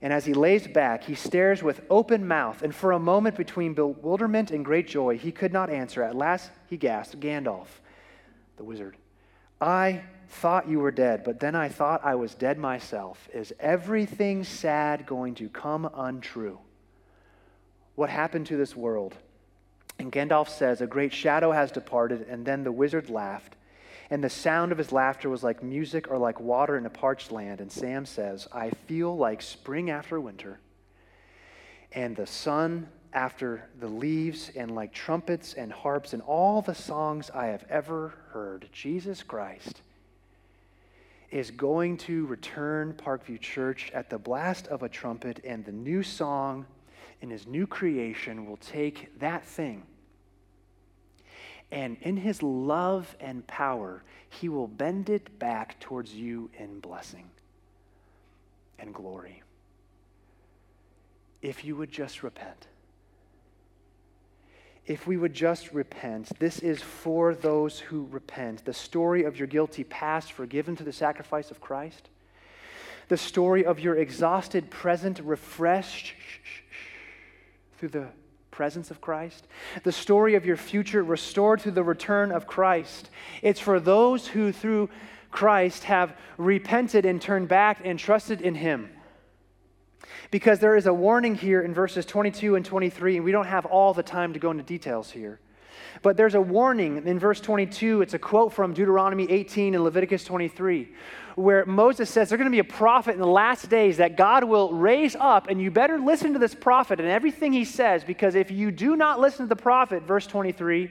And 0.00 0.12
as 0.12 0.24
he 0.24 0.32
lays 0.32 0.66
back, 0.66 1.04
he 1.04 1.14
stares 1.14 1.62
with 1.62 1.82
open 1.90 2.26
mouth, 2.26 2.62
and 2.62 2.72
for 2.74 2.92
a 2.92 2.98
moment 2.98 3.36
between 3.36 3.74
bewilderment 3.74 4.50
and 4.52 4.64
great 4.64 4.86
joy, 4.86 5.18
he 5.18 5.32
could 5.32 5.52
not 5.52 5.70
answer. 5.70 6.02
At 6.02 6.14
last 6.14 6.50
he 6.68 6.76
gasped, 6.76 7.18
Gandalf, 7.18 7.66
the 8.56 8.64
wizard, 8.64 8.96
I 9.60 10.02
thought 10.28 10.68
you 10.68 10.78
were 10.78 10.92
dead, 10.92 11.24
but 11.24 11.40
then 11.40 11.56
I 11.56 11.68
thought 11.68 12.04
I 12.04 12.14
was 12.14 12.34
dead 12.34 12.58
myself. 12.58 13.28
Is 13.34 13.52
everything 13.58 14.44
sad 14.44 15.04
going 15.04 15.34
to 15.36 15.48
come 15.48 15.90
untrue? 15.92 16.58
What 17.98 18.10
happened 18.10 18.46
to 18.46 18.56
this 18.56 18.76
world? 18.76 19.16
And 19.98 20.12
Gandalf 20.12 20.48
says, 20.48 20.80
A 20.80 20.86
great 20.86 21.12
shadow 21.12 21.50
has 21.50 21.72
departed, 21.72 22.28
and 22.28 22.46
then 22.46 22.62
the 22.62 22.70
wizard 22.70 23.10
laughed. 23.10 23.56
And 24.08 24.22
the 24.22 24.30
sound 24.30 24.70
of 24.70 24.78
his 24.78 24.92
laughter 24.92 25.28
was 25.28 25.42
like 25.42 25.64
music 25.64 26.08
or 26.08 26.16
like 26.16 26.38
water 26.38 26.78
in 26.78 26.86
a 26.86 26.90
parched 26.90 27.32
land. 27.32 27.60
And 27.60 27.72
Sam 27.72 28.06
says, 28.06 28.46
I 28.52 28.70
feel 28.86 29.16
like 29.16 29.42
spring 29.42 29.90
after 29.90 30.20
winter, 30.20 30.60
and 31.90 32.14
the 32.14 32.28
sun 32.28 32.86
after 33.12 33.64
the 33.80 33.88
leaves, 33.88 34.52
and 34.54 34.76
like 34.76 34.92
trumpets 34.92 35.54
and 35.54 35.72
harps 35.72 36.12
and 36.12 36.22
all 36.22 36.62
the 36.62 36.76
songs 36.76 37.32
I 37.34 37.46
have 37.46 37.64
ever 37.68 38.14
heard. 38.30 38.68
Jesus 38.70 39.24
Christ 39.24 39.82
is 41.32 41.50
going 41.50 41.96
to 41.96 42.26
return 42.26 42.92
Parkview 42.92 43.40
Church 43.40 43.90
at 43.92 44.08
the 44.08 44.18
blast 44.18 44.68
of 44.68 44.84
a 44.84 44.88
trumpet, 44.88 45.40
and 45.44 45.64
the 45.64 45.72
new 45.72 46.04
song 46.04 46.64
in 47.20 47.30
his 47.30 47.46
new 47.46 47.66
creation 47.66 48.46
will 48.46 48.56
take 48.58 49.18
that 49.20 49.44
thing. 49.44 49.82
And 51.70 51.96
in 52.00 52.16
his 52.16 52.42
love 52.42 53.14
and 53.20 53.46
power, 53.46 54.02
he 54.30 54.48
will 54.48 54.68
bend 54.68 55.10
it 55.10 55.38
back 55.38 55.78
towards 55.80 56.14
you 56.14 56.50
in 56.58 56.80
blessing 56.80 57.28
and 58.78 58.94
glory. 58.94 59.42
If 61.42 61.64
you 61.64 61.76
would 61.76 61.92
just 61.92 62.22
repent 62.22 62.66
if 64.88 65.06
we 65.06 65.18
would 65.18 65.34
just 65.34 65.72
repent. 65.72 66.30
This 66.38 66.60
is 66.60 66.80
for 66.80 67.34
those 67.34 67.78
who 67.78 68.08
repent. 68.10 68.64
The 68.64 68.72
story 68.72 69.22
of 69.24 69.38
your 69.38 69.46
guilty 69.46 69.84
past 69.84 70.32
forgiven 70.32 70.74
through 70.74 70.86
the 70.86 70.92
sacrifice 70.92 71.50
of 71.50 71.60
Christ. 71.60 72.08
The 73.08 73.18
story 73.18 73.64
of 73.64 73.78
your 73.78 73.96
exhausted 73.96 74.70
present 74.70 75.20
refreshed 75.20 76.14
through 77.78 77.90
the 77.90 78.08
presence 78.50 78.90
of 78.90 79.00
Christ. 79.00 79.46
The 79.84 79.92
story 79.92 80.34
of 80.34 80.44
your 80.44 80.56
future 80.56 81.02
restored 81.02 81.60
through 81.60 81.72
the 81.72 81.84
return 81.84 82.32
of 82.32 82.46
Christ. 82.46 83.10
It's 83.42 83.60
for 83.60 83.78
those 83.78 84.26
who, 84.26 84.52
through 84.52 84.90
Christ, 85.30 85.84
have 85.84 86.16
repented 86.36 87.04
and 87.04 87.20
turned 87.20 87.48
back 87.48 87.80
and 87.84 87.98
trusted 87.98 88.40
in 88.40 88.56
Him 88.56 88.90
because 90.30 90.58
there 90.58 90.76
is 90.76 90.86
a 90.86 90.94
warning 90.94 91.34
here 91.34 91.62
in 91.62 91.72
verses 91.72 92.04
22 92.04 92.56
and 92.56 92.64
23, 92.64 93.16
and 93.16 93.24
we 93.24 93.32
don't 93.32 93.46
have 93.46 93.66
all 93.66 93.94
the 93.94 94.02
time 94.02 94.32
to 94.32 94.38
go 94.38 94.50
into 94.50 94.62
details 94.62 95.10
here. 95.10 95.40
But 96.02 96.16
there's 96.16 96.34
a 96.34 96.40
warning 96.40 97.06
in 97.06 97.18
verse 97.18 97.40
22. 97.40 98.02
It's 98.02 98.14
a 98.14 98.18
quote 98.18 98.52
from 98.52 98.72
Deuteronomy 98.72 99.30
18 99.30 99.74
and 99.74 99.82
Leviticus 99.82 100.24
23, 100.24 100.88
where 101.34 101.66
Moses 101.66 102.08
says 102.08 102.28
there's 102.28 102.38
going 102.38 102.50
to 102.50 102.54
be 102.54 102.58
a 102.60 102.64
prophet 102.64 103.12
in 103.12 103.20
the 103.20 103.26
last 103.26 103.68
days 103.68 103.96
that 103.96 104.16
God 104.16 104.44
will 104.44 104.72
raise 104.72 105.16
up, 105.16 105.48
and 105.48 105.60
you 105.60 105.70
better 105.70 105.98
listen 105.98 106.32
to 106.32 106.38
this 106.38 106.54
prophet 106.54 107.00
and 107.00 107.08
everything 107.08 107.52
he 107.52 107.64
says, 107.64 108.04
because 108.04 108.34
if 108.34 108.50
you 108.50 108.70
do 108.70 108.96
not 108.96 109.20
listen 109.20 109.46
to 109.46 109.48
the 109.48 109.60
prophet, 109.60 110.04
verse 110.04 110.26
23, 110.26 110.90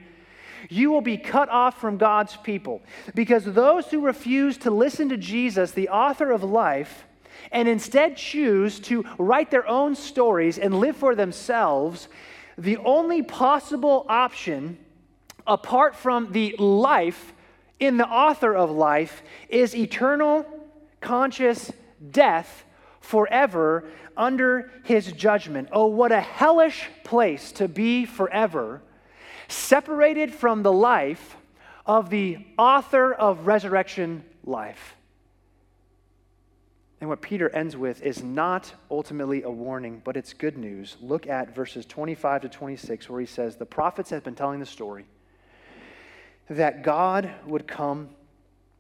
you 0.69 0.91
will 0.91 1.01
be 1.01 1.17
cut 1.17 1.49
off 1.49 1.79
from 1.79 1.97
God's 1.97 2.35
people. 2.37 2.81
Because 3.15 3.45
those 3.45 3.87
who 3.87 4.01
refuse 4.01 4.57
to 4.59 4.71
listen 4.71 5.09
to 5.09 5.17
Jesus, 5.17 5.71
the 5.71 5.89
author 5.89 6.31
of 6.31 6.43
life, 6.43 7.05
and 7.51 7.67
instead 7.67 8.17
choose 8.17 8.79
to 8.81 9.05
write 9.17 9.51
their 9.51 9.67
own 9.67 9.95
stories 9.95 10.57
and 10.57 10.79
live 10.79 10.97
for 10.97 11.15
themselves, 11.15 12.09
the 12.57 12.77
only 12.77 13.21
possible 13.21 14.05
option, 14.09 14.77
apart 15.47 15.95
from 15.95 16.31
the 16.31 16.55
life 16.57 17.33
in 17.79 17.97
the 17.97 18.07
author 18.07 18.55
of 18.55 18.71
life, 18.71 19.21
is 19.49 19.75
eternal, 19.75 20.45
conscious 20.99 21.71
death 22.11 22.65
forever 22.99 23.85
under 24.15 24.71
his 24.83 25.11
judgment. 25.11 25.69
Oh, 25.71 25.85
what 25.85 26.11
a 26.11 26.21
hellish 26.21 26.89
place 27.03 27.51
to 27.53 27.67
be 27.67 28.05
forever, 28.05 28.81
separated 29.47 30.33
from 30.33 30.63
the 30.63 30.73
life 30.73 31.37
of 31.85 32.09
the 32.09 32.39
author 32.57 33.13
of 33.13 33.47
resurrection 33.47 34.23
life. 34.43 34.95
And 36.99 37.09
what 37.09 37.21
Peter 37.21 37.49
ends 37.49 37.77
with 37.77 38.01
is 38.01 38.23
not 38.23 38.73
ultimately 38.89 39.43
a 39.43 39.51
warning, 39.51 40.01
but 40.03 40.17
it's 40.17 40.33
good 40.33 40.57
news. 40.57 40.97
Look 40.99 41.27
at 41.27 41.53
verses 41.53 41.85
25 41.85 42.41
to 42.41 42.49
26, 42.49 43.07
where 43.07 43.19
he 43.19 43.27
says, 43.27 43.55
The 43.55 43.67
prophets 43.67 44.09
have 44.09 44.23
been 44.23 44.33
telling 44.33 44.59
the 44.59 44.65
story 44.65 45.05
that 46.49 46.83
God 46.83 47.29
would 47.45 47.67
come 47.67 48.09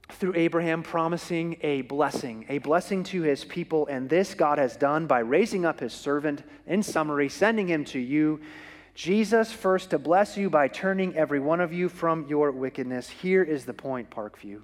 through 0.09 0.33
Abraham, 0.35 0.83
promising 0.83 1.57
a 1.61 1.81
blessing, 1.81 2.45
a 2.49 2.59
blessing 2.59 3.03
to 3.03 3.23
his 3.23 3.43
people. 3.43 3.87
And 3.87 4.09
this 4.09 4.33
God 4.33 4.57
has 4.57 4.77
done 4.77 5.05
by 5.05 5.19
raising 5.19 5.65
up 5.65 5.79
his 5.79 5.93
servant, 5.93 6.43
in 6.65 6.81
summary, 6.81 7.29
sending 7.29 7.67
him 7.67 7.83
to 7.85 7.99
you. 7.99 8.39
Jesus 8.95 9.51
first 9.51 9.91
to 9.91 9.99
bless 9.99 10.37
you 10.37 10.49
by 10.49 10.67
turning 10.69 11.15
every 11.15 11.39
one 11.39 11.61
of 11.61 11.73
you 11.73 11.89
from 11.89 12.25
your 12.27 12.51
wickedness. 12.51 13.09
Here 13.09 13.43
is 13.43 13.65
the 13.65 13.73
point, 13.73 14.09
Parkview. 14.09 14.61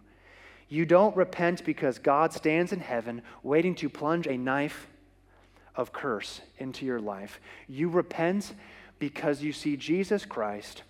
You 0.70 0.86
don't 0.86 1.16
repent 1.16 1.64
because 1.66 2.00
God 2.00 2.34
stands 2.34 2.74
in 2.74 2.80
heaven 2.80 3.22
waiting 3.44 3.76
to 3.76 3.90
plunge 3.90 4.26
a 4.26 4.38
knife 4.38 4.88
of 5.76 5.92
curse 5.92 6.42
into 6.58 6.86
your 6.86 7.00
life. 7.00 7.40
You 7.68 7.90
repent 7.90 8.54
because 8.98 9.44
you 9.44 9.54
see 9.54 9.76
Jesus 9.76 10.26
Christ 10.26 10.84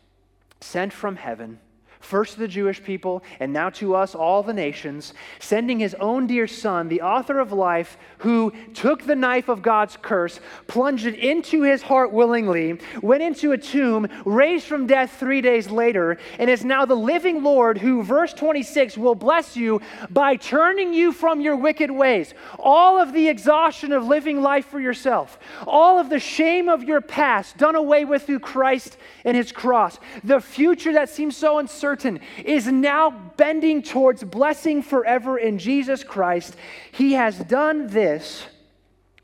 sent 0.61 0.93
from 0.93 1.17
heaven 1.17 1.59
first 2.03 2.33
to 2.33 2.39
the 2.39 2.47
Jewish 2.47 2.83
people, 2.83 3.23
and 3.39 3.53
now 3.53 3.69
to 3.71 3.95
us, 3.95 4.13
all 4.13 4.43
the 4.43 4.53
nations, 4.53 5.13
sending 5.39 5.79
his 5.79 5.95
own 5.95 6.27
dear 6.27 6.47
Son, 6.47 6.89
the 6.89 7.01
author 7.01 7.39
of 7.39 7.51
life, 7.51 7.97
who 8.19 8.51
took 8.73 9.03
the 9.03 9.15
knife 9.15 9.47
of 9.47 9.61
God's 9.61 9.97
curse, 10.01 10.39
plunged 10.67 11.05
it 11.05 11.15
into 11.15 11.63
his 11.63 11.81
heart 11.81 12.11
willingly, 12.11 12.79
went 13.01 13.23
into 13.23 13.51
a 13.53 13.57
tomb, 13.57 14.07
raised 14.25 14.65
from 14.65 14.87
death 14.87 15.17
three 15.19 15.41
days 15.41 15.69
later, 15.69 16.17
and 16.39 16.49
is 16.49 16.65
now 16.65 16.85
the 16.85 16.95
living 16.95 17.43
Lord 17.43 17.77
who, 17.77 18.03
verse 18.03 18.33
26, 18.33 18.97
will 18.97 19.15
bless 19.15 19.55
you 19.55 19.81
by 20.09 20.35
turning 20.35 20.93
you 20.93 21.11
from 21.11 21.41
your 21.41 21.55
wicked 21.55 21.89
ways. 21.89 22.33
All 22.59 22.99
of 22.99 23.13
the 23.13 23.27
exhaustion 23.29 23.93
of 23.93 24.05
living 24.05 24.41
life 24.41 24.65
for 24.65 24.79
yourself, 24.79 25.39
all 25.65 25.99
of 25.99 26.09
the 26.09 26.19
shame 26.19 26.69
of 26.69 26.83
your 26.83 27.01
past 27.01 27.57
done 27.57 27.75
away 27.75 28.05
with 28.05 28.23
through 28.23 28.39
Christ 28.39 28.97
and 29.23 29.37
his 29.37 29.51
cross, 29.51 29.99
the 30.23 30.41
future 30.41 30.93
that 30.93 31.09
seems 31.09 31.37
so 31.37 31.59
uncertain 31.59 31.92
certain, 31.93 32.19
is 32.43 32.65
now 32.65 33.11
bending 33.37 33.83
towards 33.83 34.23
blessing 34.23 34.81
forever 34.81 35.37
in 35.37 35.59
Jesus 35.59 36.03
Christ. 36.03 36.55
He 36.91 37.13
has 37.13 37.37
done 37.37 37.85
this 37.85 38.47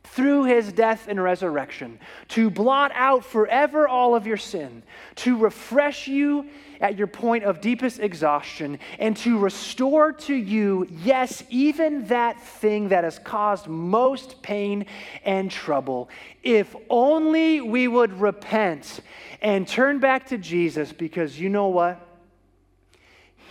through 0.04 0.44
his 0.44 0.72
death 0.72 1.08
and 1.08 1.22
resurrection 1.22 2.00
to 2.28 2.52
blot 2.52 2.92
out 2.94 3.26
forever 3.26 3.88
all 3.88 4.14
of 4.14 4.28
your 4.28 4.38
sin, 4.38 4.84
to 5.16 5.36
refresh 5.36 6.08
you 6.08 6.46
at 6.80 6.96
your 6.96 7.08
point 7.08 7.44
of 7.44 7.60
deepest 7.60 8.00
exhaustion, 8.00 8.78
and 9.00 9.18
to 9.18 9.40
restore 9.40 10.12
to 10.12 10.36
you, 10.36 10.88
yes, 11.04 11.44
even 11.50 12.06
that 12.06 12.40
thing 12.40 12.90
that 12.90 13.04
has 13.04 13.18
caused 13.20 13.68
most 13.68 14.42
pain 14.44 14.86
and 15.26 15.50
trouble. 15.50 16.08
If 16.44 16.76
only 16.88 17.62
we 17.62 17.88
would 17.88 18.14
repent 18.22 19.02
and 19.42 19.68
turn 19.68 20.00
back 20.00 20.28
to 20.28 20.38
Jesus, 20.38 20.94
because 20.94 21.40
you 21.40 21.50
know 21.50 21.68
what? 21.70 22.09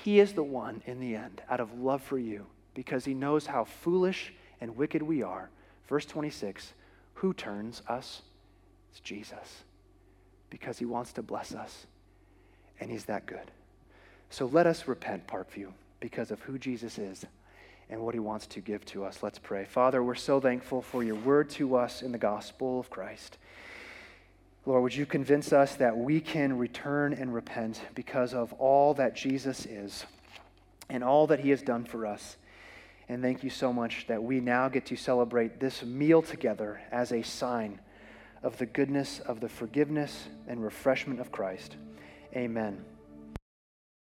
He 0.05 0.21
is 0.21 0.33
the 0.33 0.43
one 0.43 0.83
in 0.87 1.01
the 1.01 1.15
end, 1.17 1.43
out 1.51 1.61
of 1.61 1.81
love 1.81 2.03
for 2.03 2.19
you, 2.19 2.47
because 2.75 3.05
he 3.05 3.15
knows 3.15 3.47
how 3.47 3.65
foolish 3.65 4.33
and 4.61 4.77
wicked 4.77 5.03
we 5.03 5.23
are. 5.23 5.51
Verse 5.89 6.07
26 6.07 6.73
Who 7.15 7.33
turns 7.33 7.83
us? 7.89 8.23
It's 8.91 9.01
Jesus, 9.01 9.65
because 10.51 10.79
he 10.79 10.85
wants 10.85 11.13
to 11.15 11.23
bless 11.23 11.55
us, 11.55 11.87
and 12.81 12.91
he's 12.91 13.05
that 13.07 13.27
good. 13.27 13.51
So 14.31 14.47
let 14.47 14.67
us 14.67 14.87
repent, 14.87 15.27
Parkview, 15.27 15.73
because 16.01 16.31
of 16.31 16.41
who 16.43 16.59
Jesus 16.59 16.99
is 16.99 17.25
and 17.91 18.01
what 18.01 18.15
he 18.15 18.21
wants 18.21 18.47
to 18.47 18.61
give 18.61 18.85
to 18.87 19.05
us. 19.05 19.23
Let's 19.23 19.39
pray. 19.39 19.65
Father, 19.65 20.03
we're 20.03 20.15
so 20.15 20.41
thankful 20.41 20.83
for 20.83 21.03
your 21.03 21.15
word 21.17 21.49
to 21.51 21.77
us 21.77 22.03
in 22.03 22.13
the 22.13 22.19
gospel 22.19 22.79
of 22.79 22.91
Christ. 22.91 23.39
Lord, 24.69 24.83
would 24.83 24.95
you 24.95 25.07
convince 25.07 25.51
us 25.55 25.77
that 25.77 25.97
we 25.97 26.21
can 26.21 26.59
return 26.59 27.15
and 27.15 27.33
repent 27.33 27.81
because 27.95 28.35
of 28.35 28.53
all 28.53 28.93
that 28.93 29.17
Jesus 29.17 29.65
is 29.65 30.05
and 30.91 31.03
all 31.03 31.27
that 31.29 31.41
he 31.41 31.49
has 31.49 31.63
done 31.63 31.87
for 31.87 32.05
us. 32.05 32.37
And 33.09 33.23
thank 33.23 33.43
you 33.43 33.49
so 33.49 33.73
much 33.73 34.07
that 34.09 34.23
we 34.23 34.41
now 34.41 34.69
get 34.69 34.85
to 34.87 34.97
celebrate 34.97 35.59
this 35.59 35.83
meal 35.83 36.21
together 36.21 36.83
as 36.93 37.13
a 37.13 37.23
sign 37.23 37.81
of 38.43 38.59
the 38.59 38.67
goodness 38.67 39.21
of 39.21 39.41
the 39.41 39.49
forgiveness 39.49 40.29
and 40.47 40.63
refreshment 40.63 41.19
of 41.19 41.33
Christ. 41.33 41.77
Amen. 42.37 42.85